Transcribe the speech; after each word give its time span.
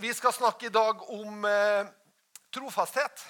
Vi 0.00 0.14
skal 0.14 0.32
snakke 0.32 0.66
i 0.66 0.68
dag 0.68 1.10
om 1.10 1.44
eh, 1.44 1.86
trofasthet. 2.54 3.22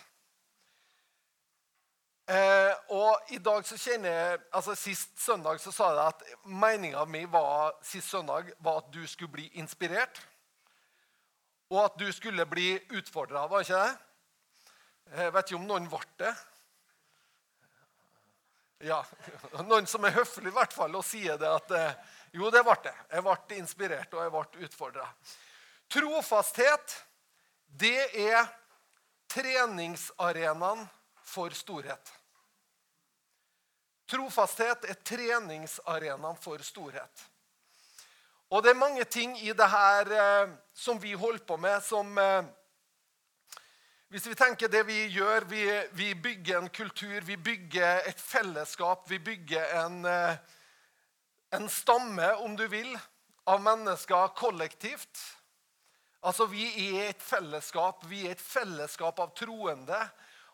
Eh, 2.29 2.75
og 2.93 3.31
i 3.33 3.39
dag 3.41 3.65
så 3.65 3.79
kjenner 3.81 4.13
jeg, 4.13 4.41
altså 4.53 4.75
Sist 4.77 5.15
søndag 5.17 5.63
så 5.65 5.73
sa 5.73 5.89
jeg 5.97 6.03
at 6.13 6.27
meninga 6.45 7.07
mi 7.09 7.23
var, 7.33 7.73
sist 7.81 8.13
søndag 8.13 8.53
var 8.61 8.83
at 8.83 8.93
du 8.93 9.01
skulle 9.09 9.33
bli 9.33 9.47
inspirert. 9.63 10.21
Og 11.73 11.87
at 11.87 11.97
du 11.97 12.13
skulle 12.13 12.45
bli 12.45 12.75
utfordra, 13.01 13.47
var 13.49 13.65
ikke 13.65 13.81
det? 13.81 13.97
Jeg 15.17 15.35
vet 15.39 15.49
ikke 15.49 15.63
om 15.63 15.67
noen 15.73 15.89
ble 15.89 16.05
det. 16.21 16.37
Ja, 18.93 19.01
Noen 19.73 19.89
som 19.89 20.05
er 20.05 20.19
høflig 20.21 20.53
i 20.53 20.59
hvert 20.61 20.77
fall 20.77 21.01
og 21.01 21.09
sier 21.17 21.41
det 21.41 21.49
at 21.49 21.77
eh, 21.81 22.17
jo, 22.37 22.53
det 22.53 22.61
ble 22.61 22.81
det. 22.85 22.97
Jeg 23.17 23.25
ble 23.25 23.63
inspirert 23.65 24.13
og 24.13 24.27
jeg 24.27 24.37
ble 24.37 24.69
utfordra. 24.69 25.13
Trofasthet, 25.89 27.05
det 27.67 28.11
er 28.29 28.45
treningsarenaen 29.33 30.85
for 31.25 31.55
storhet. 31.57 32.13
Trofasthet 34.09 34.85
er 34.89 35.01
treningsarenaen 35.05 36.37
for 36.41 36.61
storhet. 36.65 37.25
Og 38.49 38.63
det 38.65 38.73
er 38.73 38.81
mange 38.81 39.05
ting 39.05 39.35
i 39.41 39.53
det 39.53 39.69
her 39.69 40.13
eh, 40.17 40.53
som 40.73 41.01
vi 41.01 41.13
holder 41.13 41.45
på 41.45 41.57
med, 41.61 41.83
som 41.85 42.19
eh, 42.19 42.45
Hvis 44.09 44.27
vi 44.27 44.35
tenker 44.35 44.69
det 44.73 44.87
vi 44.89 45.03
gjør 45.13 45.45
vi, 45.45 45.65
vi, 45.93 46.15
bygger 46.15 46.59
en 46.59 46.71
kultur, 46.73 47.21
vi 47.21 47.37
bygger 47.37 48.09
et 48.09 48.21
fellesskap, 48.21 49.11
vi 49.11 49.19
bygger 49.19 49.85
en, 49.85 50.05
eh, 50.05 50.37
en 51.53 51.69
stamme, 51.69 52.35
om 52.37 52.57
du 52.57 52.65
vil, 52.69 52.99
av 53.45 53.61
mennesker 53.61 54.33
kollektivt. 54.37 55.38
Altså, 56.23 56.47
Vi 56.47 56.65
er 56.99 57.11
et 57.11 57.23
fellesskap, 57.23 58.05
vi 58.11 58.27
er 58.27 58.35
et 58.35 58.43
fellesskap 58.43 59.21
av 59.21 59.35
troende. 59.39 60.01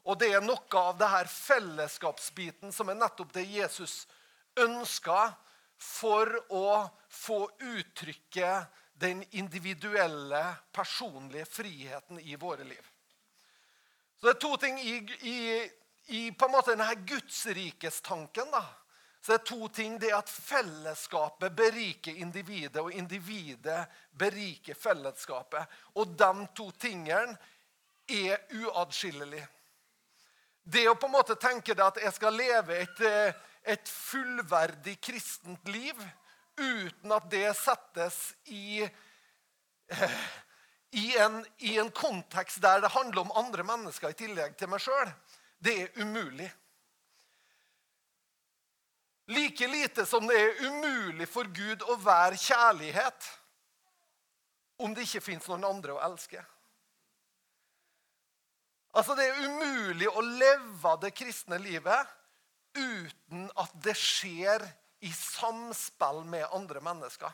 Og 0.04 0.18
det 0.20 0.34
er 0.34 0.44
noe 0.44 0.80
av 0.80 0.98
det 1.00 1.08
her 1.08 1.30
fellesskapsbiten 1.30 2.72
som 2.72 2.90
er 2.92 2.98
nettopp 3.00 3.32
det 3.32 3.46
Jesus 3.48 4.04
ønska 4.60 5.32
for 5.80 6.28
å 6.52 6.84
få 7.08 7.46
uttrykke 7.60 8.50
den 9.00 9.24
individuelle, 9.32 10.42
personlige 10.72 11.48
friheten 11.50 12.20
i 12.20 12.36
våre 12.36 12.64
liv. 12.68 12.84
Så 14.20 14.28
det 14.28 14.34
er 14.36 14.42
to 14.44 14.52
ting 14.60 14.78
i, 14.78 14.94
i, 15.26 15.38
i 16.14 16.20
på 16.30 16.46
en 16.46 16.54
måte 16.54 16.76
denne 16.76 16.94
gudsrikestanken. 17.08 18.52
da, 18.52 18.62
så 19.24 19.32
det 19.32 19.38
er 19.38 19.44
to 19.48 19.68
ting. 19.72 19.94
Det 19.96 20.10
er 20.10 20.18
at 20.18 20.28
fellesskapet 20.28 21.54
beriker 21.56 22.12
individet, 22.20 22.76
og 22.76 22.92
individet 22.92 23.86
beriker 24.12 24.76
fellesskapet. 24.76 25.64
Og 25.96 26.10
de 26.12 26.32
to 26.52 26.66
tingene 26.76 27.38
er 28.04 28.42
uatskillelige. 28.52 29.46
Det 30.64 30.82
å 30.90 30.96
på 31.00 31.08
en 31.08 31.14
måte 31.14 31.38
tenke 31.40 31.72
deg 31.72 31.86
at 31.86 32.00
jeg 32.02 32.12
skal 32.18 32.36
leve 32.36 32.76
et, 32.82 33.00
eh, 33.00 33.32
et 33.64 33.88
fullverdig 33.88 34.98
kristent 35.00 35.72
liv 35.72 36.04
uten 36.60 37.12
at 37.16 37.30
det 37.32 37.46
settes 37.56 38.18
i, 38.52 38.84
eh, 38.84 40.18
i, 41.00 41.16
en, 41.16 41.40
i 41.64 41.78
en 41.80 41.90
kontekst 41.96 42.60
der 42.60 42.84
det 42.84 42.92
handler 42.92 43.24
om 43.24 43.32
andre 43.40 43.64
mennesker 43.64 44.12
i 44.12 44.20
tillegg 44.20 44.56
til 44.60 44.68
meg 44.68 44.84
sjøl, 44.84 45.08
det 45.64 45.78
er 45.80 46.04
umulig. 46.04 46.50
Like 49.26 49.66
lite 49.68 50.04
som 50.06 50.26
det 50.28 50.36
er 50.36 50.66
umulig 50.66 51.28
for 51.28 51.48
Gud 51.48 51.84
å 51.88 51.96
være 51.96 52.36
kjærlighet 52.36 53.28
om 54.84 54.92
det 54.94 55.06
ikke 55.06 55.22
fins 55.24 55.46
noen 55.48 55.64
andre 55.68 55.94
å 55.94 56.02
elske. 56.04 56.42
Altså, 58.94 59.14
Det 59.14 59.24
er 59.26 59.46
umulig 59.48 60.08
å 60.08 60.20
leve 60.20 60.96
det 61.02 61.14
kristne 61.16 61.58
livet 61.58 62.12
uten 62.74 63.48
at 63.56 63.72
det 63.82 63.94
skjer 63.98 64.62
i 65.04 65.10
samspill 65.12 66.22
med 66.28 66.46
andre 66.52 66.82
mennesker. 66.84 67.32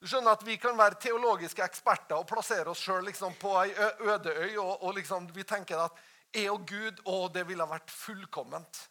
Du 0.00 0.06
skjønner 0.06 0.36
at 0.36 0.44
Vi 0.46 0.58
kan 0.60 0.76
være 0.78 1.00
teologiske 1.00 1.64
eksperter 1.64 2.18
og 2.18 2.28
plassere 2.28 2.70
oss 2.70 2.82
sjøl 2.84 3.06
liksom 3.08 3.34
på 3.40 3.54
ei 3.62 3.72
øde 3.72 4.34
øy. 4.34 4.58
Og, 4.58 4.82
og 4.82 4.94
liksom, 5.00 5.30
vi 5.34 5.42
tenker 5.42 5.86
at 5.88 6.04
jeg 6.34 6.50
og 6.52 6.66
Gud, 6.68 7.00
å, 7.08 7.28
det 7.32 7.46
ville 7.48 7.64
vært 7.64 7.90
fullkomment. 7.90 8.82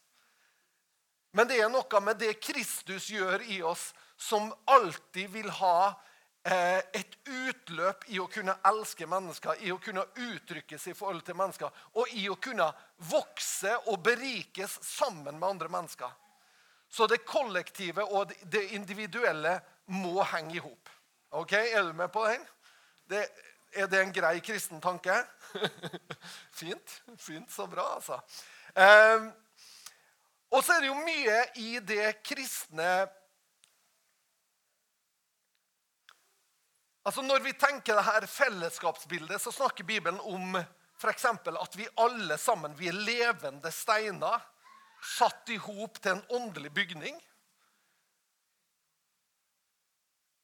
Men 1.35 1.49
det 1.51 1.59
er 1.59 1.71
noe 1.71 1.99
med 1.99 2.19
det 2.21 2.37
Kristus 2.39 3.09
gjør 3.11 3.43
i 3.51 3.59
oss, 3.67 3.89
som 4.15 4.47
alltid 4.71 5.27
vil 5.33 5.49
ha 5.57 5.91
eh, 6.47 6.79
et 6.95 7.17
utløp 7.27 8.05
i 8.07 8.21
å 8.23 8.29
kunne 8.31 8.55
elske 8.69 9.07
mennesker, 9.11 9.59
i 9.67 9.73
å 9.73 9.79
kunne 9.83 10.05
uttrykkes 10.15 10.87
i 10.87 10.95
forhold 10.95 11.25
til 11.27 11.35
mennesker, 11.35 11.83
og 11.99 12.15
i 12.15 12.29
å 12.31 12.39
kunne 12.39 12.69
vokse 13.11 13.75
og 13.91 13.99
berikes 14.07 14.79
sammen 14.87 15.35
med 15.35 15.49
andre 15.49 15.71
mennesker. 15.75 16.15
Så 16.87 17.09
det 17.11 17.25
kollektive 17.27 18.07
og 18.07 18.31
det 18.47 18.69
individuelle 18.77 19.57
må 19.91 20.23
henge 20.31 20.55
i 20.55 20.63
hop. 20.63 20.91
Ok, 21.35 21.51
Er 21.51 21.83
du 21.83 21.93
med 21.93 22.13
på 22.15 22.23
den? 22.29 22.45
Det, 23.11 23.25
er 23.75 23.91
det 23.91 23.99
en 24.01 24.13
grei 24.15 24.37
kristen 24.39 24.79
tanke? 24.81 25.25
fint. 26.61 27.01
Fint, 27.17 27.51
Så 27.51 27.67
bra, 27.67 27.97
altså. 27.99 28.21
Eh, 28.71 29.33
og 30.53 30.63
så 30.63 30.75
er 30.75 30.83
det 30.83 30.91
jo 30.91 31.05
mye 31.05 31.37
i 31.61 31.77
det 31.79 32.09
kristne 32.25 32.89
Altså 37.05 37.21
Når 37.21 37.43
vi 37.45 37.51
tenker 37.53 37.93
det 37.93 38.03
her 38.07 38.25
fellesskapsbildet, 38.25 39.37
så 39.41 39.51
snakker 39.53 39.85
Bibelen 39.85 40.17
om 40.25 40.55
for 40.97 41.11
at 41.61 41.75
vi 41.77 41.85
alle 42.01 42.37
sammen 42.37 42.73
vi 42.79 42.87
er 42.87 42.97
levende 42.97 43.71
steiner 43.71 44.41
satt 45.05 45.49
i 45.53 45.57
hop 45.61 45.99
til 46.01 46.15
en 46.15 46.23
åndelig 46.33 46.71
bygning. 46.73 47.19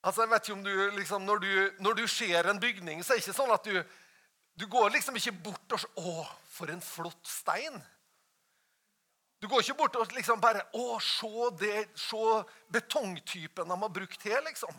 Altså, 0.04 0.22
jeg 0.22 0.30
vet 0.32 0.48
ikke 0.48 0.58
om 0.58 0.64
du, 0.64 0.76
liksom, 0.98 1.26
når, 1.26 1.42
du, 1.42 1.72
når 1.80 1.94
du 1.94 2.08
ser 2.08 2.50
en 2.50 2.60
bygning, 2.60 3.04
så 3.04 3.14
er 3.14 3.20
det 3.20 3.26
ikke 3.26 3.38
sånn 3.38 3.54
at 3.54 3.66
du, 3.66 3.82
du 4.58 4.68
går 4.70 4.94
liksom 4.96 5.18
ikke 5.18 5.34
bort 5.46 5.76
og 5.76 5.82
sier 5.82 5.98
'Å, 5.98 6.26
for 6.50 6.74
en 6.74 6.82
flott 6.82 7.30
stein'. 7.30 7.82
Du 9.42 9.48
går 9.50 9.64
ikke 9.64 9.80
bort 9.80 9.98
og 9.98 10.14
liksom 10.14 10.42
bare 10.42 10.62
Å, 10.78 11.00
se, 11.02 11.50
det, 11.60 11.88
se 11.98 12.26
betongtypen 12.74 13.68
de 13.68 13.78
har 13.84 13.94
brukt 13.94 14.26
her, 14.28 14.42
liksom. 14.46 14.74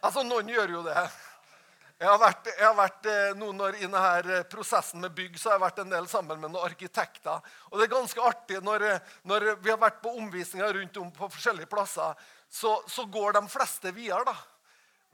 Altså, 0.00 0.24
noen 0.24 0.48
gjør 0.48 0.76
jo 0.78 0.82
det. 0.84 0.96
Jeg 2.00 2.08
har 2.08 2.20
vært, 2.20 2.46
jeg 2.48 2.64
har 2.64 2.76
vært 2.76 3.06
eh, 3.12 3.32
noen 3.36 3.58
år 3.60 3.74
I 3.76 3.84
denne 3.84 4.38
prosessen 4.48 5.02
med 5.04 5.12
bygg 5.16 5.34
så 5.36 5.50
har 5.50 5.58
jeg 5.58 5.64
vært 5.66 5.80
en 5.82 5.90
del 5.92 6.06
sammen 6.08 6.40
med 6.40 6.52
noen 6.52 6.64
arkitekter. 6.64 7.42
Og 7.68 7.76
det 7.76 7.86
er 7.86 7.92
ganske 7.92 8.24
artig 8.24 8.60
når, 8.64 8.86
når 9.28 9.50
vi 9.60 9.72
har 9.72 9.80
vært 9.80 10.00
på 10.00 10.14
omvisninger 10.16 10.78
rundt 10.78 11.00
om 11.00 11.10
på 11.12 11.28
forskjellige 11.34 11.68
plasser, 11.68 12.16
så, 12.48 12.78
så 12.88 13.04
går 13.04 13.36
de 13.36 13.44
fleste 13.52 13.92
videre. 13.96 14.32
da. 14.32 14.36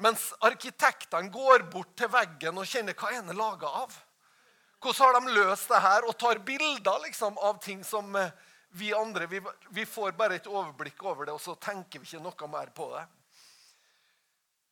Mens 0.07 0.29
arkitektene 0.47 1.33
går 1.35 1.67
bort 1.73 1.95
til 1.99 2.11
veggen 2.13 2.63
og 2.63 2.71
kjenner 2.71 2.95
hva 2.99 3.15
en 3.17 3.35
er 3.35 3.39
laga 3.39 3.73
av. 3.83 3.99
Hvordan 4.83 5.15
har 5.15 5.21
de 5.21 5.35
løst 5.35 5.69
det 5.69 5.81
her? 5.83 6.07
Og 6.07 6.17
tar 6.19 6.39
bilder 6.45 7.03
liksom, 7.07 7.39
av 7.39 7.59
ting 7.63 7.85
som 7.85 8.17
eh, 8.17 8.31
vi 8.77 8.95
andre 8.95 9.27
vi, 9.27 9.41
vi, 9.69 9.87
får 9.87 10.13
bare 10.13 10.37
et 10.37 10.47
overblikk 10.47 11.03
over 11.05 11.27
det, 11.27 11.33
og 11.33 11.41
så 11.41 11.55
tenker 11.55 12.03
vi 12.03 12.11
ikke 12.11 12.25
noe 12.25 12.51
mer 12.53 12.73
på 12.77 12.91
det. 12.93 13.07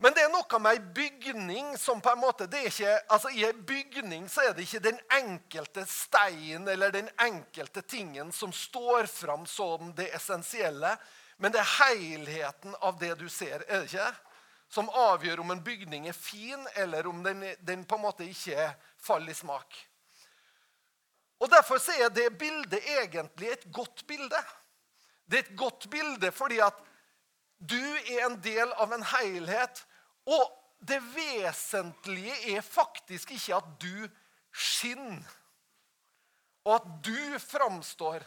Men 0.04 0.12
det 0.12 0.24
er 0.26 0.32
noe 0.32 0.58
med 0.60 0.74
ei 0.74 0.80
bygning 0.96 1.76
som 1.80 2.02
på 2.02 2.12
en 2.12 2.20
måte 2.20 2.48
det 2.50 2.60
er 2.60 2.68
ikke, 2.68 2.94
altså 3.14 3.30
I 3.32 3.46
ei 3.46 3.54
bygning 3.54 4.26
så 4.28 4.42
er 4.44 4.52
det 4.52 4.66
ikke 4.66 4.82
den 4.90 4.98
enkelte 5.16 5.86
stein 5.88 6.68
eller 6.68 6.92
den 6.92 7.08
enkelte 7.22 7.80
tingen 7.80 8.32
som 8.34 8.52
står 8.52 9.08
fram 9.08 9.46
som 9.48 9.94
det 9.96 10.10
essensielle, 10.18 10.96
men 11.38 11.54
det 11.54 11.62
er 11.62 11.72
helheten 11.78 12.76
av 12.82 12.98
det 13.00 13.14
du 13.22 13.28
ser. 13.32 13.64
er 13.68 13.86
det 13.86 13.94
ikke? 13.94 14.12
Som 14.68 14.90
avgjør 14.90 15.40
om 15.40 15.54
en 15.54 15.64
bygning 15.64 16.08
er 16.08 16.16
fin, 16.18 16.60
eller 16.74 17.06
om 17.06 17.22
den, 17.22 17.44
den 17.60 17.84
på 17.86 17.96
en 17.96 18.04
måte 18.04 18.26
ikke 18.26 18.72
faller 18.98 19.30
i 19.30 19.38
smak. 19.38 19.76
Og 21.44 21.50
Derfor 21.52 21.76
er 21.92 22.08
det 22.08 22.38
bildet 22.40 22.80
egentlig 22.88 23.50
et 23.52 23.64
godt 23.72 24.06
bilde. 24.08 24.38
Det 25.28 25.38
er 25.38 25.42
et 25.44 25.56
godt 25.58 25.90
bilde 25.92 26.30
fordi 26.32 26.60
at 26.64 26.78
du 27.60 27.80
er 27.80 28.24
en 28.24 28.38
del 28.40 28.72
av 28.80 28.92
en 28.96 29.04
helhet. 29.04 29.82
Og 30.24 30.44
det 30.80 31.00
vesentlige 31.12 32.56
er 32.56 32.64
faktisk 32.64 33.34
ikke 33.36 33.58
at 33.58 33.68
du 33.80 34.08
skinner, 34.54 35.24
og 36.64 36.74
at 36.76 36.88
du 37.04 37.38
framstår. 37.40 38.24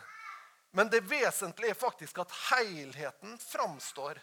Men 0.78 0.90
det 0.94 1.06
vesentlige 1.10 1.74
er 1.74 1.80
faktisk 1.80 2.20
at 2.22 2.34
helheten 2.52 3.38
framstår 3.42 4.20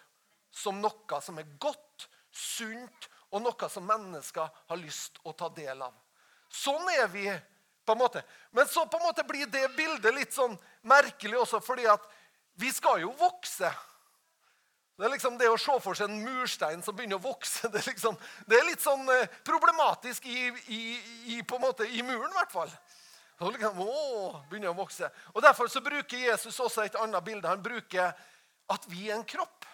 som 0.55 0.79
noe 0.83 1.21
som 1.23 1.39
er 1.43 1.57
godt, 1.59 2.07
sunt, 2.31 3.09
og 3.35 3.43
noe 3.43 3.71
som 3.71 3.87
mennesker 3.87 4.51
har 4.69 4.79
lyst 4.79 5.19
å 5.27 5.35
ta 5.35 5.49
del 5.55 5.83
av. 5.83 5.95
Sånn 6.55 6.87
er 6.95 7.09
vi 7.11 7.27
på 7.85 7.93
en 7.93 7.99
måte. 7.99 8.23
Men 8.51 8.69
så 8.69 8.87
på 8.87 8.99
en 8.99 9.07
måte 9.07 9.25
blir 9.29 9.47
det 9.47 9.69
bildet 9.77 10.15
litt 10.15 10.33
sånn 10.35 10.57
merkelig 10.89 11.39
også, 11.43 11.61
fordi 11.65 11.87
at 11.91 12.05
vi 12.61 12.71
skal 12.73 13.03
jo 13.03 13.13
vokse. 13.19 13.71
Det 14.95 15.09
er 15.09 15.11
liksom 15.11 15.39
det 15.39 15.49
å 15.51 15.59
se 15.59 15.75
for 15.83 15.99
seg 15.99 16.11
en 16.11 16.21
murstein 16.23 16.83
som 16.87 16.95
begynner 16.95 17.19
å 17.19 17.25
vokse. 17.25 17.69
Det 17.73 17.81
er, 17.81 17.89
liksom, 17.91 18.19
det 18.47 18.59
er 18.61 18.69
litt 18.69 18.83
sånn 18.83 19.09
eh, 19.11 19.31
problematisk 19.47 20.29
i, 20.31 20.53
i, 20.71 20.83
i, 21.35 21.41
på 21.43 21.59
en 21.59 21.65
måte, 21.65 21.89
i 21.89 22.03
muren, 22.07 22.31
i 22.31 22.39
hvert 22.39 22.55
fall. 22.55 22.71
Så 23.39 23.51
liksom, 23.51 23.81
å, 23.83 24.45
begynner 24.51 24.71
å 24.71 24.79
vokse. 24.79 25.11
Og 25.35 25.43
Derfor 25.43 25.71
så 25.73 25.83
bruker 25.83 26.29
Jesus 26.29 26.61
også 26.63 26.85
et 26.85 26.99
annet 27.03 27.27
bilde. 27.27 27.51
Han 27.51 27.65
bruker 27.65 28.15
at 28.71 28.87
vi 28.87 29.09
er 29.09 29.19
en 29.19 29.27
kropp. 29.27 29.67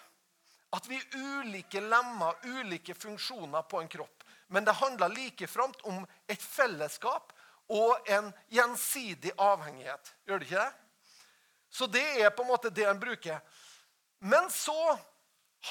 At 0.73 0.87
vi 0.89 0.97
er 0.97 1.13
ulike 1.13 1.83
lemmer, 1.83 2.39
ulike 2.47 2.95
funksjoner 2.97 3.67
på 3.69 3.83
en 3.83 3.91
kropp. 3.91 4.25
Men 4.51 4.65
det 4.65 4.79
handler 4.81 5.13
like 5.13 5.47
framt 5.47 5.85
om 5.87 6.01
et 6.27 6.41
fellesskap 6.41 7.29
og 7.71 8.09
en 8.11 8.31
gjensidig 8.51 9.31
avhengighet. 9.39 10.13
Gjør 10.27 10.41
det 10.41 10.49
ikke 10.49 10.65
det? 10.65 10.73
Så 11.71 11.87
det 11.87 12.03
er 12.19 12.33
på 12.35 12.43
en 12.43 12.51
måte 12.51 12.71
det 12.73 12.83
en 12.89 12.99
bruker. 12.99 13.39
Men 14.27 14.49
så 14.51 14.97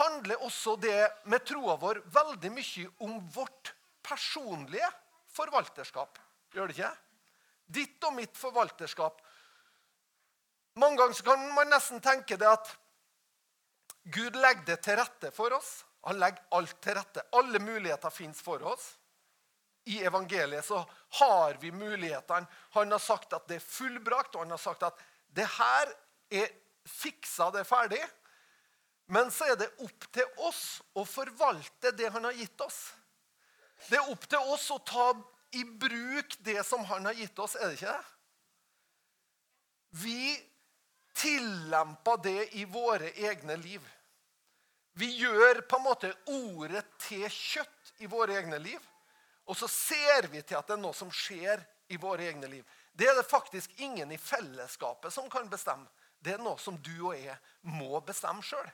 handler 0.00 0.42
også 0.46 0.76
det 0.80 1.00
med 1.28 1.44
troa 1.44 1.76
vår 1.80 2.00
veldig 2.14 2.52
mye 2.54 2.86
om 3.04 3.18
vårt 3.34 3.74
personlige 4.06 4.88
forvalterskap. 5.34 6.18
Gjør 6.54 6.70
det 6.70 6.78
ikke? 6.78 6.92
Ditt 7.70 8.06
og 8.08 8.16
mitt 8.16 8.38
forvalterskap. 8.38 9.20
Mange 10.80 10.98
ganger 11.02 11.26
kan 11.26 11.44
man 11.54 11.68
nesten 11.70 12.00
tenke 12.02 12.38
det 12.40 12.48
at 12.48 12.70
Gud 14.08 14.38
legger 14.38 14.64
det 14.72 14.80
til 14.86 14.96
rette 14.98 15.30
for 15.36 15.52
oss. 15.52 15.82
Han 16.08 16.18
legger 16.18 16.46
alt 16.56 16.78
til 16.80 16.96
rette. 16.96 17.26
Alle 17.36 17.60
muligheter 17.60 18.10
fins 18.14 18.40
for 18.42 18.62
oss. 18.72 18.94
I 19.84 20.02
evangeliet 20.04 20.64
så 20.64 20.84
har 21.20 21.56
vi 21.60 21.72
mulighetene. 21.72 22.46
Han 22.76 22.92
har 22.92 23.02
sagt 23.02 23.32
at 23.32 23.48
det 23.48 23.58
er 23.58 23.64
fullbrakt, 23.64 24.34
og 24.34 24.44
han 24.44 24.54
har 24.54 24.60
sagt 24.60 24.84
at 24.86 24.98
det 25.34 25.46
her 25.56 25.92
er 26.30 26.50
fiksa, 26.86 27.50
det 27.50 27.62
er 27.62 27.68
ferdig. 27.68 28.02
Men 29.10 29.30
så 29.34 29.48
er 29.50 29.58
det 29.58 29.70
opp 29.82 30.06
til 30.14 30.44
oss 30.46 30.64
å 30.94 31.04
forvalte 31.08 31.90
det 31.98 32.12
han 32.14 32.28
har 32.28 32.36
gitt 32.38 32.62
oss. 32.62 32.92
Det 33.88 33.98
er 33.98 34.12
opp 34.12 34.26
til 34.30 34.52
oss 34.52 34.68
å 34.70 34.78
ta 34.86 35.08
i 35.56 35.64
bruk 35.64 36.36
det 36.46 36.60
som 36.66 36.84
han 36.86 37.08
har 37.08 37.18
gitt 37.18 37.38
oss, 37.42 37.56
er 37.56 37.72
det 37.72 37.80
ikke 37.80 37.94
det? 37.96 38.04
Vi 39.90 40.22
tillemper 41.18 42.20
det 42.22 42.44
i 42.60 42.64
våre 42.70 43.10
egne 43.18 43.56
liv. 43.58 43.82
Vi 44.92 45.08
gjør 45.18 45.64
på 45.66 45.78
en 45.78 45.86
måte 45.86 46.12
ordet 46.30 46.84
til 47.02 47.26
kjøtt 47.26 47.94
i 48.04 48.08
våre 48.10 48.38
egne 48.38 48.58
liv. 48.62 48.89
Og 49.50 49.56
så 49.58 49.66
ser 49.68 50.28
vi 50.30 50.42
til 50.46 50.58
at 50.60 50.68
det 50.68 50.76
er 50.76 50.82
noe 50.82 50.94
som 50.94 51.10
skjer 51.10 51.62
i 51.90 51.98
våre 51.98 52.28
egne 52.30 52.46
liv. 52.46 52.66
Det 52.94 53.08
er 53.10 53.16
det 53.18 53.26
faktisk 53.26 53.72
ingen 53.82 54.12
i 54.14 54.18
fellesskapet 54.18 55.10
som 55.12 55.26
kan 55.30 55.48
bestemme. 55.50 55.88
Det 56.22 56.36
er 56.36 56.42
noe 56.42 56.58
som 56.62 56.76
du 56.78 56.94
og 57.08 57.16
jeg 57.18 57.34
må 57.66 57.98
bestemme 58.06 58.44
sjøl. 58.46 58.68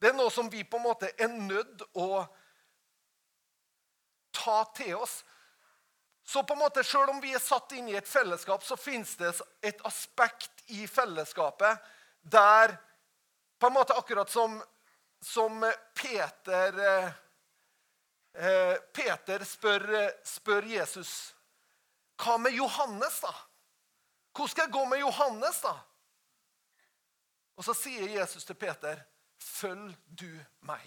Det 0.00 0.10
er 0.10 0.16
noe 0.18 0.32
som 0.32 0.50
vi 0.52 0.64
på 0.64 0.76
en 0.80 0.84
måte 0.84 1.08
er 1.16 1.32
nødt 1.32 1.84
å 1.96 2.24
ta 4.36 4.58
til 4.76 4.98
oss. 5.00 5.22
Så 6.24 6.42
på 6.44 6.54
en 6.54 6.62
måte, 6.62 6.84
selv 6.84 7.14
om 7.14 7.20
vi 7.22 7.32
er 7.34 7.42
satt 7.42 7.72
inn 7.76 7.88
i 7.90 7.96
et 7.98 8.08
fellesskap, 8.08 8.64
så 8.64 8.76
fins 8.76 9.16
det 9.20 9.32
et 9.66 9.80
aspekt 9.88 10.62
i 10.76 10.84
fellesskapet 10.86 11.88
der 12.20 12.76
på 13.60 13.68
en 13.68 13.76
måte 13.76 13.96
Akkurat 13.96 14.30
som, 14.30 14.60
som 15.24 15.64
Peter 15.96 17.10
eh, 18.34 18.76
Peter 18.92 19.44
spør, 19.44 19.86
spør, 20.24 20.66
Jesus 20.68 21.34
Hva 22.20 22.36
med 22.38 22.52
Johannes, 22.52 23.20
da? 23.24 23.32
Hvordan 24.36 24.52
skal 24.52 24.66
jeg 24.66 24.72
gå 24.72 24.84
med 24.84 25.00
Johannes, 25.00 25.60
da? 25.64 25.74
Og 27.56 27.64
så 27.64 27.74
sier 27.76 28.08
Jesus 28.20 28.44
til 28.44 28.58
Peter 28.60 29.02
Følg 29.40 29.94
du 30.04 30.28
meg. 30.68 30.84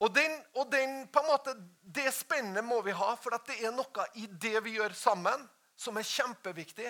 Og, 0.00 0.08
den, 0.16 0.32
og 0.56 0.70
den, 0.72 1.02
på 1.12 1.20
en 1.20 1.28
måte, 1.28 1.54
Det 1.84 2.08
spennet 2.14 2.64
må 2.64 2.80
vi 2.82 2.94
ha, 2.96 3.14
for 3.20 3.36
det 3.36 3.58
er 3.60 3.72
noe 3.74 4.06
i 4.16 4.24
det 4.26 4.62
vi 4.64 4.78
gjør 4.78 4.94
sammen, 4.96 5.42
som 5.76 5.98
er 6.00 6.08
kjempeviktig. 6.08 6.88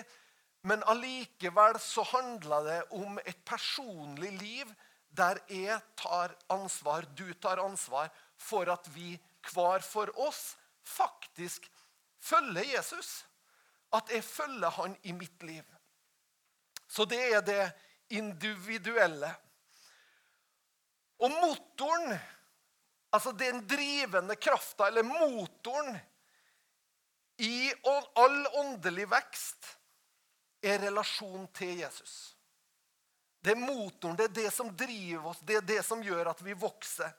Men 0.63 0.83
allikevel 0.87 1.79
så 1.81 2.05
handler 2.11 2.67
det 2.67 2.79
om 2.95 3.19
et 3.25 3.39
personlig 3.45 4.31
liv 4.37 4.73
der 5.11 5.41
jeg 5.51 5.79
tar 5.99 6.35
ansvar, 6.49 7.05
du 7.17 7.33
tar 7.33 7.59
ansvar, 7.63 8.09
for 8.37 8.69
at 8.71 8.87
vi 8.95 9.15
hver 9.51 9.83
for 9.83 10.11
oss 10.19 10.55
faktisk 10.83 11.67
følger 12.19 12.63
Jesus. 12.75 13.25
At 13.93 14.11
jeg 14.13 14.23
følger 14.23 14.69
han 14.69 14.95
i 15.03 15.11
mitt 15.11 15.43
liv. 15.43 15.65
Så 16.87 17.05
det 17.05 17.21
er 17.35 17.41
det 17.41 17.71
individuelle. 18.09 19.33
Og 21.19 21.31
motoren, 21.31 22.15
altså 23.13 23.31
den 23.31 23.61
drivende 23.67 24.35
krafta, 24.35 24.87
eller 24.87 25.03
motoren, 25.03 25.99
i 27.41 27.71
all 27.85 28.47
åndelig 28.59 29.07
vekst, 29.09 29.77
er 30.61 30.81
relasjon 30.83 31.47
til 31.57 31.79
Jesus. 31.81 32.35
Det 33.41 33.55
er 33.55 33.61
motoren, 33.61 34.15
det 34.15 34.29
er 34.29 34.35
det 34.35 34.51
som 34.53 34.69
driver 34.77 35.31
oss, 35.31 35.41
det 35.41 35.57
er 35.57 35.65
det 35.65 35.81
som 35.85 36.03
gjør 36.03 36.29
at 36.29 36.41
vi 36.45 36.53
vokser. 36.53 37.09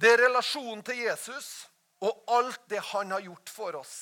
Det 0.00 0.08
er 0.08 0.24
relasjonen 0.24 0.80
til 0.86 1.04
Jesus 1.04 1.50
og 2.02 2.24
alt 2.34 2.64
det 2.72 2.80
han 2.92 3.12
har 3.12 3.22
gjort 3.22 3.52
for 3.52 3.76
oss. 3.82 3.96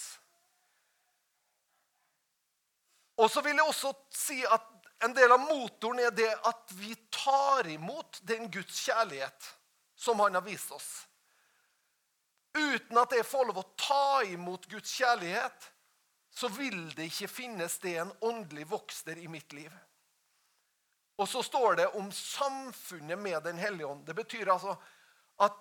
Og 3.21 3.29
så 3.31 3.43
vil 3.44 3.59
jeg 3.59 3.69
også 3.69 3.93
si 4.17 4.38
at 4.47 4.69
en 5.05 5.15
del 5.17 5.32
av 5.32 5.43
motoren 5.43 6.00
er 6.06 6.15
det 6.15 6.31
at 6.49 6.73
vi 6.79 6.94
tar 7.12 7.69
imot 7.69 8.21
den 8.29 8.49
Guds 8.53 8.81
kjærlighet 8.87 9.50
som 9.97 10.21
han 10.21 10.38
har 10.38 10.47
vist 10.47 10.73
oss. 10.73 10.88
Uten 12.56 12.99
at 12.99 13.12
jeg 13.15 13.26
får 13.26 13.50
lov 13.50 13.61
å 13.61 13.69
ta 13.79 14.23
imot 14.31 14.67
Guds 14.71 14.93
kjærlighet, 14.97 15.69
så 16.31 16.49
vil 16.53 16.88
det 16.97 17.11
ikke 17.11 17.29
finnes 17.31 17.76
det 17.83 17.97
en 18.00 18.12
åndelig 18.25 18.67
vokster 18.71 19.19
i 19.21 19.29
mitt 19.29 19.53
liv. 19.53 19.71
Og 21.20 21.28
så 21.28 21.43
står 21.44 21.76
det 21.76 21.88
om 22.00 22.08
samfunnet 22.12 23.19
med 23.19 23.43
Den 23.44 23.58
hellige 23.61 23.87
ånd. 23.87 24.06
Det 24.06 24.14
betyr 24.17 24.49
altså 24.52 24.76
at 25.40 25.58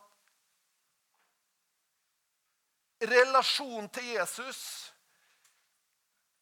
relasjonen 3.03 3.89
til 3.91 4.07
Jesus 4.15 4.61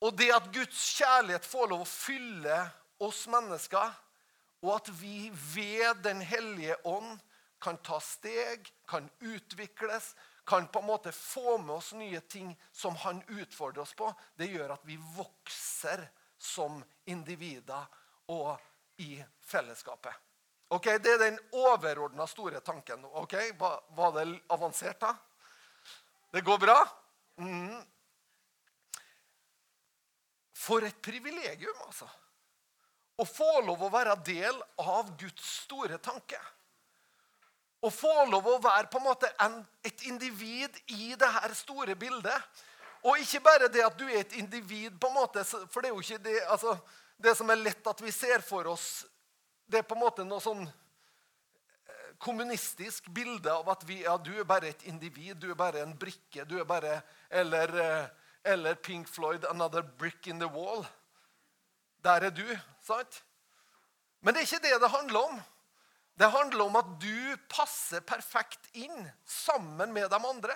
og 0.05 0.17
det 0.17 0.29
at 0.33 0.51
Guds 0.53 0.81
kjærlighet 0.99 1.45
får 1.45 1.71
lov 1.71 1.81
å 1.81 1.89
fylle 1.89 2.57
oss 3.01 3.23
mennesker, 3.33 3.95
og 4.61 4.71
at 4.75 4.91
vi 4.99 5.29
ved 5.53 6.03
Den 6.05 6.21
hellige 6.21 6.77
ånd 6.85 7.17
kan 7.61 7.77
ta 7.81 7.97
steg, 8.01 8.69
kan 8.89 9.09
utvikles, 9.19 10.13
kan 10.45 10.67
på 10.69 10.79
en 10.79 10.89
måte 10.89 11.11
få 11.11 11.57
med 11.57 11.75
oss 11.79 11.91
nye 11.97 12.21
ting 12.29 12.53
som 12.71 12.95
han 13.01 13.23
utfordrer 13.27 13.81
oss 13.81 13.95
på, 13.97 14.11
det 14.37 14.51
gjør 14.53 14.75
at 14.77 14.85
vi 14.85 14.99
vokser 15.17 16.05
som 16.37 16.77
individer 17.09 17.89
og 18.29 18.53
i 18.97 19.23
fellesskapet. 19.41 20.13
Ok, 20.69 20.85
Det 20.85 21.13
er 21.13 21.17
den 21.17 21.39
overordna 21.51 22.27
store 22.27 22.59
tanken. 22.59 23.05
Ok, 23.05 23.33
Var 23.59 24.11
det 24.19 24.41
avansert, 24.49 24.99
da? 24.99 25.15
Det 26.31 26.41
går 26.41 26.57
bra? 26.57 26.77
Mm. 27.37 27.83
For 30.53 30.83
et 30.83 31.01
privilegium, 31.01 31.77
altså 31.85 32.09
å 33.17 33.25
få 33.25 33.61
lov 33.65 33.81
å 33.81 33.89
være 33.89 34.15
del 34.25 34.57
av 34.83 35.09
Guds 35.17 35.45
store 35.63 35.97
tanke. 35.97 36.37
Å 37.81 37.89
få 37.93 38.13
lov 38.29 38.45
å 38.49 38.57
være 38.61 38.89
på 38.91 38.99
en 38.99 39.07
måte 39.07 39.29
en, 39.41 39.57
et 39.85 40.03
individ 40.09 40.77
i 40.93 41.15
det 41.17 41.29
her 41.33 41.53
store 41.57 41.95
bildet. 41.97 42.61
Og 43.05 43.21
ikke 43.21 43.41
bare 43.45 43.69
det 43.73 43.83
at 43.85 43.97
du 43.97 44.05
er 44.05 44.21
et 44.21 44.37
individ, 44.37 44.93
på 45.01 45.09
en 45.09 45.17
måte, 45.17 45.43
for 45.45 45.81
det 45.81 45.89
er 45.89 45.95
jo 45.95 46.05
ikke 46.05 46.23
det 46.25 46.37
altså, 46.45 46.75
Det 47.17 47.33
som 47.35 47.49
er 47.49 47.57
lett 47.59 47.87
at 47.89 48.01
vi 48.01 48.11
ser 48.13 48.43
for 48.45 48.67
oss, 48.69 49.05
det 49.65 49.81
er 49.81 49.87
på 49.87 49.95
en 49.97 50.03
måte 50.03 50.25
noe 50.25 50.41
sånn 50.41 50.61
eh, 50.67 52.11
kommunistisk 52.21 53.09
bilde 53.13 53.51
av 53.51 53.69
at 53.73 53.83
vi, 53.89 54.03
ja, 54.05 54.13
du 54.21 54.35
er 54.37 54.45
bare 54.47 54.69
et 54.69 54.85
individ, 54.87 55.39
du 55.41 55.49
er 55.49 55.57
bare 55.57 55.81
en 55.81 55.95
brikke. 55.97 56.45
du 56.45 56.59
er 56.59 56.65
bare, 56.69 57.01
Eller, 57.29 57.73
eh, 57.81 58.07
eller 58.43 58.75
Pink 58.75 59.09
Floyd, 59.09 59.45
'Another 59.45 59.81
Brick 59.81 60.27
in 60.27 60.39
the 60.39 60.45
Wall'. 60.45 60.85
Der 62.03 62.21
er 62.21 62.29
du. 62.29 62.59
sant? 62.81 63.23
Men 64.21 64.33
det 64.33 64.41
er 64.41 64.45
ikke 64.45 64.67
det 64.67 64.81
det 64.81 64.89
handler 64.89 65.19
om. 65.19 65.41
Det 66.17 66.29
handler 66.33 66.65
om 66.65 66.75
at 66.75 66.89
du 67.01 67.37
passer 67.49 68.01
perfekt 68.01 68.69
inn 68.73 69.11
sammen 69.25 69.93
med 69.93 70.09
de 70.09 70.17
andre. 70.17 70.55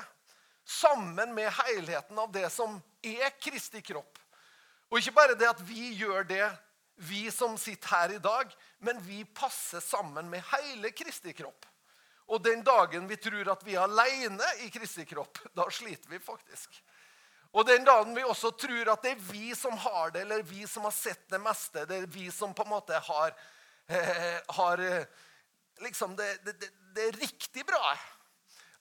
Sammen 0.65 1.34
med 1.34 1.51
helheten 1.51 2.20
av 2.20 2.32
det 2.32 2.48
som 2.53 2.80
er 3.03 3.30
Kristi 3.41 3.82
kropp. 3.82 4.20
Og 4.91 5.00
ikke 5.00 5.15
bare 5.15 5.38
det 5.39 5.48
at 5.50 5.62
vi 5.63 5.93
gjør 5.95 6.27
det, 6.27 6.45
vi 7.01 7.25
som 7.33 7.55
sitter 7.57 7.89
her 7.95 8.15
i 8.17 8.21
dag, 8.21 8.51
men 8.83 9.00
vi 9.05 9.24
passer 9.25 9.81
sammen 9.81 10.27
med 10.29 10.43
hele 10.51 10.91
Kristi 10.93 11.33
kropp. 11.33 11.65
Og 12.31 12.43
den 12.43 12.62
dagen 12.63 13.07
vi 13.10 13.17
tror 13.19 13.53
at 13.55 13.63
vi 13.65 13.75
er 13.75 13.88
alene 13.88 14.48
i 14.65 14.69
Kristi 14.71 15.05
kropp, 15.07 15.39
da 15.57 15.65
sliter 15.71 16.12
vi 16.12 16.19
faktisk. 16.21 16.77
Og 17.51 17.65
den 17.67 17.83
dagen 17.88 18.13
vi 18.15 18.24
også 18.24 18.53
tror 18.55 18.93
at 18.93 19.01
det 19.03 19.15
er 19.15 19.25
vi 19.31 19.55
som 19.57 19.75
har 19.83 20.13
det, 20.13 20.21
eller 20.24 20.43
vi 20.48 20.67
som 20.67 20.86
har 20.88 20.95
sett 20.95 21.25
det 21.31 21.41
meste, 21.43 21.83
det 21.88 22.03
er 22.03 22.12
vi 22.12 22.29
som 22.31 22.53
på 22.55 22.63
en 22.63 22.71
måte 22.71 23.00
har 23.07 23.33
eh, 23.91 24.38
har 24.55 24.79
eh, 24.79 25.05
liksom 25.83 26.15
det, 26.15 26.29
det, 26.45 26.60
det, 26.62 26.69
det, 26.95 27.07
er 27.07 27.19
riktig 27.19 27.65
bra. 27.67 27.95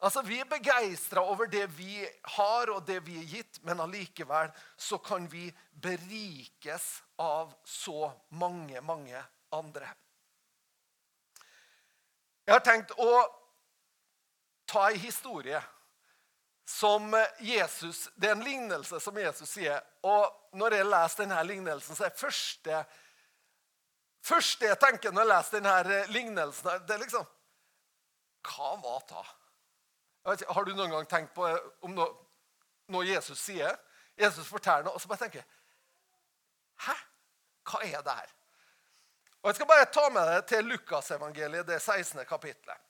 Altså, 0.01 0.23
Vi 0.23 0.39
er 0.41 0.49
begeistra 0.49 1.21
over 1.21 1.47
det 1.47 1.67
vi 1.77 2.07
har 2.37 2.71
og 2.73 2.87
det 2.87 3.01
vi 3.05 3.19
er 3.21 3.27
gitt, 3.29 3.59
men 3.63 3.81
allikevel 3.81 4.49
så 4.77 4.99
kan 4.99 5.27
vi 5.29 5.51
berikes 5.73 7.03
av 7.21 7.53
så 7.65 8.13
mange, 8.29 8.81
mange 8.81 9.21
andre. 9.53 9.91
Jeg 12.47 12.55
har 12.57 12.65
tenkt 12.65 12.95
å 12.97 13.13
ta 14.67 14.87
ei 14.89 14.97
historie 14.99 15.61
som 16.71 17.13
Jesus 17.43 18.09
Det 18.15 18.29
er 18.29 18.37
en 18.37 18.45
lignelse 18.47 19.01
som 19.03 19.17
Jesus 19.19 19.51
sier. 19.51 19.83
Og 20.07 20.57
når 20.57 20.77
jeg 20.79 20.87
leser 20.87 21.25
denne 21.25 21.43
lignelsen, 21.45 21.99
så 21.99 22.07
er 22.07 22.17
første 22.17 22.85
første 24.25 24.69
jeg 24.69 24.79
tenker 24.81 25.13
når 25.13 25.25
jeg 25.25 25.31
leser 25.33 25.59
denne 25.59 26.01
lignelsen, 26.15 26.87
det 26.87 26.95
er 26.95 27.05
liksom 27.05 27.29
Hva 28.47 28.73
var 28.81 29.05
det? 29.11 29.25
Har 30.25 30.65
du 30.65 30.75
noen 30.75 30.93
gang 30.93 31.07
tenkt 31.09 31.33
på 31.35 31.47
om 31.87 31.95
noe, 31.97 32.11
noe 32.93 33.07
Jesus 33.09 33.41
sier? 33.41 33.79
Jesus 34.21 34.49
forteller 34.49 34.85
noe, 34.85 34.99
og 34.99 35.01
så 35.01 35.09
bare 35.09 35.25
tenker 35.25 35.41
jeg 35.41 35.49
Hæ? 36.81 36.95
Hva 37.71 37.81
er 37.85 38.05
det 38.05 38.15
her? 38.21 38.37
Og 39.41 39.49
Jeg 39.49 39.57
skal 39.57 39.69
bare 39.69 39.89
ta 39.89 40.05
med 40.13 40.29
deg 40.29 40.47
til 40.49 40.69
Lukasevangeliet, 40.69 41.67
det 41.69 41.81
16. 41.81 42.25
kapitlet. 42.29 42.87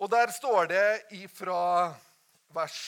Og 0.00 0.10
der 0.10 0.32
står 0.32 0.66
det 0.72 1.02
ifra 1.10 1.94
vers 2.54 2.80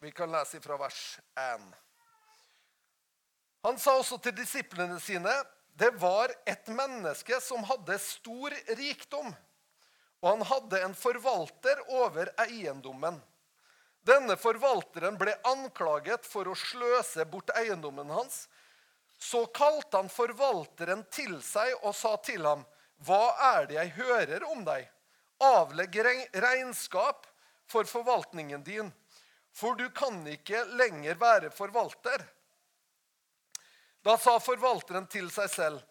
Vi 0.00 0.10
kan 0.10 0.32
lese 0.32 0.56
ifra 0.56 0.76
vers 0.80 1.20
1. 1.36 1.64
Han 3.64 3.78
sa 3.78 3.98
også 4.00 4.16
til 4.24 4.36
disiplene 4.36 4.96
sine 5.00 5.32
det 5.80 5.90
var 5.90 6.28
et 6.44 6.66
menneske 6.68 7.40
som 7.40 7.62
hadde 7.64 7.96
stor 8.04 8.52
rikdom, 8.76 9.30
og 10.20 10.26
han 10.28 10.42
hadde 10.44 10.80
en 10.84 10.94
forvalter 10.94 11.78
over 11.88 12.28
eiendommen. 12.44 13.16
Denne 14.04 14.36
forvalteren 14.36 15.16
ble 15.20 15.32
anklaget 15.48 16.28
for 16.28 16.50
å 16.52 16.56
sløse 16.56 17.24
bort 17.32 17.52
eiendommen 17.56 18.12
hans. 18.12 18.42
Så 19.16 19.46
kalte 19.56 20.02
han 20.02 20.12
forvalteren 20.12 21.06
til 21.12 21.38
seg 21.44 21.72
og 21.80 21.96
sa 21.96 22.12
til 22.28 22.44
ham, 22.44 22.66
'Hva 23.00 23.24
er 23.56 23.66
det 23.66 23.78
jeg 23.78 23.94
hører 23.96 24.44
om 24.52 24.64
deg?' 24.64 24.88
'Avlegg 25.40 25.96
regnskap 26.44 27.24
for 27.66 27.84
forvaltningen 27.84 28.62
din, 28.62 28.92
for 29.52 29.74
du 29.80 29.88
kan 29.88 30.26
ikke 30.26 30.64
lenger 30.76 31.14
være 31.14 31.50
forvalter.' 31.50 32.28
Da 34.02 34.16
sa 34.16 34.38
forvalteren 34.40 35.06
til 35.12 35.28
seg 35.32 35.50
selv, 35.52 35.82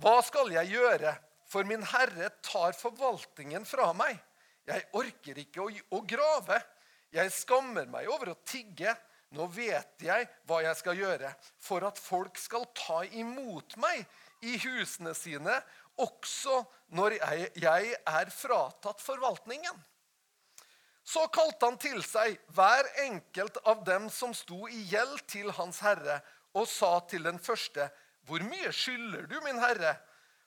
'Hva 0.00 0.20
skal 0.26 0.52
jeg 0.52 0.74
gjøre, 0.74 1.14
for 1.48 1.64
min 1.64 1.82
herre 1.82 2.30
tar 2.42 2.72
forvaltningen 2.72 3.64
fra 3.64 3.92
meg?' 3.92 4.20
'Jeg 4.66 4.84
orker 4.92 5.38
ikke 5.38 5.64
å, 5.90 6.00
grave. 6.08 6.62
Jeg 7.12 7.32
skammer 7.32 7.86
meg 7.86 8.08
over 8.08 8.32
å 8.32 8.40
tigge.' 8.44 8.96
'Nå 9.34 9.48
vet 9.50 9.98
jeg 9.98 10.28
hva 10.46 10.60
jeg 10.62 10.76
skal 10.76 10.96
gjøre, 10.96 11.34
for 11.58 11.82
at 11.82 11.98
folk 11.98 12.38
skal 12.38 12.68
ta 12.74 13.00
imot 13.02 13.76
meg 13.76 14.04
i 14.42 14.58
husene 14.58 15.14
sine,' 15.14 15.62
'også 15.98 16.64
når 16.90 17.18
jeg, 17.18 17.50
jeg 17.54 17.96
er 18.06 18.30
fratatt 18.30 19.00
forvaltningen.' 19.00 19.82
Så 21.04 21.26
kalte 21.28 21.66
han 21.66 21.76
til 21.78 22.00
seg 22.02 22.38
hver 22.56 22.86
enkelt 23.04 23.58
av 23.68 23.84
dem 23.84 24.08
som 24.08 24.32
sto 24.34 24.64
i 24.68 24.80
gjeld 24.88 25.20
til 25.28 25.50
hans 25.52 25.82
herre, 25.84 26.22
og 26.54 26.68
sa 26.68 27.00
til 27.08 27.24
den 27.24 27.38
første, 27.38 27.90
'Hvor 28.24 28.40
mye 28.42 28.72
skylder 28.72 29.26
du, 29.26 29.40
min 29.40 29.58
herre?' 29.58 29.96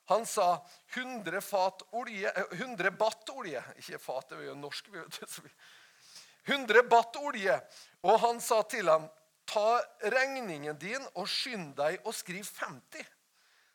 Han 0.08 0.26
sa 0.26 0.66
100, 0.96 1.42
fat 1.42 1.82
olje, 1.92 2.32
100 2.52 2.88
eh, 2.88 2.94
batt 2.96 3.30
olje. 3.30 3.64
Ikke 3.76 4.00
fat, 4.00 4.30
det 4.30 4.38
er 4.38 4.46
jo 4.48 4.54
norsk. 4.56 4.88
100 6.48 6.84
batt 6.88 7.20
olje. 7.20 7.58
Og 8.08 8.20
han 8.24 8.40
sa 8.40 8.62
til 8.62 8.88
ham, 8.90 9.10
'Ta 9.48 9.82
regningen 10.04 10.80
din 10.80 11.04
og 11.16 11.28
skynd 11.28 11.76
deg 11.76 12.00
og 12.06 12.16
skriv 12.16 12.44
50.' 12.44 13.06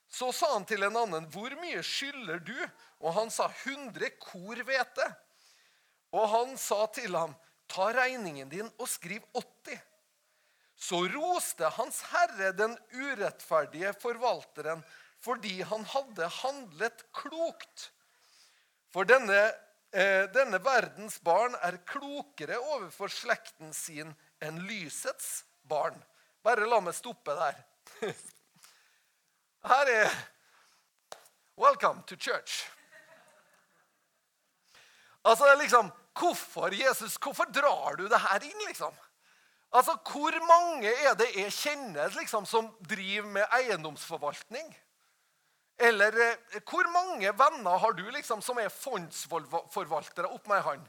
Så 0.08 0.32
sa 0.32 0.52
han 0.52 0.64
til 0.64 0.82
en 0.82 0.96
annen, 0.96 1.28
'Hvor 1.28 1.52
mye 1.60 1.82
skylder 1.82 2.38
du?' 2.38 2.70
Og 3.00 3.14
han 3.14 3.30
sa, 3.30 3.52
100 3.64 4.10
kor 4.20 4.56
hvete. 4.56 5.14
Og 6.12 6.28
han 6.28 6.56
sa 6.56 6.86
til 6.86 7.16
ham, 7.16 7.36
'Ta 7.68 7.92
regningen 7.92 8.48
din 8.48 8.72
og 8.78 8.88
skriv 8.88 9.20
80.' 9.34 9.91
Så 10.82 11.04
roste 11.14 11.68
Hans 11.76 12.00
Herre 12.10 12.50
den 12.58 12.74
urettferdige 12.90 13.92
forvalteren 14.02 14.82
fordi 15.22 15.60
han 15.62 15.84
hadde 15.86 16.26
handlet 16.40 17.04
klokt. 17.14 17.84
For 18.90 19.06
denne, 19.06 19.52
eh, 19.94 20.26
denne 20.34 20.58
verdens 20.64 21.20
barn 21.22 21.54
er 21.62 21.78
klokere 21.86 22.58
overfor 22.58 23.12
slekten 23.14 23.70
sin 23.76 24.10
enn 24.42 24.58
lysets 24.66 25.44
barn. 25.62 25.94
Bare 26.42 26.66
la 26.66 26.80
meg 26.82 26.98
stoppe 26.98 27.38
der. 27.38 27.62
Her 29.70 29.94
er 29.94 30.20
Welcome 31.56 32.02
to 32.08 32.16
church. 32.16 32.64
Altså, 35.22 35.54
liksom, 35.60 35.92
Hvorfor 36.18 36.74
Jesus, 36.74 37.16
hvorfor 37.16 37.44
drar 37.44 37.96
du 37.96 38.04
det 38.08 38.18
her 38.20 38.44
inn, 38.44 38.66
liksom? 38.66 38.92
Altså, 39.72 39.96
Hvor 40.04 40.34
mange 40.46 40.90
er 40.92 41.14
det 41.16 41.30
jeg 41.36 41.52
kjenner 41.52 42.12
liksom, 42.18 42.46
som 42.46 42.68
driver 42.88 43.28
med 43.28 43.44
eiendomsforvaltning? 43.58 44.74
Eller 45.78 46.18
eh, 46.20 46.60
hvor 46.68 46.86
mange 46.92 47.32
venner 47.38 47.78
har 47.78 47.92
du 47.96 48.04
liksom, 48.10 48.42
som 48.42 48.58
er 48.58 48.68
fondsforvaltere? 48.68 50.28
Opp 50.28 50.46
med 50.46 50.60
ei 50.60 50.66
hånd. 50.66 50.84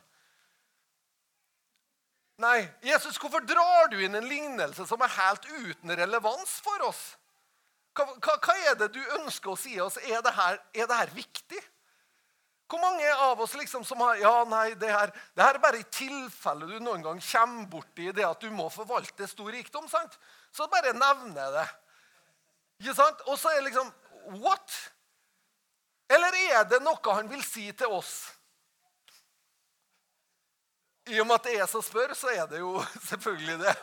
Nei, 2.44 2.60
Jesus, 2.84 3.18
hvorfor 3.22 3.46
drar 3.46 3.88
du 3.92 4.00
inn 4.04 4.18
en 4.18 4.28
lignelse 4.28 4.86
som 4.90 5.02
er 5.06 5.16
helt 5.16 5.46
uten 5.48 5.96
relevans 5.98 6.58
for 6.66 6.90
oss? 6.90 7.04
Hva, 7.94 8.08
hva, 8.18 8.38
hva 8.42 8.56
er 8.72 8.78
det 8.80 8.90
du 8.96 9.02
ønsker 9.20 9.54
å 9.54 9.60
si 9.60 9.78
oss? 9.80 10.00
Er 10.02 10.24
det 10.26 10.34
her, 10.34 10.58
er 10.74 10.90
det 10.90 10.98
her 10.98 11.14
viktig? 11.14 11.62
Hvor 12.74 12.82
mange 12.82 13.06
av 13.22 13.42
oss 13.42 13.54
liksom 13.54 13.84
som 13.86 14.00
har 14.02 14.18
Ja, 14.18 14.44
nei, 14.50 14.74
det 14.82 14.90
her, 14.90 15.12
det 15.38 15.46
her 15.46 15.60
er 15.60 15.62
bare 15.62 15.78
i 15.78 15.90
tilfelle 15.94 16.66
du 16.66 16.80
noen 16.82 17.04
gang 17.06 17.20
kommer 17.22 17.68
borti 17.70 18.08
det 18.10 18.26
at 18.26 18.42
du 18.42 18.50
må 18.50 18.66
forvalte 18.74 19.28
stor 19.30 19.52
rikdom. 19.54 19.86
sant? 19.90 20.18
Så 20.50 20.66
bare 20.74 20.96
nevner 20.98 21.38
jeg 21.38 21.54
det. 21.54 21.68
Ikke 22.82 22.96
sant? 22.98 23.22
Og 23.28 23.38
så 23.38 23.52
er 23.52 23.62
det 23.62 23.68
liksom 23.70 23.92
What? 24.42 24.74
Eller 26.10 26.34
er 26.50 26.64
det 26.66 26.80
noe 26.82 27.14
han 27.14 27.30
vil 27.30 27.44
si 27.46 27.68
til 27.78 27.94
oss? 27.94 28.32
I 31.12 31.20
og 31.20 31.28
med 31.28 31.36
at 31.36 31.50
det 31.50 31.58
er 31.60 31.70
som 31.70 31.84
spør, 31.84 32.16
så 32.18 32.32
er 32.32 32.48
det 32.50 32.64
jo 32.64 32.80
selvfølgelig 33.10 33.60
det. 33.60 33.76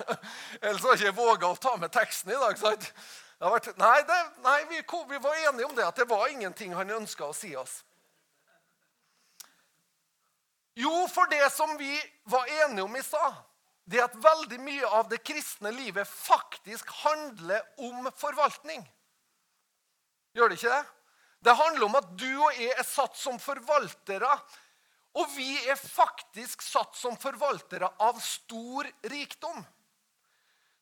Ellers 0.62 0.82
har 0.82 0.96
jeg 0.96 1.12
ikke 1.12 1.20
våga 1.20 1.52
å 1.52 1.60
ta 1.60 1.76
med 1.76 1.92
teksten 1.94 2.32
i 2.32 2.40
dag. 2.40 2.58
sant? 2.58 2.90
Vært, 3.38 3.70
nei, 3.78 4.00
det, 4.08 4.18
nei 4.42 4.58
vi, 4.72 4.82
vi, 4.82 5.22
var 5.22 5.38
enige 5.46 5.68
om 5.68 5.76
det, 5.78 5.86
at 5.86 6.02
det 6.02 6.08
var 6.10 6.26
ingenting 6.26 6.74
han 6.74 6.90
ønska 6.98 7.30
å 7.30 7.36
si 7.36 7.54
oss. 7.56 7.84
Jo, 10.78 10.92
for 11.10 11.26
det 11.30 11.50
som 11.52 11.76
vi 11.78 11.94
var 12.30 12.46
enige 12.64 12.82
om 12.82 12.96
i 12.96 13.02
stad, 13.02 13.34
det 13.90 13.98
er 13.98 14.06
at 14.06 14.18
veldig 14.22 14.60
mye 14.62 14.86
av 14.86 15.08
det 15.10 15.18
kristne 15.26 15.72
livet 15.74 16.08
faktisk 16.08 16.90
handler 17.02 17.64
om 17.82 18.06
forvaltning. 18.16 18.84
Gjør 20.36 20.52
det 20.52 20.60
ikke 20.60 20.74
det? 20.76 20.84
Det 21.40 21.56
handler 21.56 21.86
om 21.88 21.96
at 21.98 22.10
du 22.20 22.28
og 22.28 22.54
jeg 22.54 22.74
er 22.76 22.86
satt 22.86 23.16
som 23.18 23.40
forvaltere. 23.42 24.30
Og 25.18 25.26
vi 25.34 25.48
er 25.66 25.78
faktisk 25.80 26.62
satt 26.62 26.94
som 26.94 27.16
forvaltere 27.18 27.88
av 27.98 28.20
stor 28.22 28.86
rikdom. 29.10 29.64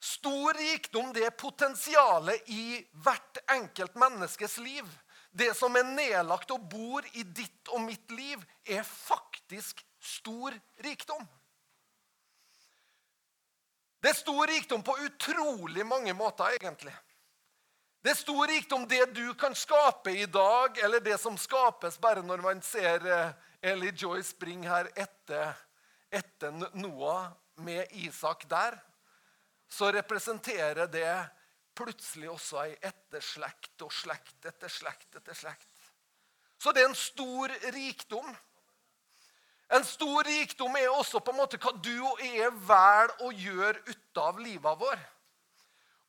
Stor 0.05 0.55
rikdom 0.59 1.15
det 1.17 1.25
er 1.27 1.39
potensialet 1.39 2.51
i 2.53 2.77
hvert 3.03 3.41
enkelt 3.55 3.97
menneskes 3.99 4.59
liv. 4.63 4.85
Det 5.31 5.51
som 5.57 5.77
er 5.77 5.87
nedlagt 5.87 6.51
og 6.51 6.65
bor 6.71 7.05
i 7.13 7.23
ditt 7.23 7.69
og 7.75 7.83
mitt 7.85 8.11
liv, 8.11 8.43
er 8.65 8.83
faktisk 8.87 9.85
stor 10.01 10.55
rikdom. 10.85 11.27
Det 13.99 14.13
er 14.13 14.19
stor 14.19 14.47
rikdom 14.47 14.83
på 14.87 14.95
utrolig 15.05 15.87
mange 15.87 16.15
måter, 16.15 16.55
egentlig. 16.55 16.95
Det 18.03 18.13
er 18.13 18.21
stor 18.21 18.47
rikdom 18.47 18.85
det 18.89 19.03
du 19.15 19.35
kan 19.35 19.55
skape 19.59 20.15
i 20.15 20.27
dag, 20.27 20.79
eller 20.85 21.03
det 21.03 21.19
som 21.21 21.39
skapes 21.39 21.99
bare 22.01 22.23
når 22.23 22.45
man 22.45 22.63
ser 22.63 23.03
eh, 23.03 23.33
Ellie 23.73 23.93
Joy 23.93 24.23
springe 24.23 24.71
her 24.71 24.87
etter, 24.95 25.57
etter 26.15 26.55
Noah 26.79 27.33
med 27.59 27.91
Isak 27.99 28.47
der. 28.49 28.79
Så 29.69 29.91
representerer 29.93 30.87
det 30.87 31.11
plutselig 31.79 32.31
også 32.33 32.63
ei 32.65 32.75
etterslekt 32.83 33.87
og 33.87 33.93
slekt 33.95 34.49
etter 34.51 34.73
slekt 34.73 35.21
etter 35.21 35.37
slekt. 35.39 35.69
Så 36.59 36.75
det 36.75 36.83
er 36.83 36.91
en 36.91 36.99
stor 36.99 37.55
rikdom. 37.75 38.29
En 39.71 39.85
stor 39.85 40.25
rikdom 40.27 40.77
er 40.81 40.89
også 40.91 41.21
på 41.21 41.31
en 41.35 41.39
måte 41.43 41.61
hva 41.61 41.75
du 41.77 41.95
og 42.01 42.21
jeg 42.25 42.51
velger 42.67 43.15
å 43.23 43.31
gjøre 43.37 43.85
ut 43.87 44.21
av 44.25 44.43
livet 44.43 44.81
vår. 44.81 44.99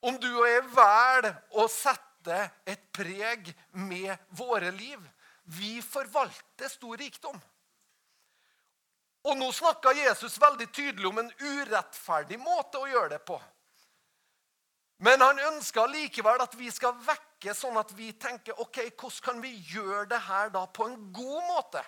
om 0.01 0.15
du 0.19 0.29
og 0.29 0.47
jeg 0.47 0.63
velger 0.71 1.33
å 1.59 1.67
sette 1.67 2.37
et 2.63 2.85
preg 2.95 3.49
med 3.71 4.15
våre 4.29 4.71
liv. 4.71 4.99
Vi 5.43 5.81
forvalter 5.83 6.71
stor 6.71 6.97
rikdom. 6.97 7.35
Og 9.27 9.35
nå 9.37 9.49
snakka 9.51 9.91
Jesus 9.97 10.37
veldig 10.39 10.69
tydelig 10.71 11.09
om 11.09 11.19
en 11.19 11.31
urettferdig 11.41 12.39
måte 12.39 12.79
å 12.79 12.87
gjøre 12.87 13.17
det 13.17 13.23
på. 13.27 13.39
Men 14.99 15.21
han 15.23 15.39
ønsker 15.53 15.87
likevel 15.87 16.41
at 16.43 16.55
vi 16.59 16.67
skal 16.75 16.97
vekke 17.05 17.53
sånn 17.55 17.77
at 17.79 17.93
vi 17.95 18.11
tenker 18.19 18.57
ok, 18.59 18.81
hvordan 18.99 19.23
kan 19.23 19.39
vi 19.43 19.53
gjøre 19.71 20.09
det 20.11 20.19
her 20.25 20.51
da 20.51 20.65
på 20.67 20.89
en 20.89 20.97
god 21.15 21.45
måte? 21.47 21.83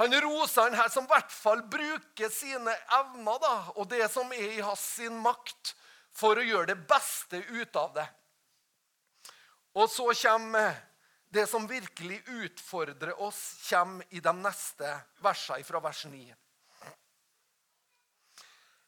Han 0.00 0.12
roser 0.20 0.66
han 0.66 0.76
her 0.76 0.88
som 0.92 1.04
i 1.04 1.12
hvert 1.12 1.32
fall 1.32 1.62
bruker 1.72 2.32
sine 2.32 2.72
evner 2.98 3.40
da, 3.40 3.54
og 3.76 3.88
det 3.88 4.04
som 4.12 4.32
er 4.32 4.58
i 4.58 4.64
hans 4.64 4.82
sin 4.98 5.16
makt, 5.24 5.72
for 6.16 6.36
å 6.36 6.44
gjøre 6.44 6.72
det 6.72 6.82
beste 6.88 7.40
ut 7.52 7.76
av 7.76 7.92
det. 7.96 8.06
Og 9.76 9.88
så 9.92 10.08
kommer 10.16 10.76
det 11.32 11.44
som 11.48 11.68
virkelig 11.68 12.22
utfordrer 12.24 13.20
oss, 13.20 13.40
i 14.08 14.20
de 14.20 14.32
neste 14.40 14.92
versene 15.20 15.64
fra 15.68 15.80
vers 15.84 16.04
9. 16.08 16.22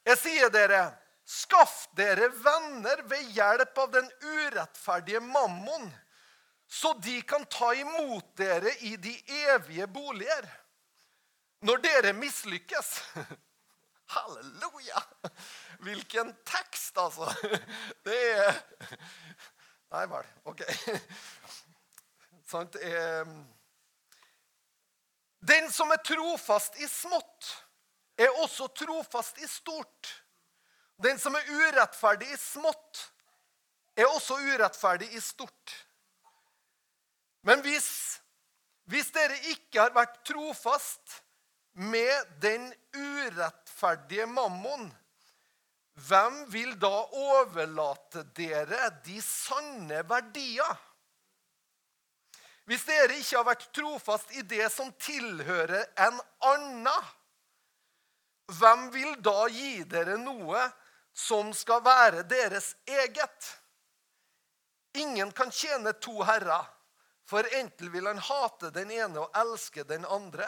Jeg 0.09 0.21
sier 0.23 0.49
dere, 0.53 0.87
skaff 1.29 1.89
dere 1.93 2.31
venner 2.33 3.03
ved 3.11 3.35
hjelp 3.37 3.79
av 3.79 3.91
den 3.93 4.07
urettferdige 4.23 5.21
mammon, 5.21 5.91
så 6.69 6.95
de 7.05 7.21
kan 7.23 7.45
ta 7.45 7.75
imot 7.77 8.37
dere 8.37 8.73
i 8.89 8.97
de 8.97 9.13
evige 9.49 9.87
boliger. 9.93 10.49
Når 11.61 11.83
dere 11.85 12.13
mislykkes 12.15 12.95
Halleluja! 14.15 15.01
Hvilken 15.85 16.31
tekst, 16.47 16.97
altså! 16.97 17.29
Det 18.07 18.19
er 18.31 18.63
Nei 19.89 20.05
vel. 20.09 20.31
OK. 20.49 20.63
Sant? 22.53 22.77
Den 25.49 25.69
som 25.73 25.93
er 25.93 26.01
trofast 26.05 26.77
i 26.81 26.89
smått, 26.89 27.49
er 28.21 28.33
også 28.43 28.69
trofast 28.77 29.41
i 29.41 29.49
stort. 29.49 30.13
Den 31.03 31.19
som 31.19 31.37
er 31.39 31.47
urettferdig 31.47 32.31
i 32.35 32.41
smått, 32.41 33.05
er 33.99 34.11
også 34.11 34.39
urettferdig 34.39 35.13
i 35.15 35.21
stort. 35.23 35.75
Men 37.47 37.63
hvis, 37.63 37.89
hvis 38.91 39.11
dere 39.15 39.39
ikke 39.53 39.85
har 39.85 39.95
vært 39.95 40.19
trofast 40.27 41.21
med 41.79 42.33
den 42.43 42.67
urettferdige 42.99 44.27
mammon, 44.27 44.89
hvem 46.09 46.45
vil 46.51 46.75
da 46.79 46.93
overlate 47.19 48.25
dere 48.35 48.91
de 49.07 49.21
sanne 49.23 50.03
verdier? 50.07 50.77
Hvis 52.69 52.85
dere 52.87 53.17
ikke 53.17 53.39
har 53.39 53.47
vært 53.49 53.71
trofast 53.75 54.35
i 54.37 54.43
det 54.47 54.67
som 54.75 54.91
tilhører 55.01 55.87
en 56.05 56.19
annen, 56.51 57.09
hvem 58.59 58.87
vil 58.93 59.15
da 59.25 59.47
gi 59.53 59.83
dere 59.89 60.19
noe 60.21 60.61
som 61.19 61.51
skal 61.55 61.83
være 61.83 62.23
deres 62.31 62.77
eget? 62.87 63.49
Ingen 64.95 65.33
kan 65.35 65.51
tjene 65.51 65.93
to 65.99 66.23
herrer, 66.23 66.67
for 67.27 67.47
enten 67.59 67.91
vil 67.93 68.07
han 68.07 68.21
hate 68.23 68.71
den 68.75 68.93
ene 68.95 69.25
og 69.25 69.35
elske 69.37 69.85
den 69.85 70.07
andre, 70.07 70.47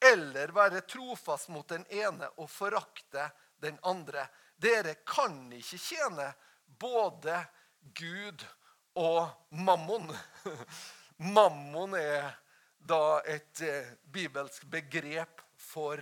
eller 0.00 0.52
være 0.56 0.84
trofast 0.88 1.48
mot 1.52 1.68
den 1.68 1.86
ene 1.92 2.28
og 2.36 2.50
forakte 2.52 3.30
den 3.60 3.78
andre. 3.82 4.26
Dere 4.60 4.94
kan 5.08 5.50
ikke 5.56 5.80
tjene 5.80 6.30
både 6.80 7.40
Gud 7.96 8.44
og 9.00 9.28
mammon. 9.50 10.08
Mammon 11.36 11.94
er 11.98 12.30
da 12.80 13.20
et 13.28 13.60
eh, 13.60 13.92
bibelsk 14.12 14.64
begrep 14.72 15.42
for 15.60 16.00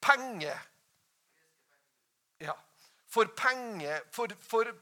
penge. 0.00 0.52
Ja, 2.42 2.56
for, 3.06 3.28
penge, 3.38 4.00
for, 4.10 4.32
for 4.40 4.72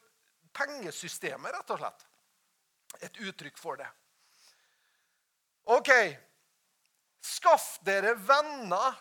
pengesystemet, 0.56 1.52
rett 1.52 1.72
og 1.74 1.82
slett. 1.82 2.06
Et 3.04 3.20
uttrykk 3.26 3.58
for 3.60 3.80
det. 3.80 3.88
OK. 5.70 5.90
Skaff 7.20 7.74
dere 7.84 8.14
venner 8.16 8.96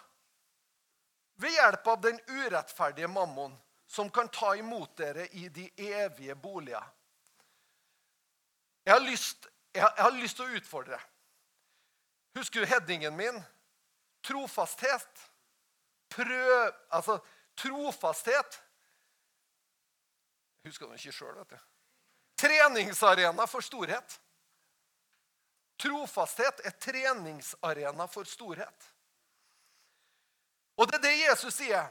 ved 1.40 1.56
hjelp 1.56 1.88
av 1.88 2.02
den 2.04 2.20
urettferdige 2.28 3.08
mammon, 3.08 3.56
som 3.88 4.10
kan 4.12 4.28
ta 4.30 4.52
imot 4.60 4.98
dere 5.00 5.30
i 5.40 5.48
de 5.50 5.70
evige 5.78 6.36
boliger. 6.36 6.84
Jeg 8.86 8.94
har 8.94 9.06
lyst, 9.06 9.48
jeg 9.74 9.82
har, 9.82 9.94
jeg 9.96 10.04
har 10.04 10.20
lyst 10.20 10.36
til 10.40 10.50
å 10.50 10.60
utfordre. 10.60 11.00
Husker 12.36 12.62
du 12.64 12.70
headingen 12.70 13.16
min? 13.16 13.40
Trofasthet. 14.26 15.26
Prøv 16.10 16.74
Altså, 16.90 17.20
trofasthet 17.60 18.62
Husker 20.68 20.90
du 20.90 20.98
ikke 20.98 21.14
sjøl, 21.16 21.38
vet 21.40 21.54
du. 21.54 21.60
Treningsarena 22.40 23.46
for 23.48 23.64
storhet. 23.64 24.18
Trofasthet 25.80 26.60
er 26.68 26.76
treningsarena 26.76 28.08
for 28.12 28.28
storhet. 28.28 28.90
Og 30.80 30.88
det 30.88 31.00
er 31.00 31.06
det 31.08 31.16
Jesus 31.22 31.56
sier. 31.62 31.88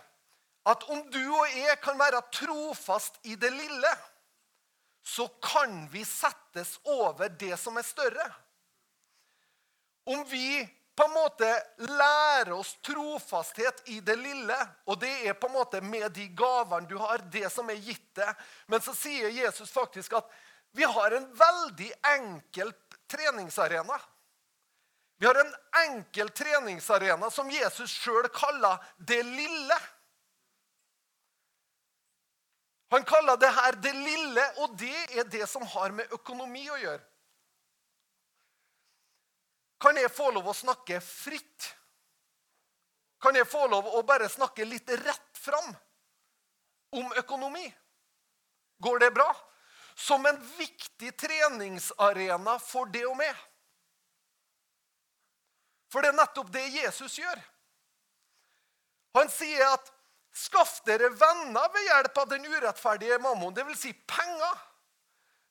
At 0.69 0.85
om 0.93 1.01
du 1.09 1.23
og 1.33 1.49
jeg 1.57 1.79
kan 1.81 1.97
være 2.01 2.21
trofast 2.33 3.17
i 3.25 3.37
det 3.41 3.51
lille, 3.55 3.93
så 5.05 5.29
kan 5.41 5.87
vi 5.93 6.05
settes 6.05 6.77
over 6.85 7.29
det 7.41 7.57
som 7.61 7.81
er 7.81 7.87
større. 7.89 8.27
Om 10.09 10.25
vi 10.29 10.61
på 10.99 11.05
en 11.05 11.15
måte 11.15 11.49
lære 11.79 12.57
oss 12.57 12.73
trofasthet 12.83 13.85
i 13.95 14.01
det 14.03 14.17
lille, 14.19 14.57
og 14.91 14.99
det 14.99 15.13
er 15.31 15.37
på 15.39 15.47
en 15.47 15.55
måte 15.55 15.81
med 15.85 16.11
de 16.17 16.27
gavene 16.35 16.91
du 16.91 16.97
har, 16.99 17.23
det 17.31 17.47
som 17.55 17.71
er 17.71 17.79
gitt 17.79 18.09
deg, 18.19 18.33
men 18.67 18.83
så 18.83 18.95
sier 18.99 19.31
Jesus 19.31 19.71
faktisk 19.71 20.17
at 20.19 20.33
vi 20.75 20.83
har 20.83 21.15
en 21.15 21.29
veldig 21.39 21.93
enkel 22.17 22.73
treningsarena. 23.11 24.01
Vi 25.19 25.27
har 25.27 25.39
en 25.39 25.55
enkel 25.85 26.33
treningsarena 26.35 27.31
som 27.31 27.51
Jesus 27.51 27.95
sjøl 27.95 28.27
kaller 28.35 28.83
'det 28.99 29.23
lille'. 29.23 29.81
Han 32.91 33.05
kaller 33.05 33.37
det 33.37 33.55
her 33.55 33.73
'det 33.73 33.95
lille', 33.95 34.51
og 34.59 34.79
det 34.79 35.19
er 35.19 35.25
det 35.25 35.49
som 35.49 35.63
har 35.63 35.91
med 35.91 36.11
økonomi 36.13 36.69
å 36.71 36.77
gjøre. 36.77 37.03
Kan 39.79 39.97
jeg 39.97 40.11
få 40.11 40.31
lov 40.35 40.49
å 40.51 40.57
snakke 40.57 41.01
fritt? 41.05 41.75
Kan 43.23 43.37
jeg 43.39 43.47
få 43.51 43.67
lov 43.71 43.87
å 43.95 44.03
bare 44.07 44.29
snakke 44.31 44.67
litt 44.67 44.91
rett 44.91 45.39
fram 45.39 45.75
om 46.99 47.13
økonomi? 47.19 47.67
Går 48.83 48.99
det 48.99 49.11
bra? 49.15 49.29
som 49.99 50.27
en 50.27 50.57
viktig 50.59 51.17
treningsarena 51.17 52.59
for 52.63 52.87
det 52.87 53.03
og 53.07 53.17
meg. 53.19 53.35
For 55.91 56.05
det 56.05 56.13
er 56.13 56.19
nettopp 56.21 56.53
det 56.55 56.67
Jesus 56.71 57.17
gjør. 57.19 57.41
Han 59.19 59.31
sier 59.33 59.65
at 59.73 59.91
'skaff 60.31 60.77
dere 60.87 61.11
venner 61.11 61.73
ved 61.75 61.89
hjelp 61.89 62.19
av 62.23 62.29
den 62.31 62.47
urettferdige 62.47 63.19
mammon', 63.19 63.55
dvs. 63.55 63.81
Si 63.81 63.93
penger. 63.93 64.55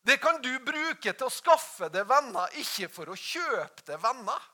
Det 0.07 0.17
kan 0.23 0.37
du 0.41 0.53
bruke 0.63 1.11
til 1.11 1.27
å 1.27 1.33
skaffe 1.33 1.89
deg 1.91 2.07
venner, 2.07 2.53
ikke 2.61 2.87
for 2.91 3.11
å 3.11 3.17
kjøpe 3.19 3.83
deg 3.89 3.99
venner. 3.99 4.45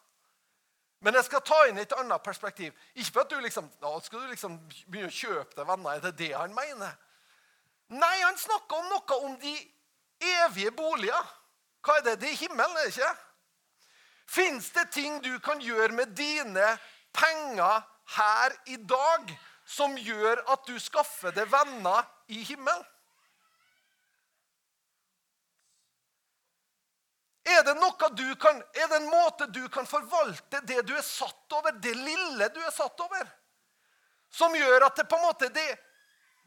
Men 1.04 1.20
jeg 1.20 1.28
skal 1.28 1.44
ta 1.46 1.60
inn 1.68 1.78
et 1.78 1.94
annet 2.00 2.24
perspektiv. 2.26 2.74
Ikke 2.96 3.12
for 3.12 3.26
at 3.26 3.34
du 3.34 3.44
liksom, 3.44 3.68
da 3.84 3.92
skal 4.02 4.24
du 4.24 4.32
liksom 4.32 4.56
begynne 4.88 5.12
å 5.12 5.14
kjøpe 5.14 5.58
deg 5.60 5.68
venner. 5.68 5.98
Er 6.00 6.06
det 6.08 6.14
det 6.24 6.32
han 6.34 6.56
mener? 6.56 6.96
Nei, 7.94 8.16
han 8.24 8.40
snakker 8.40 8.80
om 8.80 8.90
noe 8.96 9.18
om 9.28 9.36
de 9.44 9.54
evige 10.24 10.72
boliger. 10.74 11.30
Hva 11.84 12.00
er 12.00 12.08
det? 12.08 12.16
Det 12.24 12.32
er 12.32 12.40
himmelen, 12.40 12.78
er 12.80 12.88
det 12.88 12.96
ikke? 12.96 13.12
Fins 14.34 14.72
det 14.74 14.88
ting 14.96 15.20
du 15.22 15.36
kan 15.44 15.62
gjøre 15.62 15.92
med 15.94 16.16
dine 16.18 16.72
penger 17.14 17.84
her 18.16 18.56
i 18.72 18.80
dag 18.80 19.36
som 19.70 19.94
gjør 20.00 20.42
at 20.56 20.66
du 20.66 20.80
skaffer 20.82 21.36
deg 21.36 21.52
venner 21.52 22.08
i 22.32 22.42
himmelen? 22.48 22.88
Er 27.44 27.64
det, 27.68 27.76
kan, 28.40 28.62
er 28.74 28.88
det 28.88 28.96
en 28.96 29.10
måte 29.12 29.48
du 29.52 29.68
kan 29.70 29.88
forvalte 29.88 30.62
det 30.64 30.82
du 30.88 30.94
er 30.96 31.04
satt 31.04 31.52
over, 31.58 31.76
det 31.84 31.92
lille 31.98 32.48
du 32.56 32.62
er 32.64 32.72
satt 32.72 33.00
over, 33.04 33.28
som 34.32 34.56
gjør 34.56 34.88
at 34.88 34.96
det 34.96 35.10
på 35.12 35.20
en 35.20 35.28
måte 35.28 35.50
det, 35.52 35.70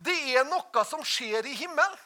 det 0.00 0.16
er 0.32 0.48
noe 0.48 0.84
som 0.88 1.04
skjer 1.04 1.46
i 1.46 1.56
himmelen? 1.56 2.00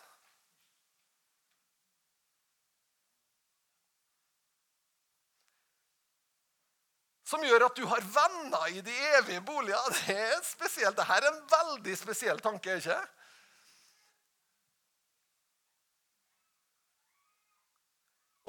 som 7.31 7.45
gjør 7.47 7.69
at 7.69 7.79
du 7.79 7.85
har 7.87 8.03
venner 8.11 8.73
i 8.75 8.81
de 8.83 8.95
evige 9.21 9.43
boliger. 9.47 9.79
Det 10.07 10.17
er 10.19 10.41
spesielt. 10.43 10.97
Dette 10.99 11.15
er 11.15 11.29
en 11.29 11.43
veldig 11.53 11.97
spesiell 11.99 12.41
tanke. 12.43 12.81
ikke? 12.81 12.97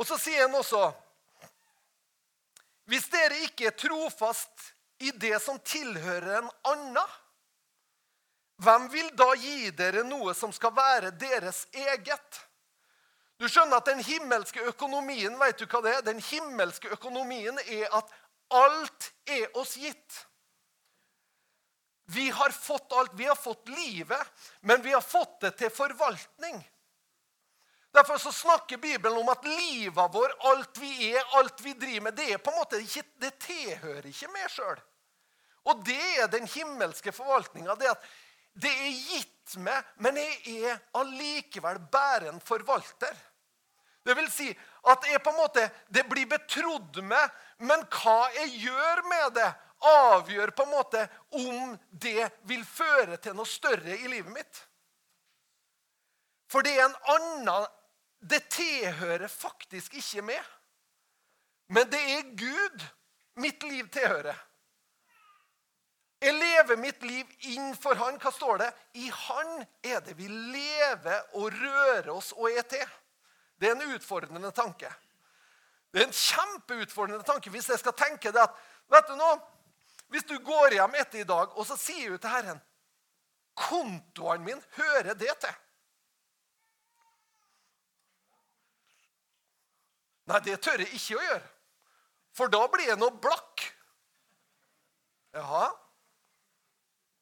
Og 0.01 0.07
så 0.09 0.17
sier 0.17 0.47
han 0.47 0.57
også 0.57 0.81
Hvis 2.89 3.05
dere 3.13 3.43
ikke 3.45 3.69
er 3.69 3.77
trofast 3.77 4.71
i 5.01 5.13
det 5.17 5.37
som 5.41 5.59
tilhører 5.65 6.41
en 6.41 6.49
annen, 6.69 7.13
hvem 8.61 8.83
vil 8.93 9.07
da 9.17 9.31
gi 9.41 9.71
dere 9.73 10.03
noe 10.05 10.35
som 10.37 10.51
skal 10.53 10.73
være 10.77 11.13
deres 11.17 11.63
eget? 11.73 12.41
Du 13.41 13.47
skjønner 13.49 13.79
at 13.79 13.89
Den 13.89 14.03
himmelske 14.05 14.61
økonomien 14.69 15.37
vet 15.39 15.61
du 15.61 15.65
hva 15.65 15.81
det 15.81 15.95
er? 15.95 16.03
Den 16.05 16.21
himmelske 16.21 16.91
økonomien 16.93 17.57
er 17.63 17.87
at 17.97 18.11
alt 18.53 19.07
er 19.25 19.47
oss 19.57 19.73
gitt. 19.81 20.19
Vi 22.11 22.27
har 22.29 22.53
fått 22.53 22.93
alt. 22.93 23.15
Vi 23.17 23.25
har 23.25 23.39
fått 23.39 23.69
livet, 23.71 24.45
men 24.61 24.83
vi 24.85 24.93
har 24.93 25.01
fått 25.01 25.39
det 25.41 25.55
til 25.57 25.73
forvaltning. 25.73 26.61
Derfor 27.91 28.17
så 28.17 28.31
snakker 28.31 28.77
Bibelen 28.77 29.17
om 29.17 29.29
at 29.29 29.45
livet 29.45 30.13
vår, 30.13 30.33
alt 30.51 30.77
vi 30.79 31.11
er, 31.11 31.23
alt 31.39 31.59
vi 31.61 31.73
driver 31.73 32.07
med, 32.07 32.15
det 32.15 32.29
er 32.33 32.39
på 32.39 32.53
en 32.53 32.59
måte 32.61 32.79
ikke, 32.79 33.03
det 33.19 33.33
tilhører 33.43 34.07
ikke 34.07 34.31
meg 34.31 34.47
sjøl. 34.51 34.79
Og 35.67 35.81
det 35.85 36.03
er 36.23 36.29
den 36.31 36.47
himmelske 36.47 37.11
forvaltninga. 37.13 37.75
Det 37.75 37.91
at 37.91 38.07
det 38.53 38.71
er 38.71 38.95
gitt 38.95 39.57
meg, 39.63 39.91
men 40.03 40.17
jeg 40.19 40.63
er 40.71 40.79
allikevel 40.97 41.81
bare 41.91 42.31
en 42.31 42.41
forvalter. 42.43 43.13
Det 44.03 44.15
vil 44.17 44.31
si 44.33 44.47
at 44.89 45.05
jeg 45.11 45.21
på 45.21 45.33
en 45.33 45.41
måte, 45.43 45.67
det 45.93 46.07
blir 46.09 46.29
betrodd 46.31 47.03
meg, 47.05 47.27
men 47.61 47.83
hva 47.93 48.31
jeg 48.39 48.55
gjør 48.63 49.03
med 49.11 49.35
det, 49.37 49.51
avgjør 49.91 50.53
på 50.55 50.65
en 50.65 50.73
måte 50.73 51.03
om 51.37 51.75
det 51.91 52.29
vil 52.49 52.63
føre 52.65 53.17
til 53.21 53.35
noe 53.37 53.49
større 53.49 53.97
i 53.97 54.09
livet 54.09 54.33
mitt. 54.33 54.63
For 56.51 56.65
det 56.65 56.75
er 56.75 56.87
en 56.87 56.97
annen 57.15 57.69
det 58.21 58.43
tilhører 58.53 59.27
faktisk 59.27 59.93
ikke 59.97 60.23
meg. 60.25 60.47
Men 61.71 61.89
det 61.89 62.01
er 62.15 62.31
Gud 62.37 62.87
mitt 63.41 63.63
liv 63.63 63.89
tilhører. 63.89 64.37
Jeg 66.21 66.35
lever 66.37 66.77
mitt 66.77 67.01
liv 67.03 67.29
innenfor 67.49 67.97
Han. 67.97 68.19
Hva 68.21 68.31
står 68.31 68.59
det? 68.61 68.67
I 68.93 69.09
Han 69.09 69.63
er 69.81 70.03
det 70.05 70.13
vi 70.19 70.27
lever 70.29 71.37
og 71.39 71.49
rører 71.55 72.11
oss 72.13 72.29
og 72.37 72.51
er 72.51 72.67
til. 72.69 72.85
Det 73.57 73.69
er 73.69 73.77
en 73.77 73.95
utfordrende 73.95 74.51
tanke. 74.53 74.91
Det 75.91 76.01
er 76.01 76.07
en 76.07 76.15
kjempeutfordrende 76.15 77.25
tanke 77.27 77.49
hvis 77.51 77.69
jeg 77.69 77.81
skal 77.81 77.97
tenke 77.97 78.31
det 78.31 78.43
at 78.43 78.53
vet 78.91 79.09
du 79.09 79.15
nå, 79.15 79.31
Hvis 80.11 80.27
du 80.27 80.37
går 80.43 80.73
hjem 80.75 80.95
etter 80.99 81.21
i 81.21 81.27
dag 81.27 81.53
og 81.55 81.65
så 81.65 81.77
sier 81.79 82.11
du 82.11 82.17
til 82.17 82.29
Herren 82.29 82.59
Kontoen 83.55 84.43
min 84.43 84.61
hører 84.75 85.13
det 85.15 85.37
til. 85.39 85.53
Nei, 90.31 90.39
det 90.45 90.61
tør 90.63 90.79
jeg 90.79 90.93
ikke 90.95 91.17
å 91.17 91.23
gjøre. 91.25 91.47
For 92.37 92.51
da 92.51 92.61
blir 92.71 92.87
jeg 92.87 92.99
noe 92.99 93.11
blakk. 93.19 93.65
Jaha. 95.35 95.65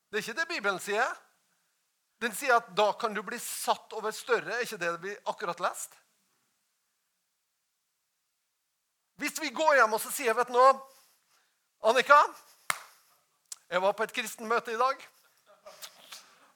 Det 0.10 0.19
er 0.19 0.26
ikke 0.26 0.38
det 0.38 0.48
Bibelen 0.52 0.82
sier. 0.84 1.10
Den 2.22 2.36
sier 2.36 2.60
at 2.60 2.69
da 2.78 2.91
kan 3.00 3.15
du 3.15 3.24
bli 3.26 3.39
satt 3.41 3.95
over 3.98 4.13
større. 4.13 4.60
Er 4.60 4.67
ikke 4.67 4.82
det 4.82 4.91
vi 5.02 5.15
akkurat 5.32 5.62
lest? 5.63 5.95
Hvis 9.19 9.41
vi 9.41 9.50
går 9.56 9.80
hjem 9.80 9.98
og 9.98 10.02
så 10.04 10.12
sier 10.13 10.38
vet 10.38 10.48
du 10.48 10.56
noe, 10.56 10.76
Annika, 11.89 12.17
jeg 13.72 13.82
var 13.84 13.95
på 13.95 14.06
et 14.06 14.13
kristenmøte 14.15 14.74
i 14.74 14.80
dag 14.80 15.02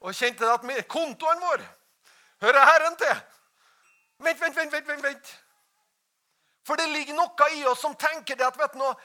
og 0.03 0.15
kjente 0.15 0.47
at 0.51 0.63
kontoen 0.91 1.41
vår 1.43 1.63
hører 2.43 2.67
Herren 2.67 2.95
til. 2.99 3.21
Vent, 4.23 4.39
Vent, 4.41 4.55
vent, 4.55 4.71
vent, 4.71 4.87
vent, 4.87 5.03
vent. 5.03 5.33
For 6.63 6.79
det 6.79 6.87
ligger 6.91 7.17
noe 7.17 7.49
i 7.57 7.65
oss 7.67 7.81
som 7.83 7.95
tenker 7.99 8.39
det 8.39 8.47
at 8.47 8.59
vet 8.59 8.77
noe, 8.79 8.95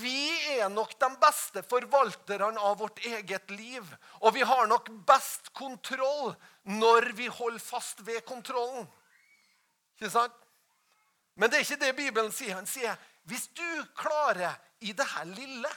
vi 0.00 0.32
er 0.56 0.70
nok 0.72 0.94
de 0.98 1.10
beste 1.20 1.62
forvalterne 1.68 2.60
av 2.60 2.78
vårt 2.80 3.02
eget 3.04 3.50
liv. 3.52 3.84
Og 4.24 4.34
vi 4.34 4.42
har 4.42 4.66
nok 4.66 4.88
best 5.06 5.52
kontroll 5.54 6.32
når 6.64 7.12
vi 7.18 7.28
holder 7.28 7.60
fast 7.60 8.00
ved 8.06 8.24
kontrollen. 8.26 8.88
Ikke 9.98 10.10
sant? 10.10 10.40
Men 11.34 11.50
det 11.50 11.58
er 11.58 11.66
ikke 11.66 11.82
det 11.82 11.96
Bibelen 11.98 12.32
sier. 12.32 12.56
Han 12.56 12.68
sier 12.70 12.96
hvis 13.28 13.48
du 13.56 13.66
klarer 13.96 14.56
i 14.84 14.92
det 14.96 15.06
her 15.14 15.28
lille 15.28 15.70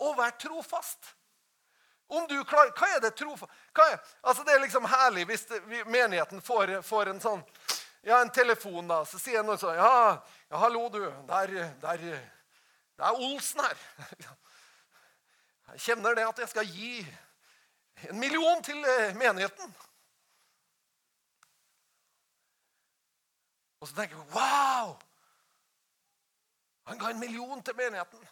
å 0.00 0.14
være 0.18 0.38
trofast 0.40 1.16
om 2.10 2.24
du 2.26 2.40
klarer, 2.44 2.72
Hva 2.74 2.88
er 2.96 3.02
det 3.04 3.12
trofast? 3.14 3.52
Altså 4.22 4.42
det 4.42 4.54
er 4.54 4.64
liksom 4.64 4.86
herlig 4.90 5.28
hvis 5.30 5.44
det, 5.46 5.60
menigheten 5.86 6.42
får, 6.42 6.80
får 6.82 7.12
en 7.12 7.20
sånn 7.22 7.44
ja, 8.02 8.20
en 8.20 8.32
telefon, 8.32 8.88
da. 8.88 9.02
Så 9.04 9.18
sier 9.20 9.44
noen 9.44 9.60
sånn 9.60 9.76
ja, 9.76 10.20
ja, 10.48 10.60
'Hallo, 10.62 10.88
du. 10.88 11.02
Der, 11.28 11.52
der, 11.82 12.06
det 12.06 13.04
er 13.10 13.24
Olsen 13.28 13.64
her.' 13.64 13.86
Jeg 15.70 15.80
kjenner 15.84 16.16
det 16.18 16.24
at 16.26 16.38
jeg 16.42 16.48
skal 16.50 16.66
gi 16.66 16.96
en 18.08 18.18
million 18.18 18.62
til 18.62 18.80
eh, 18.82 19.12
menigheten. 19.14 19.76
Og 23.80 23.88
så 23.88 23.94
tenker 23.94 24.18
jeg 24.18 24.34
wow! 24.34 24.96
Han 26.90 26.98
ga 26.98 27.12
en 27.12 27.20
million 27.22 27.62
til 27.62 27.76
menigheten. 27.78 28.24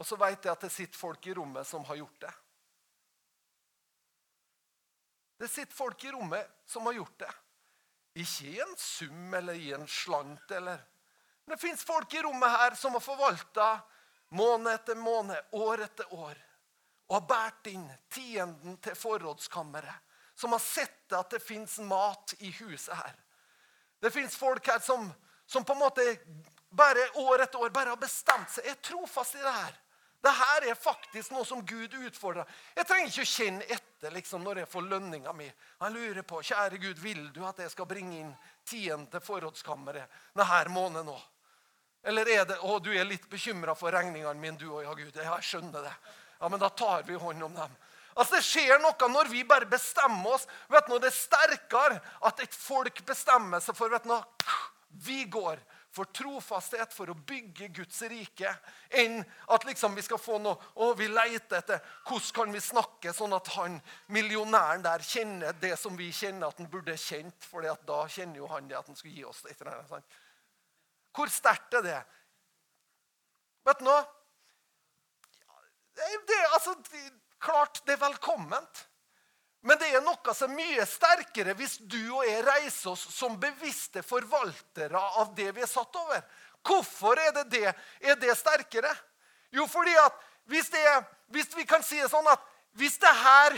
Og 0.00 0.06
så 0.08 0.16
veit 0.16 0.44
jeg 0.44 0.52
at 0.52 0.62
det 0.64 0.72
sitter 0.72 0.98
folk 0.98 1.26
i 1.28 1.34
rommet 1.36 1.68
som 1.68 1.84
har 1.84 2.00
gjort 2.00 2.22
det. 2.24 2.32
Det 5.40 5.48
sitter 5.48 5.76
folk 5.76 6.04
i 6.04 6.10
rommet 6.12 6.48
som 6.66 6.86
har 6.86 6.92
gjort 6.92 7.18
det. 7.18 7.30
Ikke 8.20 8.44
i 8.44 8.58
en 8.60 8.74
sum 8.76 9.34
eller 9.34 9.54
i 9.56 9.72
en 9.72 9.86
slant. 9.88 10.50
eller... 10.50 10.82
Men 11.44 11.56
det 11.56 11.60
fins 11.62 11.84
folk 11.84 12.14
i 12.14 12.22
rommet 12.22 12.50
her 12.50 12.74
som 12.76 12.92
har 12.92 13.00
forvalta 13.00 13.80
måned 14.36 14.68
etter 14.74 15.00
måned, 15.00 15.40
år 15.56 15.86
etter 15.86 16.12
år. 16.12 16.36
Og 17.08 17.16
har 17.16 17.26
båret 17.32 17.72
inn 17.72 17.88
tienden 18.12 18.76
til 18.84 18.98
forrådskammeret. 19.00 20.12
Som 20.36 20.52
har 20.52 20.60
sett 20.60 21.16
at 21.16 21.32
det 21.32 21.40
fins 21.40 21.78
mat 21.88 22.34
i 22.38 22.52
huset 22.60 22.92
her. 23.00 23.16
Det 24.00 24.12
fins 24.12 24.36
folk 24.36 24.68
her 24.68 24.84
som, 24.84 25.08
som, 25.46 25.64
på 25.64 25.72
en 25.72 25.86
måte 25.86 26.04
bare 26.68 27.08
år 27.24 27.46
etter 27.46 27.64
år 27.64 27.72
bare 27.72 27.96
har 27.96 28.02
bestemt 28.04 28.52
seg. 28.52 28.68
Jeg 28.68 28.76
er 28.76 28.88
trofast 28.92 29.40
i 29.40 29.42
det 29.42 29.56
her. 29.56 29.80
Dette 30.20 30.68
er 30.68 30.76
faktisk 30.76 31.32
noe 31.32 31.48
som 31.48 31.64
Gud 31.64 31.96
utfordrer. 31.96 32.44
Jeg 32.76 32.88
trenger 32.92 33.08
ikke 33.08 33.24
å 33.24 33.32
kjenne 33.38 33.80
etter 34.00 34.14
liksom, 34.16 34.40
når 34.44 34.62
jeg 34.62 34.68
får 34.72 34.86
lønninga 34.88 35.32
mi. 35.36 35.44
Jeg 35.44 35.92
lurer 35.92 36.24
på, 36.24 36.38
kjære 36.40 36.78
Gud, 36.80 36.98
vil 37.02 37.26
du 37.34 37.42
at 37.44 37.58
jeg 37.60 37.68
skal 37.68 37.88
bringe 37.88 38.16
inn 38.16 38.30
tiende 38.64 39.20
forrådskammeret 39.20 40.08
denne 40.32 40.72
måneden 40.72 41.10
nå? 41.10 41.16
Eller 42.08 42.30
er 42.32 42.46
det 42.48 42.56
å, 42.64 42.78
du 42.80 42.88
er 42.96 43.04
litt 43.04 43.26
bekymra 43.28 43.74
for 43.76 43.92
regningene 43.92 44.40
mine, 44.40 44.56
du 44.56 44.70
òg? 44.70 44.86
Ja, 44.86 44.94
Gud, 44.96 45.12
jeg 45.20 45.44
skjønner 45.44 45.84
det. 45.84 45.92
Ja, 46.40 46.48
men 46.48 46.62
da 46.62 46.70
tar 46.72 47.04
vi 47.04 47.18
hånd 47.20 47.44
om 47.44 47.58
dem. 47.58 47.74
Altså, 48.14 48.38
Det 48.38 48.46
skjer 48.46 48.80
noe 48.80 49.08
når 49.12 49.28
vi 49.28 49.44
bare 49.44 49.68
bestemmer 49.68 50.32
oss. 50.32 50.48
vet 50.72 50.88
du, 50.88 50.96
Det 50.98 51.12
er 51.12 51.18
sterkere 51.18 52.00
at 52.24 52.40
et 52.40 52.56
folk 52.56 53.04
bestemmer 53.04 53.60
seg 53.60 53.76
for 53.76 53.92
vet 53.92 54.08
du, 54.08 54.16
Vi 54.96 55.24
går 55.28 55.60
for 55.90 56.06
trofasthet, 56.14 56.92
for 56.94 57.10
å 57.10 57.16
bygge 57.26 57.70
Guds 57.74 57.98
rike, 58.10 58.50
enn 58.94 59.18
at 59.50 59.64
liksom 59.66 59.96
vi 59.98 60.04
skal 60.06 60.20
få 60.22 60.38
noe 60.42 60.54
Å, 60.80 60.92
vi 60.98 61.08
leter 61.10 61.58
etter 61.58 61.80
hvordan 62.06 62.34
kan 62.36 62.54
vi 62.54 62.62
snakke 62.62 63.14
sånn 63.14 63.34
at 63.34 63.50
han 63.56 63.80
millionæren 64.14 64.84
der 64.86 65.02
kjenner 65.02 65.56
det 65.60 65.74
som 65.80 65.98
vi 65.98 66.10
kjenner 66.14 66.48
at 66.48 66.62
han 66.62 66.70
burde 66.70 66.94
kjent, 66.94 67.42
for 67.42 67.66
da 67.66 68.00
kjenner 68.06 68.42
jo 68.42 68.50
han 68.52 68.70
det 68.70 68.78
at 68.78 68.86
han 68.86 68.98
skulle 68.98 69.18
gi 69.18 69.26
oss 69.26 69.42
det. 69.46 69.56
Sant? 69.90 70.18
Hvor 71.16 71.32
sterkt 71.32 71.74
er 71.80 71.86
det? 71.86 71.98
Vet 73.66 73.82
du 73.82 73.88
noe? 73.88 74.04
Det, 76.00 76.38
altså, 76.54 76.76
klart 77.42 77.82
det 77.86 77.96
er 77.96 78.04
velkomment. 78.06 78.86
Men 79.62 79.76
det 79.80 79.90
er 79.92 80.04
noe 80.04 80.34
som 80.36 80.52
er 80.52 80.56
mye 80.56 80.86
sterkere 80.88 81.54
hvis 81.58 81.76
du 81.84 82.00
og 82.14 82.24
jeg 82.24 82.44
reiser 82.46 82.94
oss 82.94 83.02
som 83.12 83.36
bevisste 83.40 84.02
forvaltere 84.06 85.00
av 85.20 85.34
det 85.36 85.50
vi 85.56 85.64
er 85.64 85.68
satt 85.70 85.96
over. 86.00 86.22
Hvorfor 86.64 87.20
er 87.20 87.34
det 87.36 87.46
det? 87.52 87.74
Er 88.00 88.16
det 88.20 88.36
sterkere? 88.38 88.92
Jo, 89.52 89.66
fordi 89.68 89.92
at 90.00 90.16
hvis, 90.48 90.70
det, 90.72 90.84
hvis 91.34 91.52
vi 91.56 91.66
kan 91.68 91.84
si 91.84 92.00
det 92.00 92.08
sånn 92.12 92.28
at 92.30 92.40
hvis 92.78 93.00
det 93.02 93.10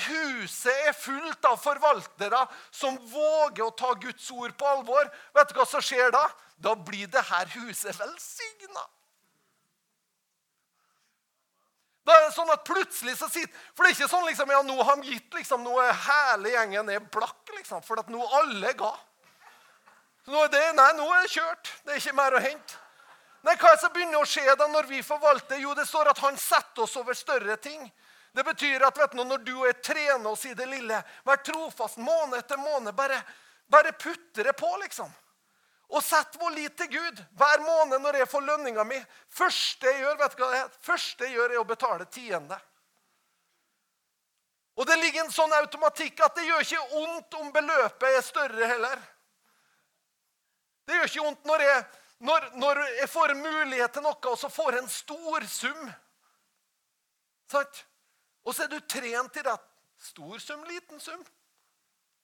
huset 0.08 0.86
er 0.88 0.94
fullt 0.96 1.44
av 1.44 1.58
forvaltere 1.60 2.40
som 2.70 2.96
våger 3.12 3.66
å 3.66 3.74
ta 3.76 3.92
Guds 4.00 4.30
ord 4.32 4.54
på 4.56 4.66
alvor, 4.66 5.10
vet 5.36 5.50
du 5.50 5.58
hva 5.58 5.66
som 5.68 5.84
skjer 5.84 6.10
da? 6.14 6.24
Da 6.56 6.74
blir 6.74 7.06
det 7.12 7.20
her 7.28 7.50
huset 7.58 7.98
velsigna. 8.00 8.86
Da 12.02 12.16
er 12.16 12.24
det 12.26 12.34
sånn 12.34 12.50
at 12.50 12.64
plutselig 12.66 13.14
så 13.14 13.28
sitter 13.30 13.54
For 13.76 13.84
det 13.84 13.92
er 13.92 13.96
ikke 13.96 14.10
sånn 14.10 14.26
liksom, 14.26 14.50
ja, 14.50 14.60
nå 14.66 14.74
har 14.80 14.88
han 14.90 15.04
gitt 15.06 15.36
liksom, 15.38 15.62
nå 15.62 15.76
er 15.84 15.92
hele 16.08 16.54
gjengen 16.56 16.90
er 16.90 17.04
blakk, 17.14 17.42
liksom, 17.54 17.82
for 17.86 18.02
at 18.02 18.10
nå 18.10 18.22
alle 18.40 18.72
ga. 18.78 18.92
Nå 20.30 20.44
er 20.44 20.50
det, 20.54 20.62
nei, 20.78 20.88
nå 20.98 21.06
er 21.14 21.24
det 21.24 21.34
kjørt. 21.34 21.70
Det 21.82 21.94
er 21.94 22.02
ikke 22.02 22.18
mer 22.18 22.38
å 22.38 22.42
hente. 22.42 22.78
Nei, 23.42 23.56
Hva 23.58 23.72
er 23.72 23.78
det 23.78 23.82
som 23.82 23.94
begynner 23.94 24.22
å 24.22 24.28
skje 24.28 24.54
da 24.58 24.68
når 24.70 24.86
vi 24.90 25.00
forvalter? 25.02 25.58
Jo, 25.58 25.74
det 25.74 25.86
står 25.88 26.12
at 26.12 26.20
han 26.22 26.36
setter 26.38 26.84
oss 26.84 26.94
over 27.00 27.16
større 27.18 27.56
ting. 27.58 27.88
Det 28.32 28.44
betyr 28.46 28.84
at 28.86 28.98
vet 28.98 29.16
du, 29.16 29.24
når 29.26 29.42
du 29.44 29.52
og 29.56 29.66
jeg 29.66 29.80
trener 29.84 30.30
oss 30.30 30.44
i 30.48 30.54
det 30.56 30.66
lille, 30.70 31.00
vær 31.26 31.42
trofast 31.44 31.98
måned 32.00 32.38
etter 32.38 32.60
måned 32.60 32.94
bare 32.98 33.22
Bare 33.72 33.92
putter 33.96 34.44
det 34.44 34.52
på, 34.52 34.68
liksom. 34.82 35.08
Og 35.92 36.00
sett 36.04 36.36
vår 36.40 36.54
lit 36.56 36.76
til 36.76 36.88
Gud 36.88 37.18
hver 37.36 37.62
måned 37.66 38.00
når 38.00 38.22
jeg 38.22 38.28
får 38.32 38.44
lønninga 38.46 38.84
mi. 38.88 38.98
Første 39.28 39.90
jeg 39.90 40.00
gjør, 40.00 40.18
vet 40.22 40.36
du 40.36 40.42
hva 40.42 40.50
det 40.52 40.60
er? 40.62 40.76
Første 40.88 41.26
jeg 41.26 41.36
gjør, 41.36 41.52
er 41.52 41.60
å 41.60 41.68
betale 41.68 42.06
tiende. 42.08 42.58
Og 44.80 44.88
det 44.88 44.96
ligger 45.02 45.26
en 45.26 45.34
sånn 45.34 45.52
automatikk 45.52 46.22
at 46.24 46.38
det 46.38 46.46
gjør 46.48 46.64
ikke 46.64 46.86
vondt 46.94 47.36
om 47.36 47.50
beløpet 47.52 48.08
er 48.08 48.24
større 48.24 48.70
heller. 48.70 49.02
Det 50.88 50.96
gjør 50.96 51.10
ikke 51.10 51.26
vondt 51.26 51.44
når 51.50 51.66
jeg, 51.66 51.84
når, 52.24 52.48
når 52.62 52.80
jeg 52.96 53.10
får 53.12 53.34
mulighet 53.36 53.92
til 53.92 54.06
noe, 54.06 54.16
og 54.32 54.40
så 54.40 54.48
får 54.48 54.72
jeg 54.72 54.82
en 54.82 54.92
stor 54.96 55.46
sum. 55.52 55.92
Sant? 57.52 57.84
Og 58.48 58.56
så 58.56 58.64
er 58.64 58.72
du 58.72 58.80
trent 58.80 59.36
i 59.36 59.44
det. 59.44 59.58
Stor 60.02 60.40
sum, 60.42 60.64
liten 60.66 61.04
sum. 61.04 61.20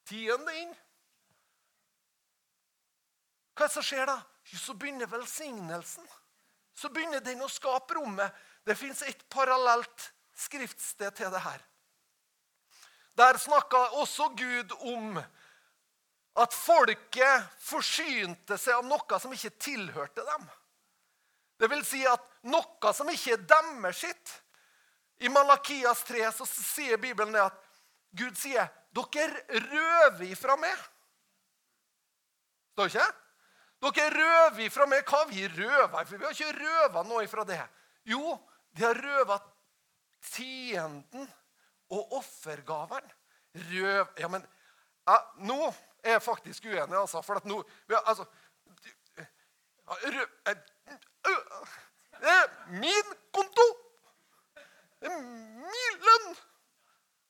Tiende 0.09 0.57
inn. 0.57 0.73
Hva 3.59 3.67
er 3.67 3.73
det 3.73 3.75
som 3.75 3.83
skjer 3.83 4.07
da? 4.07 4.21
Så 4.55 4.75
begynner 4.79 5.11
velsignelsen. 5.11 6.07
Så 6.79 6.93
begynner 6.95 7.25
den 7.27 7.43
å 7.43 7.51
skape 7.51 7.97
rommet. 7.99 8.31
Det 8.63 8.77
fins 8.79 9.03
et 9.03 9.25
parallelt 9.35 10.05
skriftsted 10.39 11.17
til 11.19 11.33
det 11.35 11.43
her. 11.43 11.59
Der 13.19 13.41
snakka 13.43 13.81
også 13.99 14.29
Gud 14.39 14.77
om 14.79 15.19
at 16.39 16.55
folket 16.55 17.51
forsynte 17.67 18.55
seg 18.63 18.79
av 18.79 18.87
noe 18.87 19.19
som 19.19 19.35
ikke 19.35 19.57
tilhørte 19.59 20.23
dem. 20.23 20.47
Det 21.59 21.67
vil 21.75 21.83
si 21.83 22.05
at 22.07 22.23
noe 22.47 22.95
som 22.95 23.11
ikke 23.11 23.35
er 23.35 23.47
deres 23.51 24.05
sitt. 24.07 24.35
I 25.19 25.35
Malakias 25.35 26.07
3 26.07 26.29
så 26.31 26.47
sier 26.47 27.03
Bibelen 27.03 27.35
det 27.35 27.43
at 27.49 27.65
Gud 28.15 28.39
sier 28.39 28.71
dere 28.95 29.65
røver 29.67 30.29
ifra 30.31 30.55
meg. 30.63 30.79
Står 32.79 32.95
ikke? 32.95 33.15
Dere 33.79 34.11
røver 34.11 34.65
ifra 34.67 34.87
meg. 34.91 35.05
Hva 35.07 35.25
vi 35.31 35.47
røver? 35.47 36.05
For 36.05 36.17
vi 36.17 36.27
har 36.27 36.35
ikke 36.35 36.57
røva 36.59 37.05
noe 37.07 37.25
ifra 37.27 37.45
det. 37.47 37.61
Jo, 38.09 38.39
de 38.75 38.85
har 38.85 38.99
røva 38.99 39.39
tienden 40.33 41.29
og 41.95 42.17
offergaveren. 42.19 43.15
Røv 43.71 44.07
Ja, 44.19 44.29
men 44.29 44.45
ja, 45.09 45.17
Nå 45.41 45.73
er 46.03 46.19
jeg 46.19 46.23
faktisk 46.23 46.65
uenig, 46.65 46.97
altså. 46.99 47.23
For 47.23 47.41
at 47.41 47.47
nå 47.49 47.63
altså, 47.89 48.27
røv, 49.87 50.27
Det 52.19 52.35
er 52.35 52.47
min 52.69 53.15
konto! 53.33 53.67
Det 55.01 55.11
er 55.13 55.23
min 55.23 56.03
lønn! 56.03 56.37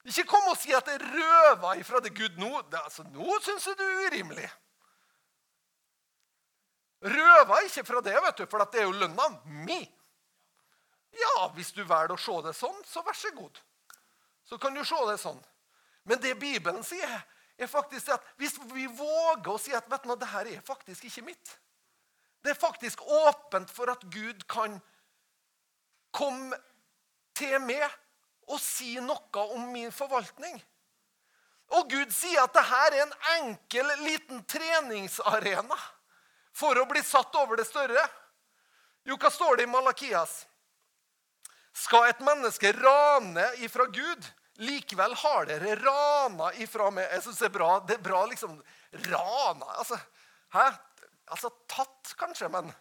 Ikke 0.08 0.24
kom 0.24 0.48
og 0.48 0.56
si 0.56 0.72
at 0.72 0.88
jeg 0.88 1.00
røva 1.04 1.74
ifra 1.76 2.00
det 2.00 2.14
Gud 2.16 2.38
nå. 2.40 2.62
Det, 2.72 2.80
altså, 2.84 3.04
nå 3.12 3.38
syns 3.44 3.66
jeg 3.68 3.76
du 3.78 3.84
er 3.84 4.06
urimelig. 4.08 4.48
Røva 7.00 7.60
ikke 7.62 7.84
fra 7.86 8.02
det, 8.02 8.16
vet 8.22 8.40
du, 8.40 8.46
for 8.50 8.64
det 8.66 8.82
er 8.82 8.88
jo 8.88 8.96
lønna 8.98 9.28
mi. 9.66 9.78
Ja, 11.14 11.48
hvis 11.54 11.70
du 11.72 11.84
velger 11.84 12.16
å 12.16 12.20
se 12.20 12.34
det 12.44 12.54
sånn, 12.58 12.78
så 12.86 13.02
vær 13.06 13.16
så 13.16 13.30
god. 13.36 13.60
Så 14.48 14.58
kan 14.58 14.74
du 14.74 14.82
se 14.86 14.98
det 15.08 15.18
sånn. 15.22 15.38
Men 16.08 16.20
det 16.22 16.34
Bibelen 16.40 16.82
sier, 16.86 17.20
er 17.58 17.70
faktisk 17.70 18.12
at 18.14 18.26
hvis 18.38 18.56
vi 18.72 18.86
våger 18.86 19.50
å 19.50 19.60
si 19.60 19.74
at 19.74 19.88
vet 19.90 20.06
du, 20.06 20.14
det 20.16 20.30
her 20.30 20.50
er 20.50 20.60
faktisk 20.64 21.08
ikke 21.08 21.24
mitt 21.26 21.56
Det 22.38 22.52
er 22.52 22.58
faktisk 22.58 23.00
åpent 23.02 23.70
for 23.74 23.90
at 23.90 24.04
Gud 24.14 24.44
kan 24.48 24.76
komme 26.14 26.54
til 27.34 27.58
meg 27.60 27.82
og 28.48 28.60
si 28.62 28.94
noe 29.02 29.42
om 29.56 29.66
min 29.74 29.90
forvaltning. 29.92 30.54
Og 31.76 31.90
Gud 31.90 32.14
sier 32.14 32.46
at 32.46 32.54
dette 32.54 32.78
er 32.86 33.02
en 33.02 33.12
enkel, 33.34 33.90
liten 34.06 34.44
treningsarena 34.48 35.76
for 36.58 36.78
å 36.80 36.86
bli 36.90 37.02
satt 37.06 37.34
over 37.38 37.60
det 37.60 37.68
større? 37.68 38.02
Jo, 39.06 39.16
hva 39.16 39.30
står 39.32 39.60
det 39.60 39.68
i 39.68 39.70
Malakias? 39.70 40.42
Skal 41.78 42.08
et 42.10 42.24
menneske 42.26 42.72
rane 42.74 43.44
ifra 43.62 43.86
Gud? 43.94 44.26
Likevel 44.58 45.14
har 45.14 45.46
dere 45.46 45.76
rana 45.78 46.50
ifra 46.58 46.88
meg. 46.90 47.06
Jeg 47.12 47.22
synes 47.22 47.38
Det 47.38 47.46
er 47.46 47.54
bra. 47.54 47.70
Det 47.86 47.94
er 47.94 48.02
bra 48.02 48.24
liksom 48.26 48.56
Rana 49.06 49.68
altså, 49.78 49.98
Hæ? 50.50 50.66
Altså 51.28 51.50
tatt, 51.68 52.14
kanskje, 52.18 52.48
men 52.48 52.72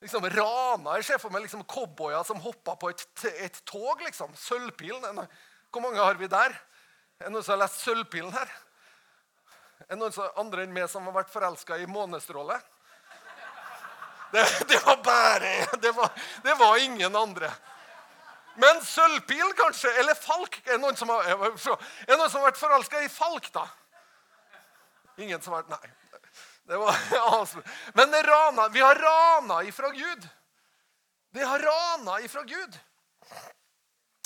liksom 0.00 0.24
rana 0.32 0.96
Jeg 0.96 1.04
ser 1.10 1.20
for 1.22 1.30
meg 1.30 1.44
liksom 1.44 1.62
cowboyer 1.68 2.24
som 2.26 2.40
hopper 2.42 2.78
på 2.80 2.90
et, 2.90 3.06
et 3.36 3.62
tog. 3.68 4.02
liksom. 4.02 4.34
Sølvpilen. 4.34 5.22
Hvor 5.70 5.84
mange 5.84 6.02
har 6.02 6.18
vi 6.18 6.26
der? 6.26 6.58
Er 7.20 7.28
det 7.28 7.34
noen 7.36 7.44
som 7.44 7.54
har 7.54 7.62
lest 7.62 7.84
Sølvpilen 7.84 8.34
her? 8.34 8.50
Er 9.86 9.94
det 9.94 10.00
noen 10.00 10.14
som, 10.14 10.26
andre 10.40 10.66
enn 10.66 10.74
meg 10.74 10.90
som 10.90 11.06
har 11.06 11.14
vært 11.20 11.30
forelska 11.30 11.78
i 11.78 11.86
månestråle? 11.86 12.58
Det, 14.32 14.64
det 14.68 14.78
var 14.86 14.96
bare 15.04 15.66
det 15.76 15.92
var, 15.92 16.10
det 16.42 16.54
var, 16.54 16.76
ingen 16.76 17.16
andre. 17.16 17.50
Men 18.54 18.80
sølvpil, 18.84 19.52
kanskje? 19.56 19.92
Eller 20.00 20.14
falk? 20.14 20.60
Er 20.64 20.76
det 20.76 20.80
noen 20.80 20.96
som 20.96 21.12
har, 21.12 21.28
noen 21.36 21.58
som 22.30 22.40
har 22.40 22.46
vært 22.48 22.60
forelska 22.60 23.02
i 23.04 23.10
falk, 23.12 23.50
da? 23.52 23.66
Ingen 25.20 25.40
som 25.44 25.52
har 25.52 25.64
vært 25.64 25.74
Nei. 25.76 25.92
Det 26.64 26.78
var, 26.78 26.96
Men 27.98 28.16
rana, 28.24 28.68
vi 28.68 28.80
har 28.80 28.94
rana 28.94 29.62
ifra 29.68 29.90
Gud. 29.90 30.28
Vi 31.32 31.44
har 31.44 31.58
rana 31.58 32.20
ifra 32.20 32.42
Gud. 32.42 32.78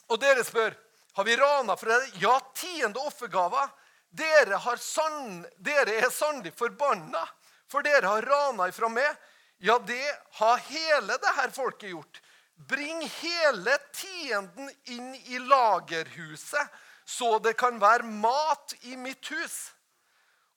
Og 0.06 0.20
dere 0.22 0.44
spør 0.44 0.74
har 1.16 1.24
vi 1.24 1.36
rana 1.36 1.76
fra 1.76 1.96
dere. 1.96 2.10
Ja, 2.20 2.38
tiende 2.54 3.02
offergava. 3.02 3.68
Dere, 4.10 4.58
dere 5.58 5.94
er 5.98 6.10
sannelig 6.10 6.52
forbanna, 6.54 7.24
for 7.68 7.82
dere 7.82 8.06
har 8.06 8.22
rana 8.22 8.68
ifra 8.68 8.88
meg. 8.92 9.16
Ja, 9.58 9.78
det 9.78 10.18
har 10.30 10.56
hele 10.56 11.16
det 11.16 11.32
her 11.36 11.50
folket 11.50 11.90
gjort. 11.90 12.20
Bring 12.68 13.02
hele 13.20 13.76
tienden 13.92 14.70
inn 14.84 15.14
i 15.14 15.38
lagerhuset, 15.38 16.68
så 17.04 17.38
det 17.38 17.56
kan 17.60 17.80
være 17.80 18.08
mat 18.08 18.74
i 18.88 18.96
mitt 18.96 19.28
hus. 19.28 19.56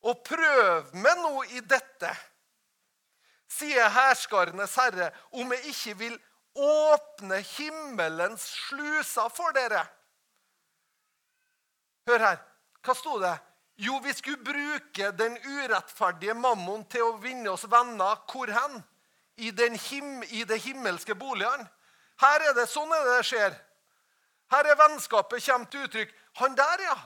Og 0.07 0.23
prøv 0.23 0.93
meg 0.95 1.19
nå 1.19 1.43
i 1.51 1.59
dette, 1.59 2.12
sier 3.51 3.91
herskarenes 3.91 4.77
herre, 4.79 5.09
om 5.35 5.51
jeg 5.55 5.73
ikke 5.73 5.95
vil 6.05 6.17
åpne 6.59 7.41
himmelens 7.55 8.47
sluser 8.67 9.31
for 9.35 9.55
dere. 9.55 9.83
Hør 12.07 12.25
her. 12.25 12.39
Hva 12.83 12.95
sto 12.95 13.19
det? 13.21 13.35
Jo, 13.79 13.99
vi 14.03 14.13
skulle 14.15 14.43
bruke 14.43 15.12
den 15.15 15.38
urettferdige 15.43 16.33
mammon 16.35 16.85
til 16.91 17.05
å 17.05 17.17
vinne 17.21 17.51
oss 17.53 17.67
venner. 17.69 18.23
Hvor 18.31 18.51
hen? 18.51 18.79
I, 19.39 19.52
him, 19.89 20.23
i 20.23 20.43
det 20.43 20.60
himmelske 20.65 21.15
boligene. 21.15 21.67
Her 22.19 22.49
er 22.49 22.56
det 22.58 22.67
sånn 22.67 22.91
er 22.91 23.06
det 23.08 23.15
det 23.17 23.28
skjer. 23.30 23.56
Her 24.52 24.67
er 24.67 24.78
vennskapet 24.80 25.45
kommer 25.45 25.71
til 25.71 25.86
uttrykk. 25.88 26.13
Han 26.41 26.56
der, 26.58 26.84
ja. 26.84 26.97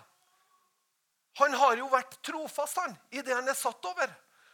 Han 1.41 1.53
har 1.57 1.77
jo 1.77 1.89
vært 1.89 2.19
trofast 2.25 2.77
han, 2.81 2.93
i 3.11 3.21
det 3.21 3.33
han 3.33 3.49
er 3.49 3.57
satt 3.57 3.85
over. 3.89 4.09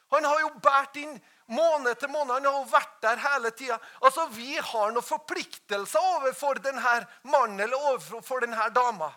Han 0.09 0.25
har 0.25 0.39
jo 0.41 0.51
båret 0.63 0.95
inn 0.99 1.17
måned 1.53 1.99
til 1.99 2.11
måned. 2.11 2.33
Han 2.33 2.47
har 2.47 2.59
jo 2.59 2.69
vært 2.71 2.95
der 3.03 3.21
hele 3.23 3.51
tida. 3.51 3.77
Altså, 4.01 4.25
vi 4.33 4.55
har 4.57 4.93
noen 4.93 5.05
forpliktelser 5.05 6.13
overfor 6.15 6.61
denne 6.63 6.95
mannen 7.29 7.59
eller 7.65 7.89
overfor 7.93 8.45
denne 8.45 8.69
dama. 8.75 9.11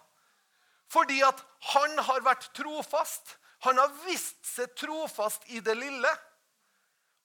Fordi 0.92 1.22
at 1.24 1.40
han 1.72 1.96
har 2.08 2.26
vært 2.26 2.50
trofast. 2.56 3.38
Han 3.64 3.78
har 3.78 3.94
vist 4.04 4.42
seg 4.44 4.74
trofast 4.76 5.46
i 5.54 5.62
det 5.64 5.78
lille. 5.78 6.10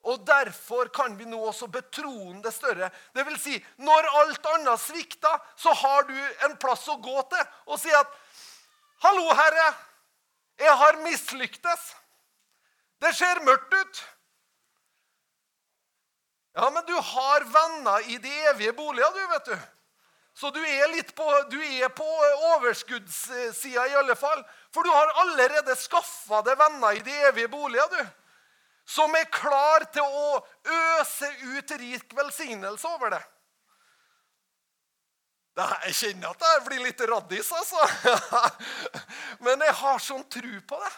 Og 0.07 0.23
derfor 0.27 0.87
kan 0.95 1.17
vi 1.19 1.25
nå 1.27 1.39
også 1.49 1.67
betroen 1.67 2.39
det 2.43 2.53
større. 2.55 2.87
Det 3.13 3.25
vil 3.27 3.39
si, 3.41 3.57
når 3.83 4.07
alt 4.21 4.45
annet 4.53 4.79
svikter, 4.79 5.41
så 5.59 5.73
har 5.75 6.07
du 6.07 6.15
en 6.47 6.55
plass 6.61 6.85
å 6.87 6.95
gå 7.03 7.21
til 7.33 7.43
og 7.67 7.79
si 7.81 7.91
at 7.91 8.07
'Hallo, 9.03 9.33
Herre. 9.35 9.73
Jeg 10.57 10.77
har 10.77 11.01
mislyktes. 11.03 11.95
Det 13.01 13.15
ser 13.15 13.43
mørkt 13.43 13.73
ut.' 13.73 14.05
Ja, 16.57 16.69
men 16.69 16.85
du 16.85 16.93
har 16.93 17.43
venner 17.43 17.99
i 18.09 18.17
de 18.17 18.31
evige 18.49 18.73
boliger, 18.73 19.11
du, 19.13 19.27
vet 19.27 19.45
du. 19.45 19.57
Så 20.33 20.49
du 20.49 20.59
er 20.65 20.87
litt 20.87 21.15
på, 21.15 21.25
du 21.49 21.59
på 21.95 22.07
overskuddssida 22.55 23.87
i 23.87 23.95
alle 23.95 24.15
fall. 24.15 24.41
For 24.73 24.83
du 24.83 24.89
har 24.89 25.13
allerede 25.21 25.75
skaffa 25.75 26.41
deg 26.41 26.57
venner 26.57 26.97
i 26.97 27.03
de 27.05 27.13
evige 27.29 27.47
boliger, 27.47 27.87
du. 27.93 28.26
Som 28.87 29.15
er 29.19 29.27
klar 29.31 29.83
til 29.91 30.05
å 30.05 30.37
øse 30.63 31.27
ut 31.57 31.73
rik 31.81 32.13
velsignelse 32.15 32.87
over 32.95 33.17
det. 33.17 33.23
Jeg 35.57 35.95
kjenner 35.97 36.31
at 36.31 36.45
jeg 36.45 36.63
blir 36.67 36.83
litt 36.85 37.01
raddis, 37.09 37.49
altså. 37.51 37.81
Men 39.45 39.63
jeg 39.65 39.75
har 39.79 39.99
sånn 40.03 40.23
tro 40.31 40.61
på 40.69 40.79
det. 40.83 40.93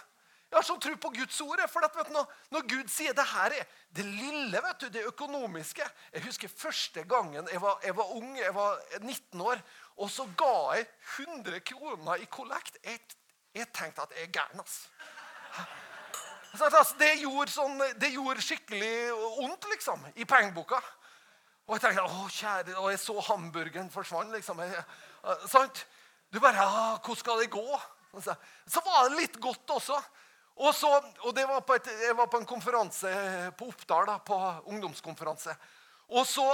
Jeg 0.49 0.57
har 0.57 0.65
sånn 0.65 0.81
tro 0.81 0.95
på 0.99 1.11
Guds 1.15 1.39
ord. 1.45 1.61
For 1.71 1.85
at, 1.85 1.95
du, 1.95 2.19
når 2.53 2.65
Gud 2.69 2.91
sier 2.91 3.15
det 3.15 3.25
her 3.31 3.55
er 3.55 3.67
det 3.95 4.05
lille, 4.05 4.61
vet 4.65 4.83
du, 4.83 4.87
det 4.93 5.05
økonomiske 5.09 5.85
Jeg 6.13 6.25
husker 6.27 6.51
første 6.51 7.03
gangen 7.09 7.47
jeg 7.49 7.61
var, 7.61 7.79
jeg 7.85 7.95
var 7.97 8.15
ung, 8.17 8.35
jeg 8.37 8.53
var 8.53 8.81
19 8.99 9.45
år, 9.45 9.61
og 9.97 10.11
så 10.13 10.27
ga 10.37 10.53
jeg 10.77 10.89
100 11.25 11.63
kroner 11.71 12.21
i 12.21 12.29
kollekt. 12.29 12.81
Jeg, 12.85 13.01
jeg 13.55 13.71
tenkte 13.73 14.05
at 14.05 14.17
jeg 14.17 14.27
er 14.27 14.35
gæren. 14.41 14.65
altså. 14.65 15.87
Det, 16.99 17.11
gjorde 17.21 17.51
sånn, 17.53 17.77
det 18.01 18.09
gjorde 18.15 18.41
skikkelig 18.41 19.11
vondt, 19.37 19.67
liksom, 19.69 20.01
i 20.17 20.25
pengeboka. 20.25 20.79
Og 21.69 21.75
jeg 21.77 21.83
tenkte 21.83 22.05
å 22.07 22.25
kjære, 22.33 22.75
og 22.81 22.89
jeg 22.89 23.01
så 23.03 23.15
hamburgeren 23.27 23.91
forsvant. 23.93 24.33
liksom. 24.33 24.61
Jeg, 24.65 24.83
sant? 25.51 25.85
Du 26.33 26.39
bare 26.39 26.57
ja, 26.57 26.97
'Hvordan 26.97 27.15
skal 27.17 27.39
det 27.39 27.51
gå?' 27.51 27.81
Så, 28.65 28.81
var 28.81 29.09
det 29.09 29.17
litt 29.17 29.39
godt 29.39 29.69
også. 29.69 30.01
Og, 30.55 30.73
så, 30.75 30.89
og 31.23 31.35
var 31.35 31.75
et, 31.75 31.87
Jeg 31.87 32.17
var 32.17 32.25
på 32.25 32.37
en 32.37 32.45
konferanse 32.45 33.51
på 33.57 33.67
Oppdal, 33.67 34.05
da, 34.07 34.17
på 34.17 34.35
ungdomskonferanse. 34.65 35.55
Og 36.09 36.25
så, 36.27 36.47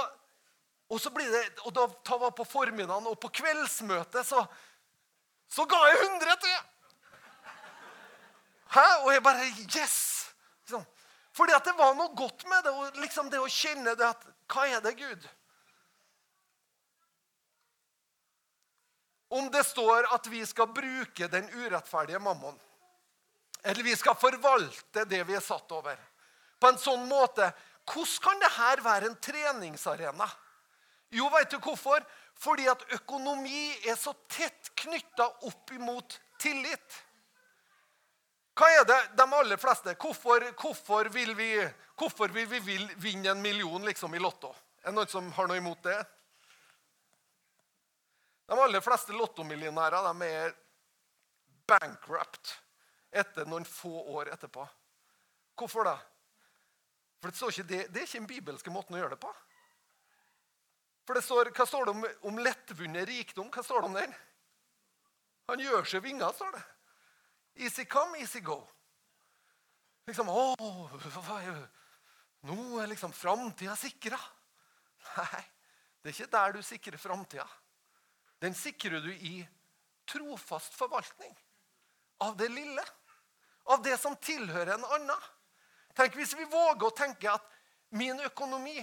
og 0.88 1.00
så 1.00 1.10
blir 1.10 1.30
det, 1.32 1.58
og 1.64 1.72
da 1.74 1.86
tar 2.04 2.18
var 2.18 2.30
på 2.30 2.44
formiddagen, 2.44 3.06
og 3.06 3.18
på 3.18 3.28
kveldsmøtet 3.28 4.26
så, 4.26 4.44
så 5.48 5.64
ga 5.64 5.80
jeg 5.88 5.98
100 6.04 6.36
til! 6.44 6.58
Hæ? 8.74 8.86
Og 9.04 9.12
jeg 9.12 9.22
bare 9.22 9.48
Yes! 9.76 9.96
Sånn. 10.66 10.84
Fordi 11.36 11.54
at 11.54 11.66
det 11.68 11.76
var 11.78 11.94
noe 11.94 12.14
godt 12.16 12.46
med 12.48 12.64
det, 12.64 12.72
og 12.72 13.00
liksom 13.02 13.28
det 13.30 13.40
å 13.42 13.50
kjenne 13.50 13.94
det 13.98 14.06
at 14.08 14.24
Hva 14.50 14.66
er 14.70 14.80
det, 14.82 14.94
Gud? 14.98 15.26
Om 19.36 19.50
det 19.50 19.64
står 19.66 20.06
at 20.14 20.28
vi 20.30 20.44
skal 20.46 20.70
bruke 20.70 21.26
den 21.28 21.48
urettferdige 21.50 22.20
mammon, 22.22 22.54
eller 23.66 23.82
vi 23.82 23.96
skal 23.98 24.14
forvalte 24.14 25.02
det 25.10 25.24
vi 25.26 25.34
er 25.34 25.42
satt 25.42 25.72
over, 25.74 25.98
på 26.60 26.70
en 26.70 26.78
sånn 26.80 27.08
måte 27.10 27.50
Hvordan 27.86 28.22
kan 28.22 28.40
dette 28.42 28.82
være 28.82 29.06
en 29.06 29.18
treningsarena? 29.22 30.26
Jo, 31.14 31.28
vet 31.30 31.52
du 31.52 31.60
hvorfor? 31.62 32.02
Fordi 32.34 32.66
at 32.66 32.82
økonomi 32.96 33.68
er 33.86 33.94
så 33.94 34.10
tett 34.26 34.72
knytta 34.82 35.28
opp 35.46 35.70
imot 35.70 36.16
tillit. 36.42 36.96
Hva 38.56 38.68
er 38.72 38.86
det 38.88 39.00
de 39.18 39.24
aller 39.36 39.60
fleste 39.60 39.92
Hvorfor, 40.00 40.44
hvorfor, 40.56 41.10
vil, 41.12 41.34
vi, 41.36 41.50
hvorfor 41.98 42.32
vil 42.32 42.46
vi 42.48 42.60
vil 42.64 42.86
vinne 42.96 43.34
en 43.34 43.42
million 43.42 43.84
liksom, 43.84 44.14
i 44.14 44.22
Lotto? 44.22 44.54
Er 44.80 44.92
det 44.92 44.96
noen 44.96 45.10
som 45.10 45.28
har 45.36 45.50
noe 45.50 45.60
imot 45.60 45.82
det? 45.84 45.98
De 48.46 48.56
aller 48.62 48.80
fleste 48.80 49.12
lottomillionærer 49.12 50.06
er 50.24 50.54
bankrupt 51.66 52.52
etter 53.10 53.48
noen 53.50 53.64
få 53.66 53.90
år 54.14 54.30
etterpå. 54.36 54.62
Hvorfor 55.58 55.88
da? 55.88 55.96
For 57.20 57.32
det, 57.32 57.50
ikke, 57.50 57.66
det, 57.66 57.80
det, 57.90 58.00
er 58.00 58.06
ikke 58.06 58.20
den 58.20 58.30
bibelske 58.30 58.70
måten 58.72 58.94
å 58.94 59.00
gjøre 59.00 59.16
det 59.16 59.22
på. 59.24 59.32
For 61.06 61.20
står, 61.22 61.50
Hva 61.56 61.66
står 61.66 61.88
det 61.88 61.94
om, 61.96 62.06
om 62.30 62.40
lettvunnet 62.42 63.08
rikdom? 63.08 63.50
Hva 63.50 63.64
står 63.66 63.82
det 63.82 63.90
om 63.90 63.98
den? 63.98 64.16
Han 65.50 65.62
gjør 65.62 65.86
seg 65.90 66.04
vinger, 66.06 66.32
står 66.34 66.54
det. 66.54 66.62
Easy 67.56 67.84
come, 67.84 68.18
easy 68.20 68.40
go. 68.40 68.60
Liksom, 70.06 70.28
å, 70.28 70.54
Nå 72.46 72.80
er 72.80 72.90
liksom 72.92 73.12
framtida 73.16 73.74
sikra. 73.76 74.18
Nei, 75.16 75.44
det 76.02 76.12
er 76.12 76.14
ikke 76.14 76.34
der 76.36 76.52
du 76.54 76.60
sikrer 76.62 77.00
framtida. 77.00 77.46
Den 78.38 78.54
sikrer 78.54 79.00
du 79.00 79.10
i 79.14 79.40
trofast 80.06 80.76
forvaltning 80.76 81.32
av 82.22 82.36
det 82.36 82.48
lille. 82.52 82.84
Av 83.64 83.82
det 83.82 83.96
som 83.98 84.14
tilhører 84.16 84.76
en 84.76 84.84
annen. 84.84 85.24
Tenk 85.96 86.14
hvis 86.20 86.36
vi 86.38 86.44
våger 86.44 86.86
å 86.86 86.94
tenke 86.94 87.32
at 87.32 87.48
min 87.96 88.20
økonomi 88.20 88.78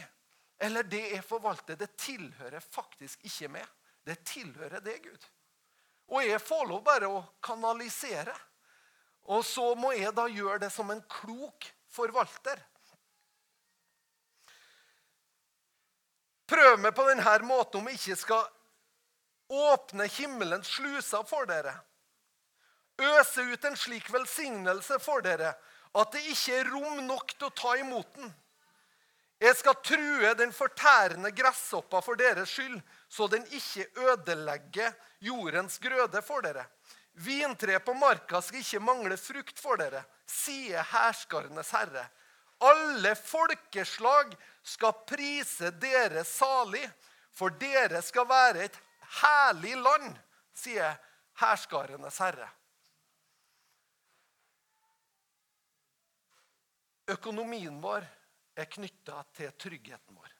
eller 0.63 0.83
det 0.83 1.05
jeg 1.13 1.23
forvalter, 1.27 1.77
det 1.79 1.93
tilhører 1.99 2.63
faktisk 2.63 3.23
ikke 3.27 3.49
meg. 3.53 3.69
Det 4.03 4.17
tilhører 4.27 4.83
deg, 4.83 5.05
Gud. 5.05 5.25
Og 6.11 6.25
jeg 6.25 6.41
får 6.43 6.65
lov 6.67 6.83
bare 6.83 7.09
å 7.11 7.21
kanalisere. 7.43 8.35
Og 9.31 9.45
så 9.45 9.73
må 9.79 9.93
jeg 9.95 10.11
da 10.15 10.27
gjøre 10.27 10.59
det 10.65 10.71
som 10.73 10.91
en 10.91 11.01
klok 11.09 11.69
forvalter. 11.93 12.59
Prøv 16.49 16.75
meg 16.83 16.91
på 16.95 17.05
denne 17.07 17.37
måten 17.47 17.79
om 17.79 17.87
jeg 17.89 18.01
ikke 18.01 18.19
skal 18.19 18.49
åpne 19.53 20.07
himmelens 20.11 20.69
sluser 20.75 21.23
for 21.27 21.47
dere. 21.49 21.73
Øse 22.99 23.45
ut 23.47 23.65
en 23.65 23.77
slik 23.79 24.11
velsignelse 24.13 24.99
for 25.01 25.23
dere 25.25 25.53
at 25.93 26.13
det 26.13 26.23
ikke 26.33 26.57
er 26.59 26.71
rom 26.73 27.03
nok 27.05 27.35
til 27.35 27.47
å 27.47 27.55
ta 27.57 27.75
imot 27.79 28.15
den. 28.17 28.31
Jeg 29.43 29.57
skal 29.59 29.81
true 29.83 30.33
den 30.39 30.53
fortærende 30.55 31.33
gresshoppa 31.35 31.99
for 32.01 32.15
deres 32.15 32.53
skyld, 32.53 32.77
så 33.09 33.27
den 33.27 33.43
ikke 33.51 33.89
ødelegger 34.11 34.93
jordens 35.19 35.79
grøde 35.83 36.21
for 36.23 36.45
dere. 36.45 36.63
Vintre 37.13 37.79
på 37.79 37.93
marka 37.93 38.41
skal 38.41 38.63
ikke 38.63 38.81
mangle 38.81 39.17
frukt 39.21 39.59
for 39.61 39.77
dere, 39.77 40.01
sier 40.25 40.81
herskarenes 40.93 41.69
herre. 41.75 42.07
Alle 42.63 43.13
folkeslag 43.19 44.33
skal 44.63 44.95
prise 45.05 45.69
dere 45.77 46.23
salig, 46.25 46.83
for 47.33 47.53
dere 47.61 48.01
skal 48.05 48.25
være 48.29 48.65
et 48.65 48.79
herlig 49.21 49.75
land, 49.77 50.17
sier 50.57 50.97
herskarenes 51.41 52.17
herre. 52.23 52.49
Økonomien 57.13 57.81
vår 57.83 58.05
er 58.55 58.69
knytta 58.71 59.21
til 59.35 59.51
tryggheten 59.59 60.15
vår. 60.15 60.31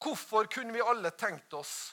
Hvorfor 0.00 0.48
kunne 0.52 0.74
vi 0.74 0.82
alle 0.82 1.12
tenkt 1.12 1.52
oss 1.54 1.92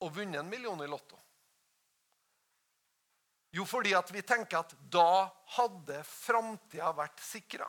og 0.00 0.14
vunnet 0.16 0.40
en 0.40 0.48
million 0.50 0.80
i 0.82 0.88
Lotto? 0.88 1.18
Jo, 3.50 3.64
fordi 3.66 3.94
at 3.98 4.10
vi 4.14 4.22
tenker 4.22 4.60
at 4.62 4.74
da 4.92 5.26
hadde 5.56 6.02
framtida 6.06 6.92
vært 6.94 7.22
sikra. 7.24 7.66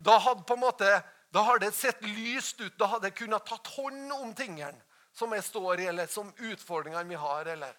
Da 0.00 0.16
hadde 0.24 0.46
på 0.48 0.56
en 0.56 0.62
måte, 0.62 0.88
da 1.30 1.42
har 1.44 1.60
det 1.60 1.74
sett 1.76 2.00
lyst 2.02 2.60
ut. 2.60 2.72
Da 2.80 2.88
hadde 2.94 3.10
jeg 3.10 3.18
kunnet 3.20 3.44
tatt 3.46 3.68
hånd 3.76 4.12
om 4.16 4.32
tingene 4.34 4.80
som 5.12 5.32
jeg 5.36 5.44
står 5.44 5.82
i, 5.82 5.88
eller 5.92 6.08
som 6.08 6.32
utfordringene 6.32 7.08
vi 7.10 7.18
har. 7.20 7.46
eller 7.46 7.76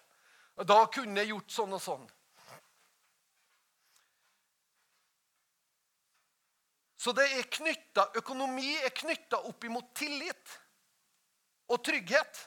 Da 0.62 0.84
kunne 0.86 1.20
jeg 1.20 1.32
gjort 1.32 1.50
sånn 1.50 1.74
og 1.74 1.82
sånn. 1.82 2.06
Så 7.02 7.10
det 7.18 7.24
er 7.34 7.48
knyttet, 7.50 8.14
økonomi 8.20 8.76
er 8.78 8.92
knytta 8.94 9.40
opp 9.48 9.64
imot 9.66 9.88
tillit 9.98 10.52
og 11.66 11.82
trygghet. 11.82 12.44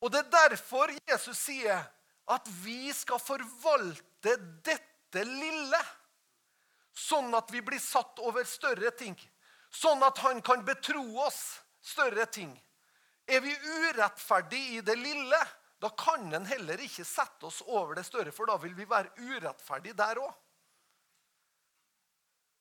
Og 0.00 0.10
Det 0.12 0.20
er 0.20 0.48
derfor 0.48 0.92
Jesus 1.08 1.38
sier 1.38 1.80
at 2.28 2.50
vi 2.62 2.92
skal 2.94 3.18
forvalte 3.22 4.36
dette 4.64 5.24
lille, 5.24 5.80
sånn 6.92 7.32
at 7.34 7.50
vi 7.50 7.62
blir 7.64 7.80
satt 7.80 8.20
over 8.20 8.44
større 8.46 8.92
ting. 8.94 9.16
Sånn 9.70 10.02
at 10.04 10.18
han 10.24 10.42
kan 10.44 10.64
betro 10.64 11.02
oss 11.24 11.60
større 11.84 12.26
ting. 12.26 12.52
Er 13.28 13.40
vi 13.44 13.52
urettferdige 13.52 14.78
i 14.78 14.84
det 14.84 14.96
lille, 14.96 15.38
da 15.78 15.90
kan 15.94 16.26
han 16.32 16.46
heller 16.48 16.80
ikke 16.82 17.04
sette 17.06 17.46
oss 17.46 17.60
over 17.66 17.98
det 17.98 18.06
større, 18.08 18.32
for 18.34 18.50
da 18.50 18.56
vil 18.60 18.74
vi 18.74 18.86
være 18.88 19.12
urettferdige 19.18 19.98
der 19.98 20.20
òg. 20.22 20.32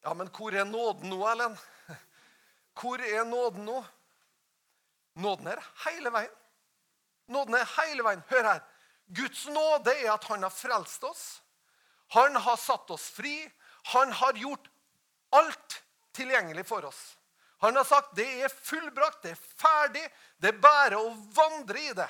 Ja, 0.06 0.14
men 0.14 0.30
hvor 0.32 0.56
er 0.56 0.68
nåden 0.68 1.10
nå, 1.12 1.22
Ellen? 1.28 1.56
Hvor 2.78 3.02
er 3.02 3.26
nåden 3.26 3.66
nå? 3.66 3.80
Nåden 5.18 5.50
er 5.50 5.64
hele 5.88 6.12
veien. 6.14 6.36
Nåden 7.28 7.58
er 7.60 7.70
hele 7.78 8.06
veien. 8.06 8.24
Hør 8.30 8.50
her. 8.54 8.64
Guds 9.16 9.46
nåde 9.52 9.94
er 10.04 10.14
at 10.14 10.28
han 10.32 10.44
har 10.44 10.54
frelst 10.54 11.04
oss. 11.08 11.26
Han 12.16 12.36
har 12.36 12.60
satt 12.60 12.92
oss 12.92 13.10
fri. 13.12 13.36
Han 13.94 14.12
har 14.12 14.40
gjort 14.40 14.70
alt 15.36 15.82
tilgjengelig 16.16 16.66
for 16.68 16.86
oss. 16.86 17.18
Han 17.58 17.76
har 17.76 17.84
sagt 17.84 18.16
det 18.16 18.28
er 18.44 18.54
fullbrakt, 18.54 19.24
det 19.24 19.34
er 19.34 19.40
ferdig, 19.58 20.04
det 20.38 20.52
er 20.52 20.60
bare 20.62 21.00
å 21.02 21.10
vandre 21.34 21.82
i 21.82 21.94
det. 21.98 22.10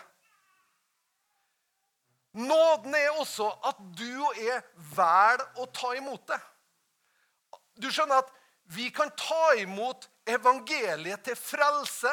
Nåden 2.37 2.95
er 2.95 3.15
også 3.15 3.47
at 3.65 3.79
du 3.97 4.09
og 4.27 4.35
jeg 4.37 4.59
velger 4.93 5.45
å 5.63 5.69
ta 5.73 5.93
imot 5.97 6.27
det. 6.29 6.39
Du 7.79 7.87
skjønner 7.89 8.21
at 8.21 8.33
vi 8.75 8.89
kan 8.91 9.09
ta 9.15 9.55
imot 9.61 10.09
evangeliet 10.27 11.23
til 11.23 11.37
frelse, 11.39 12.11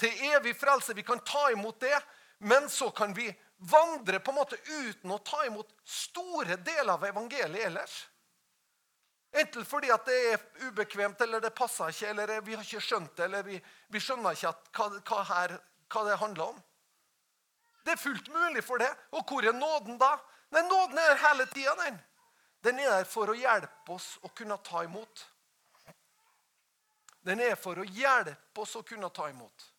til 0.00 0.24
evig 0.32 0.56
frelse. 0.56 0.96
Vi 0.96 1.04
kan 1.06 1.20
ta 1.20 1.50
imot 1.52 1.78
det 1.84 1.94
men 2.42 2.70
så 2.70 2.90
kan 2.90 3.14
vi 3.14 3.34
vandre 3.56 4.18
på 4.18 4.30
en 4.30 4.34
måte 4.34 4.56
uten 4.56 5.10
å 5.10 5.18
ta 5.18 5.44
imot 5.46 5.68
store 5.86 6.56
deler 6.56 6.96
av 6.96 7.04
evangeliet 7.06 7.66
ellers. 7.68 7.94
Enten 9.32 9.64
fordi 9.64 9.92
at 9.94 10.04
det 10.04 10.16
er 10.32 10.42
ubekvemt, 10.66 11.20
eller 11.22 11.40
det 11.40 11.52
passer 11.54 11.94
ikke, 11.94 12.08
eller 12.10 12.32
vi 12.42 12.56
har 12.56 12.64
ikke 12.66 12.82
skjønt 12.82 13.14
det, 13.16 13.28
eller 13.28 13.46
vi, 13.46 13.60
vi 13.94 14.02
skjønner 14.02 14.34
ikke 14.34 14.50
hva, 14.74 14.88
hva, 14.98 15.20
her, 15.30 15.54
hva, 15.86 16.02
det 16.08 16.18
handler 16.20 16.50
om. 16.50 16.58
Det 17.86 17.94
er 17.94 18.02
fullt 18.02 18.28
mulig 18.34 18.64
for 18.66 18.82
det. 18.82 18.90
Og 19.14 19.22
hvor 19.22 19.46
er 19.46 19.54
nåden 19.56 20.00
da? 20.02 20.10
Nei, 20.52 20.66
Nåden 20.66 20.98
er 20.98 21.14
der 21.14 21.22
hele 21.22 21.46
tida. 21.54 21.76
Den. 21.84 22.00
den 22.66 22.82
er 22.82 22.90
der 22.98 23.08
for 23.08 23.30
å 23.30 23.38
hjelpe 23.38 23.94
oss 23.94 24.16
å 24.26 24.32
kunne 24.34 24.58
ta 24.66 24.82
imot. 24.84 25.28
Den 27.22 27.40
er 27.40 27.54
for 27.54 27.78
å 27.78 27.86
hjelpe 27.86 28.66
oss 28.66 28.74
å 28.76 28.82
kunne 28.82 29.08
ta 29.14 29.30
imot. 29.30 29.71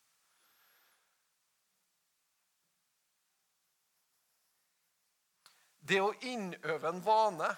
Det 5.84 6.00
å 6.00 6.12
innøve 6.24 6.90
en 6.90 7.02
vane. 7.04 7.50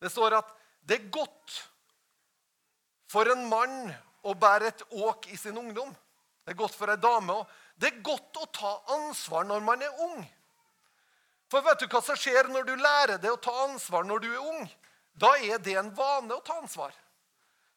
Det 0.00 0.10
står 0.12 0.38
at 0.38 0.52
det 0.86 0.96
er 0.96 1.10
godt 1.12 1.56
for 3.10 3.28
en 3.30 3.42
mann 3.50 3.90
å 4.22 4.34
bære 4.38 4.70
et 4.70 4.84
åk 5.02 5.28
i 5.32 5.38
sin 5.38 5.58
ungdom. 5.58 5.90
Det 6.44 6.54
er 6.54 6.60
godt 6.60 6.76
for 6.78 6.92
ei 6.92 7.00
dame 7.00 7.40
òg. 7.40 7.56
Det 7.80 7.90
er 7.90 8.02
godt 8.04 8.38
å 8.40 8.46
ta 8.54 8.72
ansvar 8.96 9.46
når 9.48 9.64
man 9.64 9.82
er 9.82 10.02
ung. 10.06 10.22
For 11.50 11.64
vet 11.66 11.82
du 11.82 11.88
hva 11.90 12.02
som 12.04 12.18
skjer 12.18 12.48
når 12.52 12.68
du 12.68 12.74
lærer 12.78 13.18
deg 13.18 13.32
å 13.34 13.40
ta 13.42 13.54
ansvar 13.64 14.04
når 14.06 14.22
du 14.22 14.28
er 14.30 14.42
ung? 14.52 14.66
Da 15.18 15.32
er 15.42 15.58
det 15.58 15.74
en 15.80 15.90
vane 15.96 16.36
å 16.36 16.44
ta 16.44 16.60
ansvar. 16.60 16.94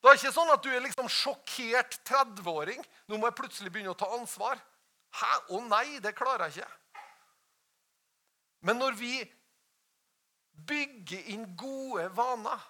Det 0.04 0.12
er 0.12 0.20
ikke 0.20 0.36
sånn 0.36 0.52
at 0.52 0.64
du 0.64 0.70
er 0.70 0.84
liksom 0.84 1.08
sjokkert 1.10 1.96
30-åring. 2.06 2.82
Nå 3.08 3.18
må 3.18 3.30
jeg 3.30 3.38
plutselig 3.40 3.72
begynne 3.72 3.94
å 3.96 3.98
ta 3.98 4.10
ansvar. 4.14 4.60
Hæ? 5.16 5.32
Å 5.56 5.62
nei, 5.64 6.00
det 6.04 6.12
klarer 6.18 6.52
jeg 6.52 6.62
ikke. 6.62 7.04
Men 8.68 8.80
når 8.80 8.98
vi 9.00 9.14
bygger 10.54 11.30
inn 11.34 11.48
gode 11.58 12.08
vaner, 12.16 12.62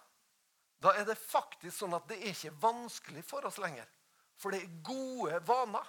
da 0.84 0.94
er 1.00 1.06
det 1.08 1.16
faktisk 1.20 1.78
sånn 1.78 1.96
at 1.96 2.08
det 2.10 2.20
er 2.20 2.32
ikke 2.34 2.56
vanskelig 2.64 3.24
for 3.28 3.46
oss 3.48 3.60
lenger. 3.62 3.88
For 4.40 4.52
det 4.52 4.64
er 4.64 4.80
gode 4.84 5.40
vaner. 5.48 5.86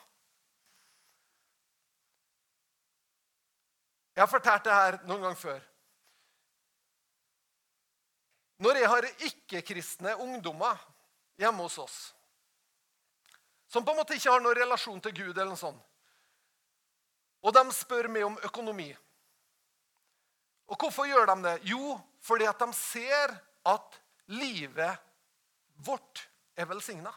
Jeg 4.14 4.22
har 4.22 4.30
fortalt 4.30 4.66
det 4.66 4.74
her 4.74 4.99
noen 5.09 5.24
gang 5.26 5.38
før. 5.38 5.62
Når 8.62 8.78
jeg 8.78 8.90
har 8.92 9.09
ikke-kristne 9.26 10.14
ungdommer 10.22 10.78
hjemme 11.40 11.66
hos 11.66 11.80
oss, 11.82 11.97
som 13.66 13.82
på 13.82 13.90
en 13.90 13.99
måte 13.99 14.14
ikke 14.14 14.30
har 14.30 14.45
noen 14.45 14.55
relasjon 14.55 15.03
til 15.03 15.16
Gud, 15.16 15.32
eller 15.34 15.51
noe 15.51 15.59
sånt, 15.59 15.82
og 17.45 17.53
de 17.53 17.64
spør 17.74 18.07
meg 18.09 18.24
om 18.24 18.38
økonomi 18.47 18.92
Og 20.70 20.78
hvorfor 20.80 21.08
gjør 21.08 21.28
de 21.28 21.36
det? 21.44 21.56
Jo, 21.70 21.98
fordi 22.24 22.46
at 22.48 22.60
de 22.60 22.70
ser 22.76 23.34
at 23.68 24.00
livet 24.32 24.96
vårt 25.84 26.28
er 26.56 26.68
velsigna. 26.70 27.12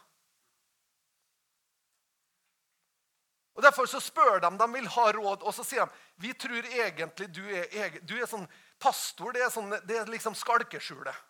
Og 3.58 3.62
Derfor 3.62 3.88
så 3.90 3.98
spør 4.00 4.38
de, 4.38 4.50
de 4.58 4.66
vil 4.72 4.86
ha 4.94 5.04
råd, 5.10 5.42
og 5.42 5.54
så 5.54 5.64
sier 5.66 5.88
de 5.88 6.06
vi 6.22 6.32
tror 6.34 6.66
egentlig 6.66 7.26
du 7.34 7.42
er, 7.50 7.96
du 8.06 8.14
er 8.18 8.28
sånn 8.30 8.46
pastor. 8.78 9.32
Det 9.34 9.42
er, 9.42 9.50
sånn, 9.50 9.72
det 9.86 9.96
er 9.98 10.10
liksom 10.10 10.36
skalkeskjulet. 10.38 11.24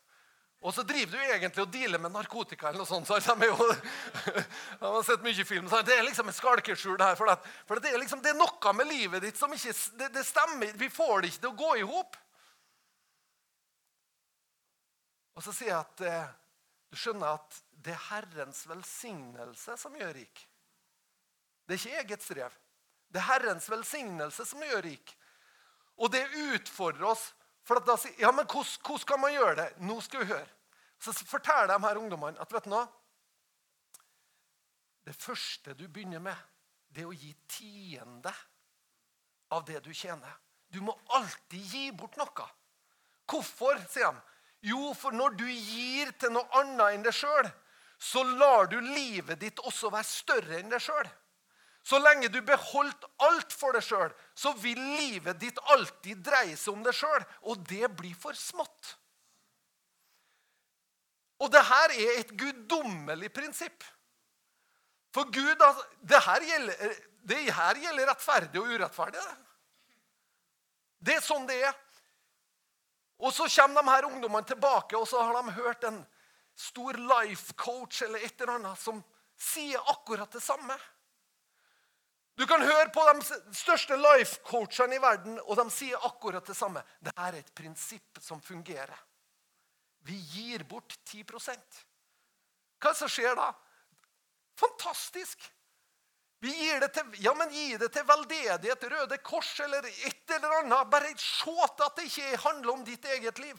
Og 0.59 0.75
så 0.75 0.83
driver 0.83 1.13
du 1.15 1.19
egentlig 1.23 1.63
og 1.63 1.71
dealer 1.71 2.01
med 2.03 2.11
narkotika. 2.11 2.69
eller 2.69 2.83
noe 2.83 2.89
sånt. 2.89 3.07
Så 3.07 3.19
de, 3.23 3.47
jo, 3.47 3.67
de 4.81 4.89
har 4.95 5.05
sett 5.07 5.23
mye 5.23 5.45
film. 5.47 5.69
Så 5.71 5.83
det 5.87 5.95
er 5.95 6.03
liksom 6.07 6.29
et 6.29 6.39
skalkeskjul 6.39 6.99
her. 6.99 7.15
For, 7.19 7.31
det, 7.31 7.53
for 7.69 7.79
det, 7.79 7.93
er 7.93 8.03
liksom, 8.03 8.23
det, 8.25 8.33
er 8.33 8.41
noe 8.41 8.73
med 8.75 8.91
livet 8.91 9.23
ditt 9.23 9.39
som 9.39 9.55
ikke 9.55 9.75
det, 10.01 10.11
det 10.17 10.25
stemmer. 10.27 10.75
Vi 10.81 10.91
får 10.91 11.23
det 11.23 11.31
ikke 11.31 11.45
til 11.45 11.53
å 11.53 11.61
gå 11.63 11.71
i 11.79 11.87
hop. 11.87 12.19
Og 15.39 15.47
så 15.47 15.55
sier 15.55 15.71
jeg 15.71 15.79
at 15.79 16.03
eh, 16.03 16.37
du 16.91 16.99
skjønner 16.99 17.39
at 17.39 17.63
det 17.79 17.95
er 17.95 18.07
Herrens 18.09 18.65
velsignelse 18.67 19.77
som 19.79 19.95
gjør 19.95 20.17
rik. 20.17 20.43
Det 21.69 21.77
er 21.77 21.85
ikke 21.85 22.01
eget 22.03 22.25
strev. 22.27 22.55
Det 23.09 23.21
er 23.21 23.29
Herrens 23.29 23.69
velsignelse 23.71 24.47
som 24.49 24.65
gjør 24.67 24.83
rik. 24.89 25.15
Og 26.03 26.11
det 26.11 26.25
utfordrer 26.51 27.13
oss. 27.13 27.29
For 27.69 27.81
da 27.85 27.99
sier 28.01 28.17
ja, 28.23 28.31
men 28.33 28.47
hvordan, 28.49 29.01
skal 29.03 29.21
man 29.21 29.35
gjøre 29.35 29.57
det? 29.59 29.67
Nå 29.85 29.99
skal 30.01 30.25
vi 30.25 30.33
høre. 30.33 30.49
Så 30.99 31.13
forteller 31.13 31.69
de 31.69 31.85
her 31.85 32.01
ungdommene 32.01 32.41
at 32.41 32.53
vet 32.53 32.65
du 32.65 32.73
noe? 32.73 32.87
Det 35.05 35.15
første 35.17 35.75
du 35.77 35.85
begynner 35.87 36.21
med, 36.21 36.37
det 36.89 37.05
er 37.05 37.11
å 37.11 37.17
gi 37.17 37.31
tiende 37.49 38.33
av 39.53 39.65
det 39.69 39.83
du 39.85 39.93
tjener. 39.93 40.33
Du 40.69 40.81
må 40.85 40.97
alltid 41.17 41.75
gi 41.75 41.85
bort 41.97 42.17
noe. 42.21 42.49
Hvorfor? 43.29 43.79
sier 43.93 44.13
de. 44.17 44.25
Jo, 44.73 44.93
for 44.97 45.15
når 45.15 45.37
du 45.39 45.47
gir 45.47 46.11
til 46.19 46.33
noe 46.35 46.49
annet 46.59 46.97
enn 46.97 47.05
deg 47.07 47.15
sjøl, 47.15 47.47
så 47.99 48.25
lar 48.25 48.67
du 48.71 48.81
livet 48.81 49.39
ditt 49.41 49.61
også 49.61 49.91
være 49.93 50.09
større 50.09 50.59
enn 50.59 50.73
deg 50.73 50.83
sjøl. 50.83 51.07
Så 51.89 51.97
lenge 52.03 52.29
du 52.29 52.43
beholdt 52.45 53.07
alt 53.25 53.55
for 53.57 53.73
deg 53.73 53.85
sjøl, 53.87 54.11
så 54.37 54.53
vil 54.61 54.81
livet 54.99 55.39
ditt 55.41 55.61
alltid 55.73 56.21
dreie 56.27 56.57
seg 56.59 56.75
om 56.75 56.83
deg 56.85 56.97
sjøl. 56.97 57.23
Og 57.49 57.63
det 57.71 57.89
blir 57.97 58.17
for 58.19 58.37
smått. 58.37 58.91
Og 61.41 61.49
det 61.55 61.63
her 61.65 61.95
er 61.95 62.19
et 62.19 62.35
guddommelig 62.37 63.31
prinsipp. 63.33 63.87
For 65.15 65.31
Gud 65.33 65.55
altså, 65.55 65.87
det 66.11 66.21
her 66.27 66.45
gjelder, 66.51 66.99
det 67.31 67.41
her 67.57 67.81
gjelder 67.87 68.11
rettferdig 68.11 68.61
og 68.61 68.75
urettferdig. 68.75 69.25
Det 70.99 71.17
er 71.17 71.25
sånn 71.25 71.49
det 71.49 71.57
er. 71.71 71.73
Og 73.19 73.33
så 73.35 73.49
kommer 73.49 73.81
de 73.81 73.95
her 73.95 74.11
ungdommene 74.11 74.47
tilbake, 74.47 74.99
og 74.99 75.09
så 75.09 75.25
har 75.25 75.41
de 75.41 75.57
hørt 75.57 75.89
en 75.89 76.03
stor 76.59 77.01
life 77.01 77.57
coach 77.57 78.03
eller 78.05 78.29
et 78.29 78.41
eller 78.43 78.59
annet 78.59 78.79
som 78.83 79.01
sier 79.41 79.81
akkurat 79.95 80.31
det 80.35 80.43
samme. 80.45 80.77
Du 82.39 82.47
kan 82.47 82.63
høre 82.63 82.87
på 82.95 83.03
de 83.03 83.55
største 83.57 83.97
life-coachene 83.99 84.95
i 84.95 85.03
verden, 85.03 85.41
og 85.43 85.59
de 85.59 85.65
sier 85.75 86.05
akkurat 86.07 86.47
det 86.47 86.55
samme. 86.55 86.85
Dette 87.03 87.25
er 87.27 87.41
et 87.41 87.55
prinsipp 87.55 88.21
som 88.23 88.39
fungerer. 88.39 88.95
Vi 90.07 90.15
gir 90.33 90.63
bort 90.65 90.95
10 91.11 91.25
Hva 91.27 91.41
er 91.43 92.93
det 92.93 92.95
som 93.01 93.11
skjer 93.11 93.35
da? 93.35 93.51
Fantastisk! 94.59 95.49
Vi 96.39 96.53
gir 96.55 96.79
det 96.81 96.93
til, 96.95 97.11
ja, 97.25 97.33
men 97.35 97.51
Gi 97.51 97.77
det 97.83 97.91
til 97.93 98.07
veldedighet, 98.07 98.85
Røde 98.93 99.19
Kors 99.27 99.51
eller 99.61 99.83
et 99.91 100.35
eller 100.37 100.61
annet. 100.61 100.91
Bare 100.91 101.11
se 101.19 101.51
til 101.51 101.87
at 101.89 101.97
det 101.97 102.07
ikke 102.07 102.43
handler 102.45 102.73
om 102.73 102.85
ditt 102.87 103.05
eget 103.17 103.43
liv. 103.43 103.59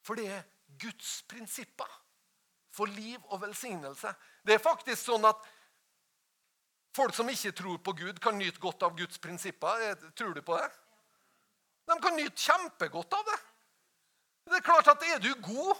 For 0.00 0.16
det 0.16 0.30
er 0.32 0.46
Guds 0.80 1.22
prinsipper 1.28 1.90
for 2.72 2.88
liv 2.88 3.20
og 3.28 3.42
velsignelse. 3.42 4.14
Det 4.46 4.56
er 4.56 4.64
faktisk 4.64 5.02
sånn 5.04 5.28
at 5.28 5.44
Folk 6.98 7.14
som 7.14 7.28
ikke 7.30 7.54
tror 7.54 7.78
på 7.78 7.94
Gud, 7.94 8.16
kan 8.20 8.38
nyte 8.38 8.58
godt 8.58 8.82
av 8.82 8.96
Guds 8.98 9.20
prinsipper. 9.22 9.94
Tror 10.18 10.34
du 10.34 10.42
på 10.42 10.56
det? 10.58 10.68
De 11.86 11.96
kan 12.02 12.16
nyte 12.18 12.42
kjempegodt 12.42 13.14
av 13.14 13.28
det. 13.28 13.36
Det 14.48 14.58
er 14.58 14.64
klart 14.66 14.88
at 14.90 15.04
Er 15.06 15.20
du 15.22 15.30
god, 15.44 15.76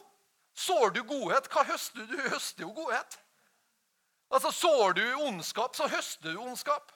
sår 0.54 0.94
du 0.94 1.02
godhet. 1.02 1.48
Hva 1.50 1.64
høster 1.66 2.04
du? 2.04 2.14
Du 2.14 2.28
høster 2.28 2.62
jo 2.62 2.70
godhet. 2.76 3.18
Altså, 4.30 4.52
Sår 4.52 4.92
du 4.92 5.04
ondskap, 5.24 5.74
så 5.76 5.88
høster 5.88 6.32
du 6.32 6.38
ondskap. 6.38 6.92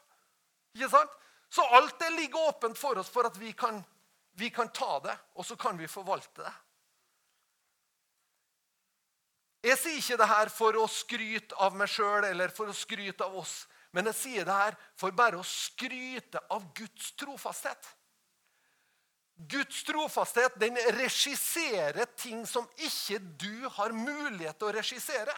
Ikke 0.77 0.91
sant? 0.93 1.19
Så 1.53 1.65
alt 1.77 1.99
det 2.01 2.11
ligger 2.15 2.49
åpent 2.49 2.79
for 2.79 2.99
oss 2.99 3.11
for 3.13 3.29
at 3.29 3.37
vi 3.37 3.53
kan, 3.53 3.83
vi 4.41 4.51
kan 4.51 4.69
ta 4.73 5.01
det, 5.05 5.17
og 5.35 5.45
så 5.45 5.57
kan 5.57 5.77
vi 5.79 5.89
forvalte 5.91 6.45
det. 6.45 6.53
Jeg 9.63 9.79
sier 9.79 9.99
ikke 9.99 10.17
det 10.19 10.29
her 10.31 10.49
for 10.51 10.79
å 10.81 10.87
skryte 10.91 11.59
av 11.61 11.77
meg 11.77 11.91
sjøl 11.93 12.25
eller 12.27 12.51
for 12.55 12.73
å 12.73 12.77
skryte 12.77 13.25
av 13.25 13.37
oss. 13.43 13.67
Men 13.93 14.09
jeg 14.09 14.19
sier 14.19 14.49
det 14.49 14.57
her 14.57 14.77
for 14.97 15.15
bare 15.17 15.41
å 15.41 15.47
skryte 15.47 16.41
av 16.53 16.65
Guds 16.77 17.13
trofasthet. 17.21 17.91
Guds 19.37 19.83
trofasthet 19.85 20.57
den 20.61 20.77
regisserer 20.97 22.07
ting 22.17 22.45
som 22.47 22.69
ikke 22.77 23.19
du 23.41 23.69
har 23.77 23.95
mulighet 23.97 24.59
til 24.59 24.71
å 24.71 24.77
regissere. 24.77 25.35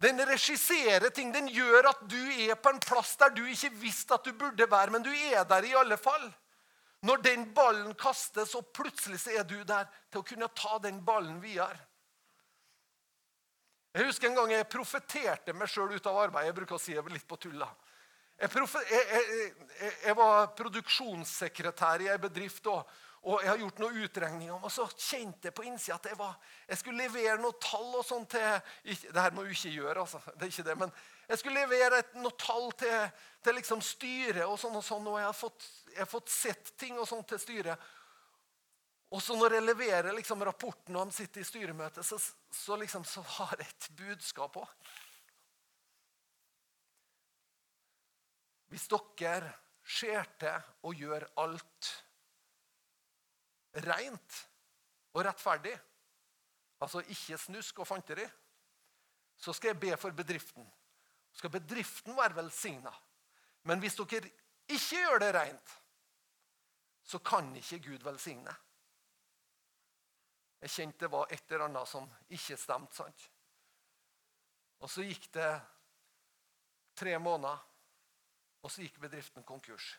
Den 0.00 0.20
regisserer 0.24 1.10
ting. 1.12 1.32
Den 1.32 1.48
gjør 1.52 1.90
at 1.90 2.04
du 2.08 2.20
er 2.46 2.56
på 2.56 2.72
en 2.72 2.80
plass 2.80 3.16
der 3.20 3.34
du 3.36 3.42
ikke 3.44 3.72
visste 3.82 4.16
at 4.16 4.24
du 4.24 4.32
burde 4.32 4.70
være, 4.70 4.94
men 4.94 5.04
du 5.04 5.10
er 5.12 5.44
der 5.48 5.66
i 5.68 5.76
alle 5.76 5.98
fall. 6.00 6.30
Når 7.04 7.20
den 7.24 7.46
ballen 7.56 7.92
kastes, 7.96 8.54
og 8.56 8.72
plutselig 8.76 9.20
så 9.22 9.34
er 9.40 9.44
du 9.48 9.58
der 9.64 9.88
til 10.12 10.20
å 10.20 10.26
kunne 10.26 10.48
ta 10.56 10.78
den 10.84 11.00
ballen 11.04 11.40
videre. 11.40 11.78
Jeg 13.90 14.06
husker 14.06 14.30
en 14.30 14.36
gang 14.38 14.52
jeg 14.54 14.70
profeterte 14.70 15.54
meg 15.56 15.70
sjøl 15.70 15.96
ut 15.96 16.04
av 16.06 16.18
arbeid. 16.26 16.46
Jeg 16.46 16.56
bruker 16.60 16.76
å 16.76 16.82
si 16.82 16.94
det 16.94 17.02
litt 17.10 17.26
på 17.26 17.38
tull. 17.42 17.62
Jeg, 18.40 18.50
jeg, 18.54 19.06
jeg, 19.10 19.94
jeg, 20.06 20.16
var 20.16 20.52
produksjonssekretær 20.56 22.04
i 22.04 22.10
ei 22.12 22.20
bedrift, 22.22 22.68
og, 22.70 22.86
og, 23.26 23.42
jeg 23.42 23.50
har 23.50 23.58
gjort 23.64 23.82
noen 23.82 23.98
utregninger. 24.06 24.54
Og 24.54 24.70
så 24.72 24.86
kjente 24.94 25.50
jeg 25.50 25.56
på 25.56 25.66
innsida 25.66 25.98
at 25.98 26.06
var, 26.16 26.38
jeg, 26.68 26.78
skulle 26.80 27.02
levere 27.02 27.40
noen 27.42 27.58
tall 27.60 27.90
og 27.98 28.06
sånt 28.06 28.30
til 28.36 28.94
ikke, 28.94 29.10
Det 29.10 29.24
her 29.26 29.34
må 29.34 29.44
du 29.44 29.50
ikke 29.56 29.74
gjøre, 29.74 30.06
altså. 30.06 30.22
det 30.36 30.46
er 30.46 30.54
ikke 30.54 30.68
det, 30.70 30.78
men 30.84 30.94
jeg 31.30 31.42
skulle 31.42 31.64
levere 31.66 31.98
et, 32.02 32.14
noen 32.18 32.38
tall 32.38 32.70
til, 32.78 33.26
til 33.42 33.58
liksom 33.58 33.82
styret, 33.84 34.46
og 34.46 34.56
sånn 34.58 34.78
og 34.78 34.86
sånn, 34.86 35.10
og 35.10 35.18
jeg 35.18 35.28
har 35.28 35.36
fått, 35.36 35.66
fått 36.14 36.30
sett 36.30 36.72
ting 36.78 36.98
og 36.98 37.10
sånt 37.10 37.28
til 37.30 37.42
styret. 37.42 37.90
Og 39.10 39.22
så 39.22 39.34
når 39.34 39.56
jeg 39.56 39.66
leverer 39.66 40.14
liksom 40.14 40.42
rapporten 40.46 40.94
og 40.94 41.08
han 41.08 41.14
sitter 41.14 41.42
i 41.42 41.46
styremøte, 41.46 42.02
så, 42.06 42.18
så, 42.50 42.76
liksom, 42.78 43.04
så 43.04 43.24
har 43.36 43.56
jeg 43.58 43.66
et 43.66 43.88
budskap 43.98 44.60
òg. 44.60 44.90
Hvis 48.70 48.86
dere 48.92 49.50
ser 49.82 50.28
til 50.38 50.86
og 50.86 50.94
gjør 50.94 51.26
alt 51.42 51.90
rent 53.82 54.38
og 55.10 55.24
rettferdig, 55.26 55.74
altså 56.78 57.02
ikke 57.02 57.38
snusk 57.38 57.82
og 57.82 57.90
fanteri, 57.90 58.28
så 59.40 59.52
skal 59.56 59.72
jeg 59.72 59.80
be 59.82 59.96
for 59.98 60.14
bedriften. 60.14 60.66
Skal 61.34 61.50
bedriften 61.50 62.14
være 62.14 62.36
velsigna? 62.36 62.94
Men 63.66 63.82
hvis 63.82 63.98
dere 63.98 64.30
ikke 64.70 65.02
gjør 65.02 65.18
det 65.18 65.34
rent, 65.34 65.78
så 67.02 67.18
kan 67.18 67.50
ikke 67.58 67.82
Gud 67.90 68.04
velsigne. 68.06 68.54
Jeg 70.60 70.70
kjente 70.70 71.06
det 71.06 71.12
var 71.12 71.30
et 71.32 71.52
eller 71.52 71.66
annet 71.68 71.88
som 71.88 72.08
ikke 72.28 72.56
stemte. 72.60 72.96
sant? 72.96 73.30
Og 74.80 74.90
så 74.90 75.04
gikk 75.04 75.28
det 75.32 75.50
tre 76.96 77.18
måneder, 77.18 77.58
og 78.60 78.72
så 78.72 78.84
gikk 78.84 79.00
bedriften 79.00 79.44
konkurs. 79.44 79.94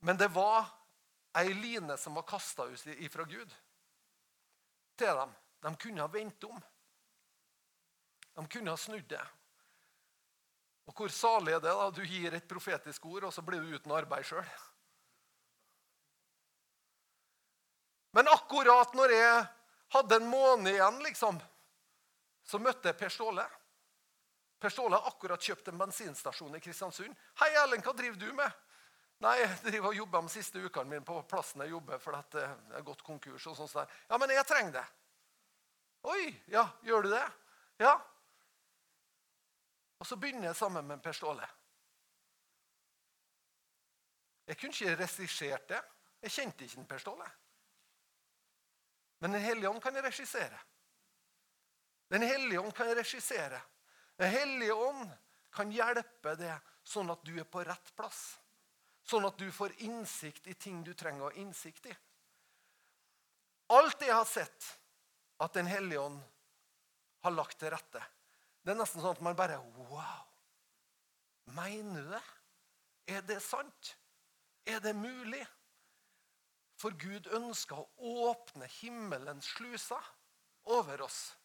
Men 0.00 0.18
det 0.18 0.30
var 0.34 0.66
ei 1.38 1.52
line 1.54 1.96
som 1.98 2.14
var 2.14 2.26
kasta 2.26 2.66
ut 2.66 2.86
ifra 2.98 3.24
Gud 3.24 3.54
til 4.98 5.20
dem. 5.22 5.34
De 5.62 5.74
kunne 5.76 6.02
ha 6.02 6.10
vendt 6.10 6.44
om. 6.44 6.60
De 8.34 8.46
kunne 8.46 8.70
ha 8.70 8.78
snudd 8.78 9.08
det. 9.10 9.24
Og 10.88 10.94
hvor 10.96 11.10
salig 11.12 11.52
er 11.52 11.60
det 11.60 11.74
da 11.74 11.90
du 11.92 12.02
gir 12.06 12.34
et 12.34 12.48
profetisk 12.48 13.06
ord, 13.10 13.28
og 13.28 13.34
så 13.34 13.42
blir 13.44 13.60
du 13.60 13.74
uten 13.74 13.92
arbeid 13.92 14.24
sjøl? 14.24 14.46
Men 18.18 18.28
akkurat 18.28 18.94
når 18.98 19.12
jeg 19.14 19.42
hadde 19.94 20.16
en 20.18 20.24
måned 20.26 20.72
igjen, 20.72 20.96
liksom, 21.04 21.36
så 22.42 22.58
møtte 22.58 22.90
jeg 22.90 22.98
Per 22.98 23.12
Ståle. 23.14 23.44
Per 24.58 24.74
Ståle 24.74 24.98
har 24.98 25.06
akkurat 25.06 25.46
kjøpt 25.46 25.70
en 25.70 25.78
bensinstasjon 25.78 26.58
i 26.58 26.60
Kristiansund. 26.64 27.14
'Hei, 27.14 27.52
Erlend, 27.62 27.86
hva 27.86 27.94
driver 27.94 28.18
du 28.18 28.32
med?' 28.34 28.58
'Nei, 29.22 29.36
jeg 29.38 29.62
driver 29.68 29.92
og 29.92 30.00
jobber 30.00 30.26
de 30.26 30.34
siste 30.34 30.58
ukene 30.58 30.90
mine 30.90 31.06
på 31.06 31.22
plassen 31.30 31.62
jeg 31.62 31.70
jobber, 31.76 32.02
for 32.02 32.18
at 32.18 32.34
det 32.34 32.42
er 32.74 32.86
gått 32.90 33.06
konkurs.' 33.06 33.46
og 33.46 33.56
sånt. 33.56 33.72
der. 33.72 33.86
'Ja, 34.10 34.18
men 34.18 34.34
jeg 34.34 34.46
trenger 34.50 34.72
det.' 34.72 34.86
'Oi, 36.02 36.42
ja, 36.48 36.68
gjør 36.82 37.02
du 37.02 37.10
det?' 37.14 37.32
'Ja.' 37.78 38.00
Og 40.00 40.06
så 40.06 40.16
begynner 40.16 40.50
jeg 40.50 40.56
sammen 40.56 40.86
med 40.86 41.02
Per 41.02 41.12
Ståle. 41.12 41.48
Jeg 44.46 44.58
kunne 44.58 44.72
ikke 44.74 44.96
regissert 45.06 45.68
det. 45.68 45.84
Jeg 46.22 46.30
kjente 46.30 46.64
ikke 46.64 46.84
Per 46.84 46.98
Ståle. 46.98 47.30
Men 49.18 49.32
Den 49.32 49.42
hellige 49.42 49.70
ånd 49.70 49.82
kan 49.82 50.02
regissere. 50.02 50.60
Den 52.08 52.22
hellige 52.22 52.60
ånd 52.60 52.74
kan 52.74 52.94
regissere. 52.94 53.60
Den 54.16 54.30
hellige 54.30 54.74
ånd 54.74 55.10
kan 55.52 55.72
hjelpe 55.72 56.34
deg 56.38 56.70
sånn 56.86 57.10
at 57.12 57.24
du 57.26 57.34
er 57.38 57.48
på 57.48 57.64
rett 57.66 57.90
plass. 57.96 58.38
Sånn 59.08 59.26
at 59.28 59.38
du 59.40 59.48
får 59.52 59.74
innsikt 59.84 60.46
i 60.48 60.54
ting 60.54 60.82
du 60.84 60.94
trenger 60.94 61.26
å 61.26 61.30
ha 61.30 61.40
innsikt 61.40 61.88
i. 61.88 61.94
Alt 63.76 63.98
det 64.00 64.08
jeg 64.08 64.16
har 64.16 64.28
sett 64.28 64.74
at 65.38 65.54
Den 65.54 65.68
hellige 65.70 66.00
ånd 66.00 66.18
har 67.22 67.30
lagt 67.30 67.58
til 67.60 67.70
rette, 67.70 68.00
det 68.64 68.72
er 68.72 68.78
nesten 68.80 69.02
sånn 69.02 69.14
at 69.14 69.22
man 69.22 69.36
bare 69.38 69.58
Wow! 69.88 70.24
Mener 71.54 72.02
du 72.02 72.10
det? 72.10 72.24
Er 73.14 73.22
det 73.24 73.38
sant? 73.40 73.94
Er 74.66 74.80
det 74.84 74.92
mulig? 74.96 75.44
For 76.78 76.94
Gud 76.94 77.26
ønsker 77.34 77.78
å 77.78 78.14
åpne 78.30 78.68
himmelens 78.78 79.50
sluser 79.56 80.02
over 80.70 81.02
oss. 81.02 81.36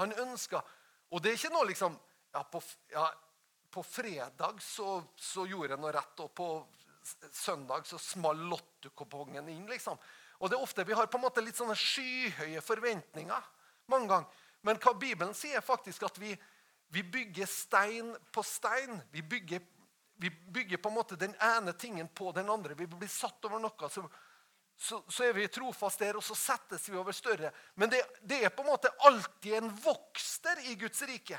Han 0.00 0.14
ønsker 0.24 0.76
Og 1.10 1.22
det 1.24 1.30
er 1.30 1.38
ikke 1.38 1.54
noe 1.54 1.66
liksom 1.70 1.94
ja, 2.34 2.42
på, 2.44 2.60
ja, 2.92 3.06
på 3.72 3.82
fredag 3.82 4.58
så, 4.60 4.98
så, 5.16 5.46
gjorde 5.48 5.72
jeg 5.72 5.80
noe 5.80 5.92
rett, 5.96 6.20
og 6.20 6.34
på 6.36 6.48
søndag 7.32 7.86
så 7.88 7.96
small 7.96 8.42
lottokupongen 8.50 9.48
inn. 9.48 9.64
liksom. 9.70 9.96
Og 10.38 10.50
det 10.50 10.58
er 10.58 10.66
ofte 10.66 10.84
Vi 10.84 10.92
har 10.92 11.08
på 11.08 11.16
en 11.16 11.24
måte 11.24 11.40
litt 11.40 11.56
sånne 11.56 11.76
skyhøye 11.78 12.60
forventninger 12.60 13.48
mange 13.88 14.10
ganger. 14.12 14.44
Men 14.66 14.80
hva 14.82 14.92
Bibelen 14.98 15.34
sier, 15.36 15.64
faktisk 15.64 16.04
at 16.08 16.18
vi, 16.20 16.34
vi 16.92 17.02
bygger 17.02 17.48
stein 17.48 18.12
på 18.34 18.44
stein. 18.44 19.00
Vi 19.14 19.22
bygger, 19.22 19.62
vi 20.20 20.30
bygger, 20.30 20.80
på 20.82 20.90
en 20.90 20.98
måte 20.98 21.16
den 21.16 21.34
ene 21.40 21.72
tingen 21.72 22.08
på 22.08 22.32
den 22.36 22.50
andre. 22.52 22.76
Vi 22.76 22.88
blir 22.90 23.08
satt 23.08 23.44
over 23.48 23.62
noe. 23.62 23.88
så 23.88 24.04
så, 24.80 25.04
så, 25.08 25.24
er 25.24 25.32
vi 25.32 25.48
trofast 25.48 25.98
der, 25.98 26.16
og 26.16 26.22
så 26.22 26.36
settes 26.38 26.84
vi 26.88 26.96
over 26.96 27.12
større. 27.12 27.50
Men 27.74 27.90
det, 27.90 27.98
det, 28.22 28.44
er 28.44 28.52
på 28.54 28.62
en 28.62 28.70
måte 28.70 28.92
alltid 29.08 29.56
en 29.58 29.72
vokster 29.82 30.60
i 30.70 30.76
Guds 30.78 31.02
rike. 31.02 31.38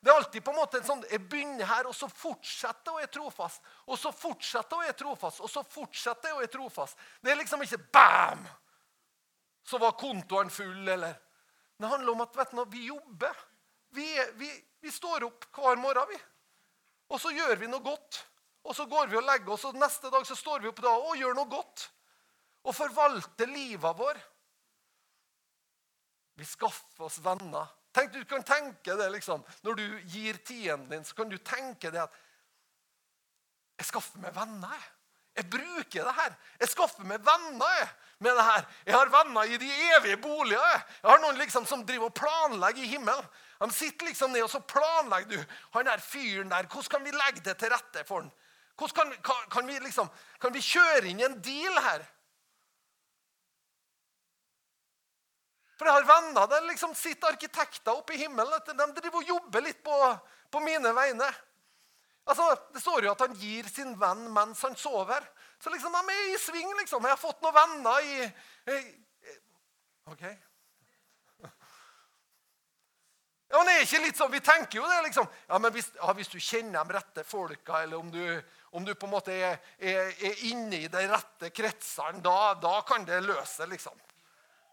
Det 0.00 0.10
er 0.10 0.16
alltid 0.16 0.44
på 0.44 0.50
en 0.54 0.56
måte 0.56 0.80
en 0.80 0.86
sånn, 0.86 1.04
Jeg 1.10 1.20
begynner 1.28 1.68
her, 1.68 1.86
og 1.86 1.94
så 1.94 2.08
fortsetter 2.08 2.88
jeg 2.88 2.94
å 2.94 3.02
være 3.02 3.12
trofast. 3.18 3.68
Og 3.84 4.00
så 4.00 4.14
fortsetter 4.16 4.72
jeg 4.72 4.80
å 4.80 4.86
være 4.86 4.98
trofast, 5.04 5.44
og 5.44 5.52
så 5.52 5.66
fortsetter 5.68 6.30
jeg 6.32 6.38
å 6.38 6.40
være 6.40 6.54
trofast. 6.56 7.06
Det 7.20 7.34
er 7.34 7.40
liksom 7.42 7.68
ikke 7.68 7.82
bam! 7.92 8.48
Så 9.68 9.78
var 9.78 9.98
kontoen 10.00 10.50
full, 10.50 10.88
eller 10.88 11.20
Det 11.76 11.92
handler 11.92 12.16
om 12.16 12.24
at 12.24 12.36
vet 12.36 12.56
du, 12.56 12.64
vi 12.72 12.88
jobber. 12.88 13.46
Vi, 13.92 14.10
vi, 14.40 14.52
vi 14.80 14.90
står 14.90 15.28
opp 15.28 15.50
hver 15.52 15.76
morgen, 15.76 16.08
vi. 16.08 16.18
Og 17.12 17.20
så 17.20 17.30
gjør 17.36 17.58
vi 17.60 17.68
noe 17.68 17.84
godt. 17.84 18.26
Og 18.64 18.74
så 18.76 18.88
går 18.88 19.12
vi 19.12 19.20
og 19.20 19.26
legger 19.28 19.52
oss, 19.52 19.68
og 19.68 19.76
neste 19.76 20.08
dag 20.08 20.24
så 20.24 20.38
står 20.38 20.62
vi 20.62 20.72
opp 20.72 20.80
da 20.80 20.96
og 20.96 21.18
gjør 21.20 21.36
noe 21.36 21.52
godt 21.52 21.90
og 22.62 22.76
forvalte 22.76 23.46
livet 23.50 23.98
vår. 23.98 24.18
Vi 26.38 26.46
skaffer 26.48 27.06
oss 27.08 27.20
venner. 27.22 27.70
Tenk, 27.92 28.12
du 28.14 28.24
kan 28.24 28.42
tenke 28.42 28.94
det 28.96 29.10
liksom, 29.12 29.42
Når 29.62 29.74
du 29.76 29.84
gir 30.08 30.38
tiden 30.46 30.86
din, 30.88 31.04
så 31.04 31.14
kan 31.14 31.28
du 31.28 31.36
tenke 31.38 31.90
det 31.92 32.00
at 32.00 32.14
Jeg 33.78 33.90
skaffer 33.90 34.22
meg 34.22 34.34
venner. 34.36 34.72
Jeg, 34.72 34.88
jeg 35.36 35.50
bruker 35.50 36.06
det 36.06 36.14
her. 36.16 36.34
Jeg 36.60 36.70
skaffer 36.72 37.08
meg 37.08 37.20
venner 37.24 37.76
jeg, 37.78 37.88
med 38.22 38.36
det 38.36 38.44
her. 38.46 38.66
Jeg 38.86 38.96
har 38.96 39.12
venner 39.12 39.48
i 39.48 39.58
de 39.60 39.70
evige 39.96 40.20
boliger. 40.22 40.60
Jeg, 40.60 40.82
jeg 41.02 41.10
har 41.10 41.22
noen 41.24 41.40
liksom 41.40 41.66
som 41.66 41.84
driver 41.88 42.10
og 42.10 42.16
planlegger 42.16 42.84
i 42.84 42.92
himmelen. 42.94 43.30
De 43.62 43.70
sitter 43.74 44.10
liksom 44.10 44.32
ned 44.34 44.44
og 44.44 44.50
så 44.50 44.60
planlegger 44.60 45.36
du. 45.36 45.54
Han 45.76 45.86
der 45.86 46.02
fyren 46.02 46.50
der, 46.50 46.66
Hvordan 46.66 46.90
kan 46.90 47.04
vi 47.04 47.14
legge 47.16 47.44
det 47.44 47.56
til 47.58 47.72
rette 47.72 48.04
for 48.08 48.22
han? 48.22 48.32
Kan, 48.78 49.12
kan, 49.22 49.44
kan, 49.50 49.66
vi 49.66 49.78
liksom, 49.78 50.08
kan 50.40 50.54
vi 50.54 50.64
kjøre 50.64 51.06
inn 51.10 51.20
en 51.22 51.40
deal 51.44 51.76
her? 51.84 52.06
For 55.82 55.90
jeg 55.90 55.98
har 55.98 56.04
venner 56.06 56.46
der 56.46 56.66
liksom 56.68 56.92
sitter 56.94 57.32
arkitekter 57.32 57.96
oppe 57.98 58.14
i 58.14 58.20
himmelen. 58.20 58.60
De 58.68 58.84
driver 59.00 59.18
og 59.18 59.30
jobber 59.32 59.64
litt 59.64 59.80
på, 59.82 59.96
på 60.54 60.60
mine 60.62 60.92
vegne. 60.94 61.26
Altså, 62.22 62.44
Det 62.70 62.82
står 62.84 63.08
jo 63.08 63.14
at 63.16 63.24
han 63.24 63.34
gir 63.34 63.66
sin 63.66 63.96
venn 63.98 64.28
mens 64.30 64.62
han 64.62 64.76
sover. 64.78 65.26
Så 65.58 65.72
liksom, 65.74 65.90
de 65.90 66.14
er 66.14 66.28
i 66.30 66.38
sving. 66.38 66.70
liksom. 66.78 67.02
Jeg 67.02 67.16
har 67.16 67.18
fått 67.18 67.42
noen 67.42 67.56
venner 67.56 68.06
i, 68.06 68.28
i 68.70 68.78
OK. 70.12 70.22
Ja, 73.50 73.58
men 73.58 73.66
det 73.68 73.74
er 73.74 73.82
ikke 73.88 74.04
litt 74.04 74.22
sånn, 74.22 74.32
Vi 74.32 74.44
tenker 74.46 74.78
jo 74.78 74.86
det. 74.86 75.00
liksom. 75.08 75.26
Ja, 75.50 75.58
men 75.58 75.74
Hvis, 75.74 75.90
ja, 75.98 76.14
hvis 76.14 76.30
du 76.30 76.38
kjenner 76.38 76.86
de 76.86 77.00
rette 77.00 77.26
folka, 77.26 77.82
eller 77.82 77.98
om 77.98 78.14
du, 78.14 78.22
om 78.70 78.86
du 78.86 78.94
på 78.94 79.10
en 79.10 79.16
måte 79.18 79.34
er, 79.34 79.58
er, 79.82 80.14
er 80.14 80.46
inne 80.46 80.84
i 80.86 80.88
de 80.94 81.04
rette 81.10 81.50
kretsene, 81.50 82.22
da, 82.22 82.54
da 82.54 82.78
kan 82.86 83.02
det 83.04 83.18
løse 83.26 83.66
liksom. 83.66 83.98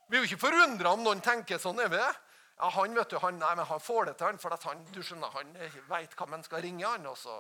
Vi 0.10 0.18
er 0.18 0.24
jo 0.24 0.28
ikke 0.32 0.42
forundra 0.48 0.96
om 0.96 1.04
noen 1.06 1.20
tenker 1.22 1.60
sånn. 1.62 1.80
er 1.80 1.90
vi 1.92 1.98
det? 2.02 2.14
Ja, 2.60 2.70
Han 2.74 2.96
vet 2.98 3.12
du, 3.14 3.20
han, 3.22 3.38
nei, 3.40 3.52
men 3.56 3.66
han 3.66 3.80
får 3.80 4.10
det 4.10 4.16
til, 4.18 4.26
han, 4.26 4.40
for 4.42 4.56
han, 4.66 4.82
du 4.92 5.04
skjønner, 5.06 5.30
han 5.32 5.52
veit 5.88 6.16
hva 6.18 6.26
man 6.28 6.44
skal 6.44 6.64
ringe. 6.66 6.86
han 6.88 7.06
også. 7.08 7.36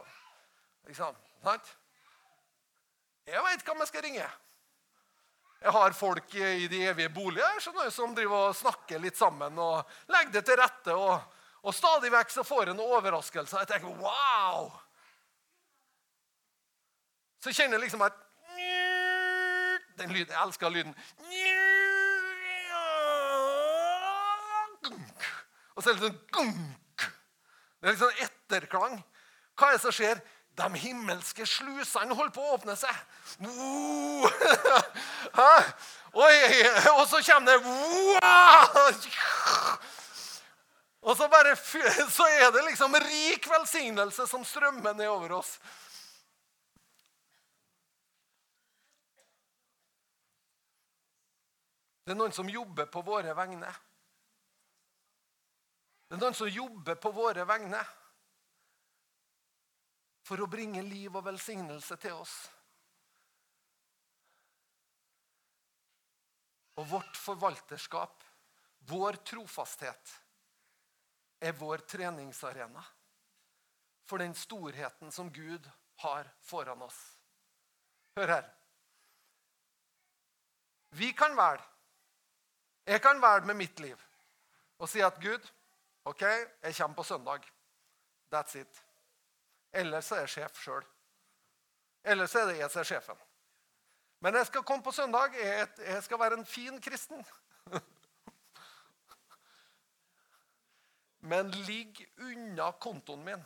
Liksom, 0.87 1.17
sant? 1.43 1.73
Jeg 3.27 3.41
veit 3.43 3.65
hva 3.65 3.75
man 3.75 3.89
skal 3.89 4.05
ringe. 4.05 4.29
Jeg 5.59 5.73
har 5.75 5.97
folk 5.97 6.35
i 6.39 6.69
de 6.71 6.85
evige 6.87 7.09
boliger 7.11 7.59
skjønner, 7.59 7.89
som 7.91 8.13
driver 8.15 8.47
og 8.51 8.55
snakker 8.55 9.01
litt 9.01 9.17
sammen 9.19 9.57
og 9.59 9.89
legger 10.13 10.37
det 10.37 10.45
til 10.47 10.61
rette. 10.61 10.95
Og, 10.95 11.41
og 11.65 11.75
stadig 11.75 12.13
vekk 12.13 12.31
så 12.31 12.45
får 12.47 12.69
jeg 12.69 12.77
en 12.77 12.85
overraskelse. 12.85 13.65
Jeg 13.65 13.73
tenker 13.73 13.97
wow! 13.99 14.69
Så 17.43 17.51
kjenner 17.51 17.79
jeg 17.79 17.89
liksom 17.89 18.05
at 18.05 18.25
den 19.99 20.13
lyden, 20.15 20.31
Jeg 20.31 20.43
elsker 20.45 20.69
lyden. 20.69 20.95
Og 25.79 25.83
så 25.83 25.93
er 25.93 25.95
det 25.95 26.09
sånn 26.09 26.17
gunk. 26.35 27.03
Det 27.79 27.87
er 27.87 27.93
litt 27.93 28.01
sånn 28.01 28.17
etterklang. 28.25 28.97
Hva 29.55 29.69
er 29.69 29.77
det 29.77 29.83
som 29.85 29.95
skjer? 29.95 30.19
De 30.59 30.67
himmelske 30.81 31.45
slusene 31.47 32.11
holder 32.19 32.33
på 32.35 32.43
å 32.43 32.57
åpne 32.57 32.75
seg. 32.75 32.91
Og 36.99 37.05
så 37.07 37.21
kommer 37.23 37.47
det 37.47 37.55
Og 40.99 41.15
så, 41.15 41.29
bare, 41.31 41.55
så 41.55 42.27
er 42.27 42.51
det 42.51 42.67
liksom 42.67 42.99
rik 43.07 43.47
velsignelse 43.47 44.27
som 44.27 44.43
strømmer 44.43 44.99
nedover 44.99 45.39
oss. 45.39 45.55
Det 52.03 52.11
er 52.11 52.19
noen 52.19 52.35
som 52.35 52.51
jobber 52.51 52.91
på 52.91 52.99
våre 53.05 53.31
vegne. 53.37 53.71
Det 56.09 56.17
er 56.17 56.21
noen 56.23 56.33
som 56.33 56.49
jobber 56.49 56.97
på 56.97 57.11
våre 57.13 57.43
vegne 57.45 57.79
for 60.25 60.41
å 60.41 60.47
bringe 60.49 60.81
liv 60.81 61.13
og 61.13 61.27
velsignelse 61.27 61.97
til 62.01 62.15
oss. 62.17 62.33
Og 66.81 66.87
vårt 66.89 67.19
forvalterskap, 67.19 68.25
vår 68.89 69.19
trofasthet, 69.29 70.15
er 71.45 71.53
vår 71.61 71.85
treningsarena 71.85 72.81
for 74.09 74.17
den 74.17 74.33
storheten 74.33 75.13
som 75.13 75.29
Gud 75.29 75.69
har 76.01 76.25
foran 76.41 76.81
oss. 76.81 76.97
Hør 78.17 78.33
her. 78.33 78.49
Vi 80.97 81.13
kan 81.13 81.37
velge. 81.37 81.69
Jeg 82.89 83.01
kan 83.05 83.21
velge 83.21 83.45
med 83.45 83.61
mitt 83.61 83.79
liv 83.79 84.05
og 84.79 84.89
si 84.89 85.03
at 85.05 85.19
Gud, 85.21 85.43
OK, 86.09 86.21
jeg 86.21 86.75
kommer 86.75 86.95
på 86.95 87.03
søndag. 87.03 87.39
That's 88.33 88.57
it. 88.57 88.83
Eller 89.73 90.01
så 90.01 90.15
er 90.15 90.19
jeg 90.25 90.29
sjef 90.35 90.61
sjøl. 90.63 90.85
Eller 92.03 92.25
så 92.25 92.39
er 92.39 92.45
det 92.49 92.57
jeg 92.57 92.71
som 92.73 92.79
er 92.81 92.89
sjefen. 92.89 93.19
Men 94.19 94.35
jeg 94.39 94.45
skal 94.49 94.63
komme 94.63 94.83
på 94.83 94.91
søndag. 94.91 95.35
Jeg 95.37 96.03
skal 96.03 96.19
være 96.19 96.33
en 96.39 96.45
fin 96.45 96.81
kristen. 96.81 97.25
Men 101.31 101.51
ligg 101.67 102.01
unna 102.17 102.71
kontoen 102.71 103.23
min. 103.25 103.45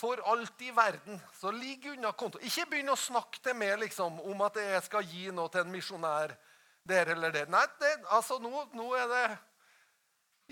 For 0.00 0.20
alt 0.30 0.62
i 0.62 0.70
verden. 0.76 1.22
Så 1.40 1.50
ligg 1.54 1.86
unna 1.94 2.12
kontoen. 2.12 2.44
Ikke 2.44 2.66
begynn 2.70 2.92
å 2.92 2.98
snakke 2.98 3.40
til 3.40 3.56
meg 3.56 3.78
liksom, 3.86 4.20
om 4.20 4.40
at 4.44 4.56
jeg 4.60 4.82
skal 4.90 5.04
gi 5.08 5.30
noe 5.32 5.48
til 5.48 5.64
en 5.64 5.72
misjonær 5.72 6.36
der 6.84 7.06
eller 7.14 7.32
der. 7.32 7.48
Nei, 7.48 7.64
det, 7.80 7.92
altså, 8.12 8.38
nå, 8.42 8.66
nå, 8.76 8.92
er 8.98 9.08
det 9.08 9.26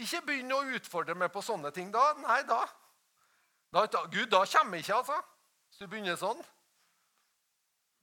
Ikke 0.01 0.23
begynn 0.25 0.55
å 0.55 0.63
utfordre 0.73 1.15
meg 1.19 1.33
på 1.35 1.43
sånne 1.45 1.73
ting. 1.75 1.91
Da, 1.93 2.13
nei, 2.23 2.41
da. 2.49 2.63
da 3.73 3.85
Gud, 4.07 4.31
da 4.33 4.45
kommer 4.49 4.81
jeg 4.81 4.87
ikke, 4.87 5.01
altså. 5.03 5.19
Hvis 5.69 5.83
du 5.83 5.89
begynner 5.89 6.17
sånn. 6.21 6.41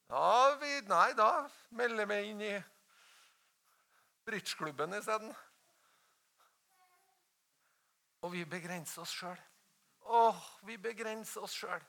Ja, 0.10 0.56
vi, 0.62 0.72
nei, 0.90 1.12
da 1.18 1.48
melder 1.78 2.04
jeg 2.04 2.10
meg 2.10 2.30
inn 2.32 2.42
i 2.42 2.56
bridgeklubben 4.26 4.98
isteden. 4.98 5.34
Og 8.26 8.34
vi 8.34 8.44
begrenser 8.50 9.06
oss 9.06 9.14
sjøl. 9.16 9.38
Åh, 10.10 10.42
vi 10.66 10.78
begrenser 10.82 11.46
oss 11.46 11.56
sjøl. 11.62 11.82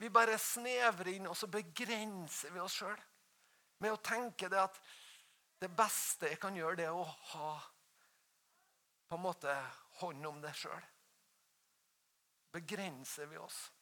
Vi 0.00 0.10
bare 0.12 0.36
snevrer 0.40 1.14
inn, 1.14 1.28
og 1.30 1.36
så 1.38 1.48
begrenser 1.48 2.52
vi 2.52 2.60
oss 2.62 2.76
sjøl. 2.80 2.96
Med 3.80 3.94
å 3.94 4.02
tenke 4.04 4.48
det 4.52 4.60
at 4.60 4.80
det 5.62 5.70
beste 5.72 6.28
jeg 6.28 6.40
kan 6.42 6.56
gjøre, 6.56 6.76
det 6.80 6.88
er 6.88 6.96
å 6.96 7.04
ha 7.04 7.50
på 9.08 9.14
en 9.14 9.24
måte 9.24 9.54
hånd 10.00 10.26
om 10.26 10.40
det 10.42 10.52
sjøl. 10.56 10.90
Begrenser 12.54 13.26
vi 13.26 13.38
oss. 13.38 13.72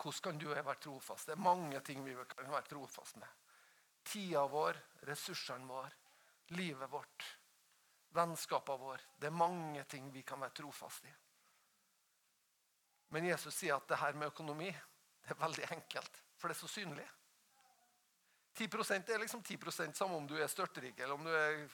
Hvordan 0.00 0.22
kan 0.22 0.38
du 0.40 0.46
og 0.48 0.56
jeg 0.56 0.64
være 0.64 0.80
trofast? 0.80 1.26
Det 1.28 1.34
er 1.34 1.44
mange 1.44 1.80
ting 1.84 2.04
vi 2.04 2.14
kan 2.14 2.48
være 2.48 2.68
trofast 2.70 3.18
med. 3.20 3.28
Tida 4.04 4.46
vår, 4.48 4.78
ressursene 5.08 5.68
våre, 5.68 5.90
livet 6.56 6.88
vårt, 6.90 7.26
vennskapene 8.16 8.80
våre. 8.80 9.10
Det 9.16 9.28
er 9.28 9.36
mange 9.36 9.84
ting 9.84 10.08
vi 10.12 10.22
kan 10.22 10.40
være 10.40 10.56
trofast 10.56 11.04
i. 11.04 11.12
Men 13.10 13.26
Jesus 13.26 13.54
sier 13.54 13.76
at 13.76 13.88
det 13.90 13.98
her 14.00 14.16
med 14.16 14.30
økonomi 14.30 14.70
det 14.70 15.34
er 15.34 15.40
veldig 15.42 15.66
enkelt, 15.76 16.22
for 16.36 16.48
det 16.48 16.56
er 16.56 16.60
så 16.62 16.68
synlig. 16.70 17.06
10% 18.56 19.12
er 19.14 19.22
liksom 19.22 19.42
10% 19.42 19.96
samme 19.96 20.16
om 20.18 20.26
du 20.26 20.36
er 20.38 20.50
størtrik, 20.50 20.98
eller 20.98 21.14
om 21.14 21.24
du 21.24 21.32
er, 21.34 21.64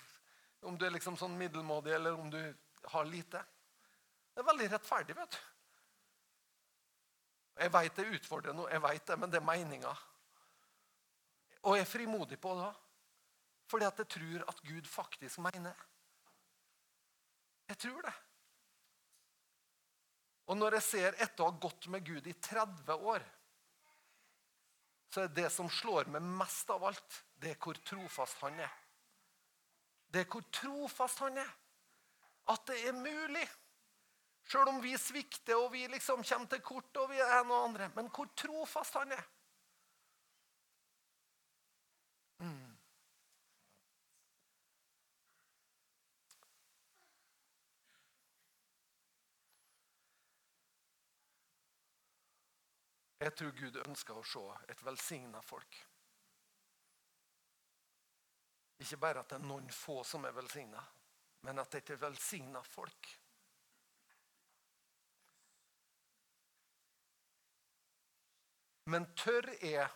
om 0.68 0.79
du 0.79 0.87
er 0.87 0.95
liksom 0.95 1.16
sånn 1.18 1.37
middelmådig, 1.39 1.95
eller 1.97 2.18
om 2.18 2.31
du 2.31 2.41
har 2.93 3.09
lite. 3.09 3.43
Det 4.35 4.43
er 4.43 4.51
veldig 4.51 4.70
rettferdig. 4.72 5.16
vet 5.16 5.37
du. 5.37 5.39
Jeg 7.57 7.72
veit 7.72 7.97
det 7.97 8.11
utfordrer 8.18 8.53
noe, 8.53 8.68
jeg 8.68 8.83
vet 8.85 9.07
det, 9.09 9.16
men 9.18 9.33
det 9.33 9.41
er 9.41 9.49
meninga. 9.49 9.93
Og 11.64 11.77
jeg 11.77 11.87
er 11.87 11.95
frimodig 11.95 12.41
på 12.41 12.57
det 12.61 12.72
fordi 13.66 13.83
at 13.83 13.99
jeg 13.99 14.07
tror 14.07 14.43
at 14.47 14.61
Gud 14.62 14.85
faktisk 14.87 15.41
mener 15.43 15.87
Jeg 17.66 17.79
tror 17.83 18.05
det. 18.07 18.12
Og 20.47 20.57
når 20.57 20.77
jeg 20.77 20.87
ser 20.87 21.16
etter 21.18 21.43
å 21.43 21.49
ha 21.51 21.59
gått 21.59 21.89
med 21.91 22.05
Gud 22.07 22.29
i 22.31 22.35
30 22.39 22.93
år, 22.95 23.24
så 25.17 25.23
er 25.25 25.31
det 25.33 25.49
som 25.49 25.69
slår 25.73 26.11
meg 26.12 26.25
mest 26.37 26.69
av 26.69 26.83
alt, 26.85 27.23
det 27.41 27.55
er 27.55 27.61
hvor 27.62 27.79
trofast 27.89 28.43
han 28.45 28.59
er. 28.61 28.73
Det 30.12 30.21
er 30.21 30.29
hvor 30.29 30.45
trofast 30.53 31.23
han 31.25 31.39
er. 31.41 31.55
At 32.53 32.67
det 32.69 32.77
er 32.85 32.99
mulig. 32.99 33.47
Sjøl 34.47 34.69
om 34.75 34.83
vi 34.85 34.93
svikter 35.01 35.57
og 35.57 35.71
vi 35.73 35.87
liksom 35.89 36.21
kommer 36.21 36.51
til 36.53 36.61
kort 36.69 37.01
og 37.01 37.09
vi 37.14 37.23
er 37.25 37.49
noe 37.49 37.62
andre. 37.64 37.89
Men 37.97 38.11
hvor 38.12 38.29
trofast 38.37 39.01
han 39.01 39.17
er. 39.17 39.25
Jeg 53.27 53.35
tror 53.35 53.55
Gud 53.59 53.77
ønsker 53.83 54.14
å 54.14 54.22
se 54.22 54.41
et 54.70 54.83
velsigna 54.87 55.41
folk. 55.43 55.77
Ikke 58.85 58.99
bare 59.03 59.22
at 59.24 59.33
det 59.33 59.41
er 59.41 59.49
noen 59.49 59.66
få 59.74 60.03
som 60.07 60.27
er 60.29 60.35
velsigna, 60.37 60.83
men 61.49 61.59
at 61.59 61.72
det 61.72 61.81
er 61.81 61.97
et 61.97 62.03
velsigna 62.05 62.62
folk. 62.62 63.09
Men 68.95 69.09
tør 69.18 69.49
jeg 69.59 69.89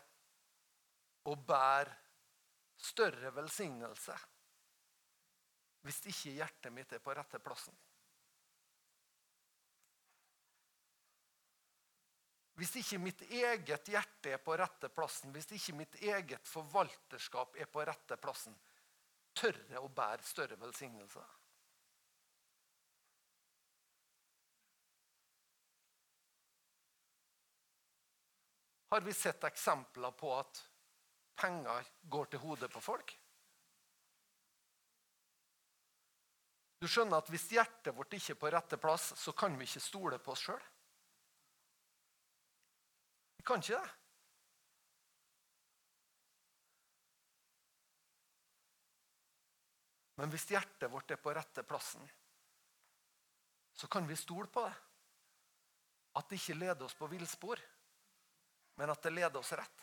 å 1.30 1.36
bære 1.46 1.94
større 2.80 3.30
velsignelse 3.36 4.16
hvis 5.86 6.00
ikke 6.10 6.34
hjertet 6.40 6.74
mitt 6.74 6.90
er 6.92 7.04
på 7.04 7.14
rette 7.14 7.38
plassen? 7.40 7.76
Hvis 12.60 12.74
ikke 12.76 12.98
mitt 13.00 13.22
eget 13.32 13.88
hjerte 13.88 14.34
er 14.34 14.40
på 14.44 14.52
rette 14.60 14.90
plassen, 14.92 15.32
hvis 15.32 15.46
ikke 15.56 15.72
mitt 15.78 15.94
eget 16.04 16.44
forvalterskap 16.44 17.54
er 17.56 17.68
på 17.72 17.80
rette 17.88 18.18
plassen, 18.20 18.52
tør 19.32 19.56
jeg 19.70 19.80
å 19.80 19.88
bære 19.88 20.26
større 20.28 20.58
velsignelse? 20.60 21.22
Har 28.92 29.06
vi 29.06 29.14
sett 29.16 29.46
eksempler 29.48 30.12
på 30.18 30.34
at 30.36 30.60
penger 31.40 31.88
går 32.12 32.28
til 32.34 32.42
hodet 32.42 32.68
på 32.74 32.82
folk? 32.84 33.14
Du 36.80 36.88
skjønner 36.88 37.22
at 37.22 37.32
Hvis 37.32 37.48
hjertet 37.54 37.96
vårt 37.96 38.18
ikke 38.18 38.34
er 38.34 38.40
på 38.44 38.52
rette 38.52 38.80
plass, 38.82 39.14
så 39.16 39.32
kan 39.32 39.56
vi 39.56 39.64
ikke 39.64 39.84
stole 39.84 40.20
på 40.20 40.34
oss 40.36 40.44
sjøl. 40.50 40.68
Vi 43.40 43.46
kan 43.48 43.64
ikke 43.64 43.80
det. 43.80 43.96
Men 50.20 50.28
hvis 50.28 50.44
hjertet 50.52 50.92
vårt 50.92 51.16
er 51.16 51.16
på 51.16 51.32
rette 51.32 51.64
plassen, 51.64 52.04
så 53.72 53.88
kan 53.88 54.04
vi 54.04 54.20
stole 54.20 54.52
på 54.52 54.68
det. 54.68 54.74
At 56.20 56.28
det 56.28 56.36
ikke 56.36 56.58
leder 56.60 56.84
oss 56.84 56.98
på 56.98 57.08
villspor 57.08 57.62
men 58.80 58.90
at 58.90 59.02
det 59.02 59.10
leder 59.12 59.36
oss 59.36 59.52
rett. 59.52 59.82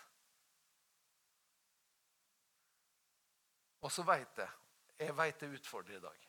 Og 3.85 3.91
så 3.93 4.05
veit 4.07 4.39
jeg 4.41 4.55
Jeg 4.97 5.13
veit 5.13 5.39
det 5.39 5.51
utfordrer 5.53 5.99
i 5.99 6.01
dag. 6.01 6.23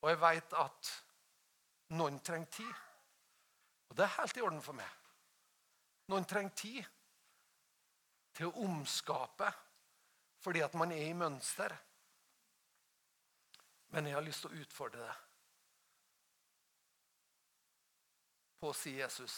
Og 0.00 0.08
jeg 0.08 0.20
veit 0.22 0.54
at 0.56 0.92
noen 1.92 2.16
trenger 2.24 2.48
tid. 2.54 2.70
Og 3.90 3.98
det 3.98 4.06
er 4.06 4.14
helt 4.14 4.40
i 4.40 4.44
orden 4.46 4.62
for 4.64 4.78
meg. 4.78 4.88
Noen 6.10 6.26
trenger 6.26 6.56
tid 6.58 6.86
til 8.34 8.48
å 8.48 8.64
omskape 8.66 9.50
fordi 10.40 10.62
at 10.64 10.74
man 10.78 10.92
er 10.94 11.04
i 11.06 11.16
mønster. 11.16 11.74
Men 13.94 14.08
jeg 14.08 14.16
har 14.16 14.24
lyst 14.24 14.44
til 14.44 14.54
å 14.54 14.62
utfordre 14.64 15.04
det 15.04 15.16
på 18.60 18.70
å 18.70 18.76
si 18.76 18.92
Jesus 18.98 19.36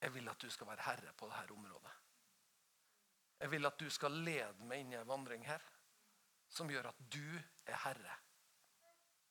jeg 0.00 0.14
vil 0.14 0.30
at 0.32 0.40
du 0.40 0.48
skal 0.50 0.70
være 0.70 0.86
herre 0.86 1.12
på 1.16 1.28
dette 1.28 1.54
området. 1.54 1.92
Jeg 3.40 3.52
vil 3.52 3.68
at 3.68 3.78
du 3.80 3.90
skal 3.92 4.16
lede 4.24 4.66
meg 4.68 4.82
inn 4.82 4.94
i 4.94 4.98
en 5.00 5.08
vandring 5.08 5.44
her 5.46 5.62
som 6.50 6.70
gjør 6.72 6.90
at 6.90 7.04
du 7.12 7.24
er 7.36 7.78
herre 7.84 8.16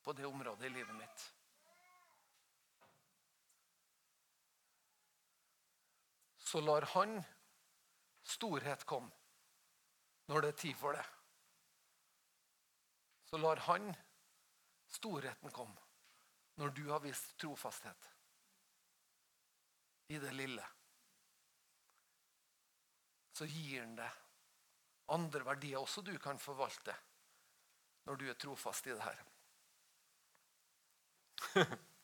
på 0.05 0.13
det 0.17 0.25
området 0.29 0.69
i 0.69 0.73
livet 0.73 0.95
mitt. 0.95 1.25
Så 6.49 6.61
lar 6.61 6.81
han 6.81 7.19
storhet 8.25 8.85
komme 8.89 9.11
når 10.29 10.41
det 10.41 10.49
er 10.49 10.61
tid 10.61 10.77
for 10.77 10.97
det. 10.97 11.03
Så 13.29 13.37
lar 13.37 13.61
han 13.67 13.91
storheten 14.89 15.53
komme 15.53 15.77
når 16.57 16.73
du 16.73 16.87
har 16.89 17.03
vist 17.03 17.35
trofasthet 17.37 18.09
i 20.09 20.17
det 20.17 20.31
lille, 20.33 20.65
så 23.37 23.45
gir 23.45 23.83
han 23.83 23.93
deg 23.99 24.17
andre 25.13 25.45
verdier 25.51 25.77
også 25.83 26.01
du 26.01 26.15
kan 26.17 26.41
forvalte 26.41 26.97
når 28.09 28.17
du 28.17 28.25
er 28.33 28.41
trofast 28.41 28.89
i 28.89 28.97
det 28.97 29.05
her. 29.05 29.21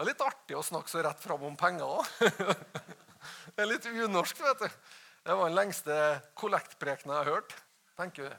Det 0.00 0.06
er 0.06 0.08
litt 0.14 0.22
artig 0.24 0.56
å 0.56 0.62
snakke 0.64 0.88
så 0.88 1.02
rett 1.04 1.20
fram 1.20 1.42
om 1.44 1.56
penger 1.60 1.84
òg. 1.84 2.06
Det 3.52 3.60
er 3.60 3.66
litt 3.68 3.84
unorsk, 3.84 4.38
vet 4.40 4.62
du. 4.62 4.76
Det 5.26 5.34
var 5.36 5.50
den 5.50 5.56
lengste 5.58 5.96
kollektprekenen 6.40 7.12
jeg 7.12 7.18
har 7.26 7.34
hørt. 7.34 7.52
tenker 8.00 8.24
du. 8.24 8.36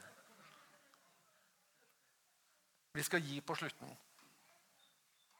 Vi 2.98 3.04
skal 3.06 3.22
gi 3.22 3.38
på 3.46 3.54
slutten. 3.54 3.92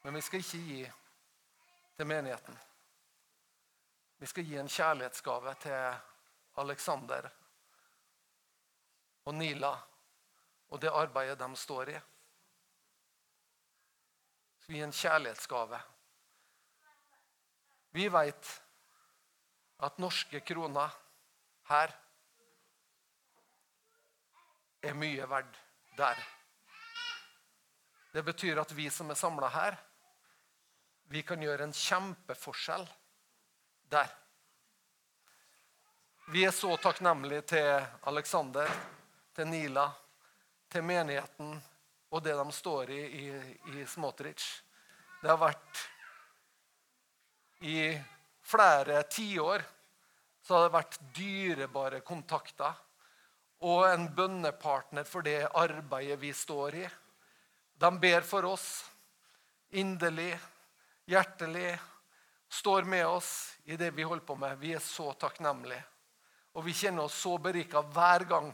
Men 0.05 0.14
vi 0.14 0.23
skal 0.23 0.45
ikke 0.45 0.61
gi 0.62 0.85
til 1.97 2.07
menigheten. 2.07 2.59
Vi 4.23 4.29
skal 4.31 4.47
gi 4.47 4.61
en 4.62 4.70
kjærlighetsgave 4.70 5.55
til 5.64 5.97
Alexander 6.62 7.27
og 9.27 9.35
Nila 9.35 9.73
og 10.70 10.79
det 10.87 10.95
arbeidet 11.03 11.41
de 11.43 11.51
står 11.57 11.91
i. 11.97 11.99
Vi 14.55 14.62
skal 14.62 14.79
gi 14.79 14.85
en 14.87 14.97
kjærlighetsgave. 15.01 15.83
Vi 17.93 18.09
vet 18.09 18.51
at 19.82 19.99
norske 20.01 20.40
kroner 20.40 20.93
her 21.68 21.93
er 24.82 24.97
mye 24.99 25.26
verdt 25.28 25.59
der. 25.97 26.22
Det 28.12 28.22
betyr 28.24 28.61
at 28.61 28.72
vi 28.76 28.88
som 28.90 29.11
er 29.11 29.18
samla 29.18 29.49
her, 29.53 29.76
vi 31.12 31.22
kan 31.22 31.43
gjøre 31.43 31.68
en 31.68 31.76
kjempeforskjell 31.76 32.86
der. 33.93 34.09
Vi 36.32 36.45
er 36.47 36.55
så 36.55 36.76
takknemlige 36.80 37.43
til 37.53 37.86
Alexander, 38.09 38.70
til 39.34 39.49
Nila, 39.49 39.90
til 40.70 40.84
menigheten 40.84 41.59
og 42.12 42.20
det 42.24 42.34
de 42.36 42.53
står 42.53 42.90
i 42.93 43.01
i, 43.24 43.26
i 43.72 43.86
Smotrich. 43.88 44.62
Det 45.22 45.30
har 45.30 45.40
vært 45.40 45.80
I 47.63 48.01
flere 48.43 49.03
tiår 49.03 49.63
så 50.43 50.55
har 50.55 50.65
det 50.65 50.75
vært 50.75 50.97
dyrebare 51.15 52.01
kontakter 52.03 52.75
og 53.63 53.85
en 53.87 54.09
bønnepartner 54.15 55.07
for 55.07 55.23
det 55.23 55.45
arbeidet 55.47 56.19
vi 56.19 56.33
står 56.35 56.75
i. 56.81 56.89
De 57.79 57.91
ber 58.03 58.27
for 58.27 58.49
oss 58.51 58.67
inderlig, 59.79 60.33
hjertelig, 61.07 61.77
står 62.51 62.83
med 62.83 63.07
oss 63.07 63.31
i 63.65 63.79
det 63.79 63.93
vi 63.95 64.03
holder 64.03 64.27
på 64.27 64.37
med. 64.37 64.59
Vi 64.59 64.75
er 64.75 64.83
så 64.83 65.13
takknemlige. 65.15 65.85
Og 66.59 66.67
vi 66.67 66.75
kjenner 66.75 67.07
oss 67.07 67.15
så 67.23 67.37
berika 67.39 67.81
hver 67.95 68.27
gang 68.29 68.51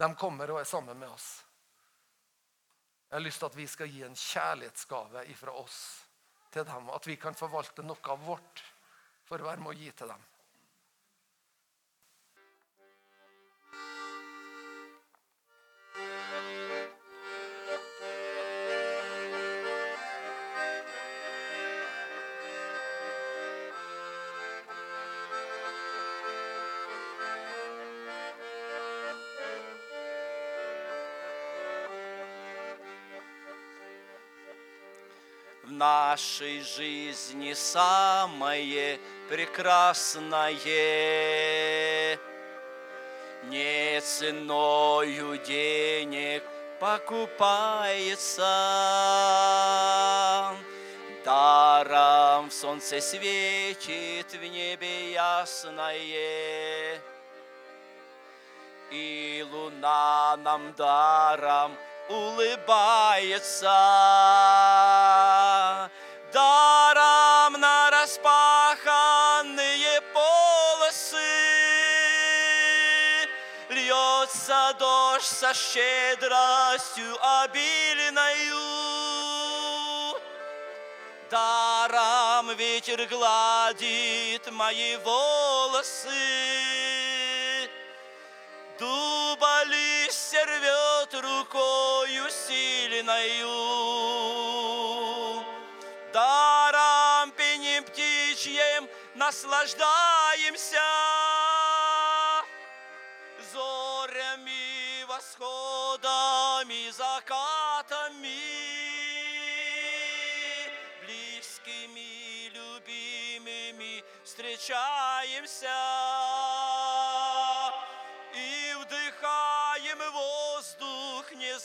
de 0.00 0.12
kommer 0.20 0.52
og 0.52 0.60
er 0.60 0.68
sammen 0.68 1.00
med 1.00 1.08
oss. 1.08 1.32
Jeg 3.08 3.16
har 3.16 3.24
lyst 3.24 3.40
til 3.40 3.50
at 3.50 3.58
vi 3.58 3.66
skal 3.66 3.90
gi 3.90 4.04
en 4.04 4.14
kjærlighetsgave 4.14 5.24
ifra 5.32 5.56
oss 5.64 5.80
til 6.52 6.66
dem. 6.66 6.90
At 6.94 7.06
vi 7.06 7.16
kan 7.20 7.38
forvalte 7.38 7.84
noe 7.86 8.12
av 8.12 8.26
vårt 8.26 8.64
for 9.28 9.40
å 9.40 9.50
være 9.50 9.62
med 9.62 9.74
å 9.74 9.78
gi 9.78 9.90
til 9.96 10.10
dem. 10.10 10.29
Нашей 35.80 36.60
жизни 36.60 37.54
самое 37.54 39.00
прекрасное. 39.30 40.52
Не 43.44 44.00
ценою 44.02 45.38
денег 45.38 46.42
покупается, 46.78 48.42
даром 51.24 52.50
в 52.50 52.52
солнце 52.52 53.00
светит 53.00 54.30
в 54.34 54.44
небе 54.44 55.12
ясное, 55.12 57.00
и 58.90 59.46
луна 59.50 60.36
нам 60.36 60.74
даром 60.74 61.72
улыбается 62.10 63.70
даром 66.32 67.60
на 67.60 67.90
распаханные 67.90 70.00
полосы 70.12 71.16
льется 73.68 74.74
дождь 74.78 75.26
со 75.26 75.52
щедростью 75.54 77.16
обильною. 77.42 78.58
Даром 81.30 82.56
ветер 82.56 83.06
гладит 83.06 84.50
мои 84.50 84.96
волосы, 84.96 86.08
рукою 91.50 92.30
сильною 92.30 93.48
даром 96.12 97.30
пенем 97.32 97.84
птичьим 97.84 98.88
наслаждаемся. 99.14 100.80
Зорями, 103.52 105.04
восходами, 105.08 106.90
закатами, 106.90 108.40
близкими, 111.04 112.48
любимыми 112.54 114.04
встречаемся. 114.24 115.68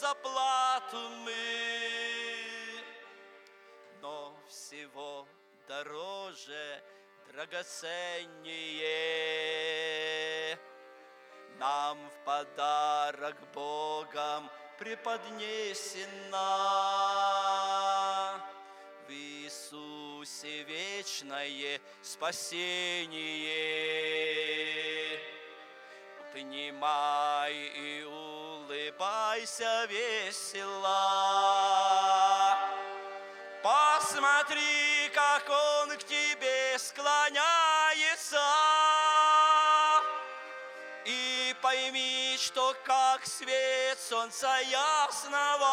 Заплату 0.06 1.02
мы 1.26 1.34
всего 4.48 5.28
дороже, 5.68 6.84
драгоценнее. 7.32 8.30
Нам 11.58 11.98
в 12.10 12.18
подарок 12.24 13.36
Богом 13.54 14.50
преподнесена 14.78 16.40
в 19.08 19.12
Иисусе 19.12 20.64
вечное 20.64 21.82
спасение. 22.04 23.16
Поднимай 26.32 27.54
и 27.54 28.04
улыбайся 28.96 29.86
весело. 29.86 30.88
Посмотри, 33.64 35.10
как 35.14 35.50
он 35.50 35.98
к 35.98 36.04
тебе 36.04 36.78
склоняется, 36.78 38.42
и 41.06 41.56
пойми, 41.62 42.38
что 42.40 42.76
как 42.84 43.26
свет 43.26 43.98
солнца 44.00 44.60
ясного 44.62 45.72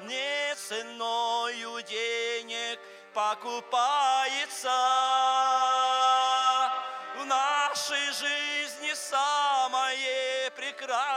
не 0.00 0.54
ценою 0.54 1.82
денег 1.82 2.78
покупается 3.12 4.70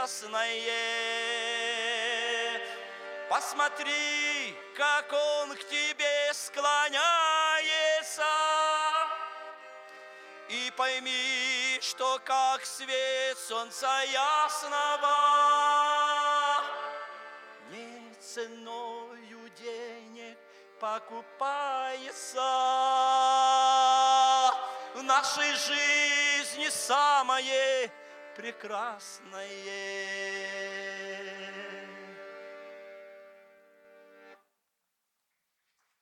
прекрасное 0.01 0.61
Посмотри, 3.29 4.55
как 4.75 5.13
он 5.13 5.55
к 5.55 5.63
тебе 5.67 6.33
склоняется, 6.33 6.99
и 10.49 10.73
пойми, 10.75 11.79
что 11.81 12.19
как 12.25 12.65
свет 12.65 13.37
солнца 13.37 14.01
ясного 14.11 15.17
не 17.69 18.13
ценою 18.19 19.49
денег 19.61 20.37
покупается. 20.79 22.41
В 24.93 25.03
нашей 25.03 25.53
жизни 25.55 26.67
самое 26.69 27.89
прекрасное. 28.35 29.47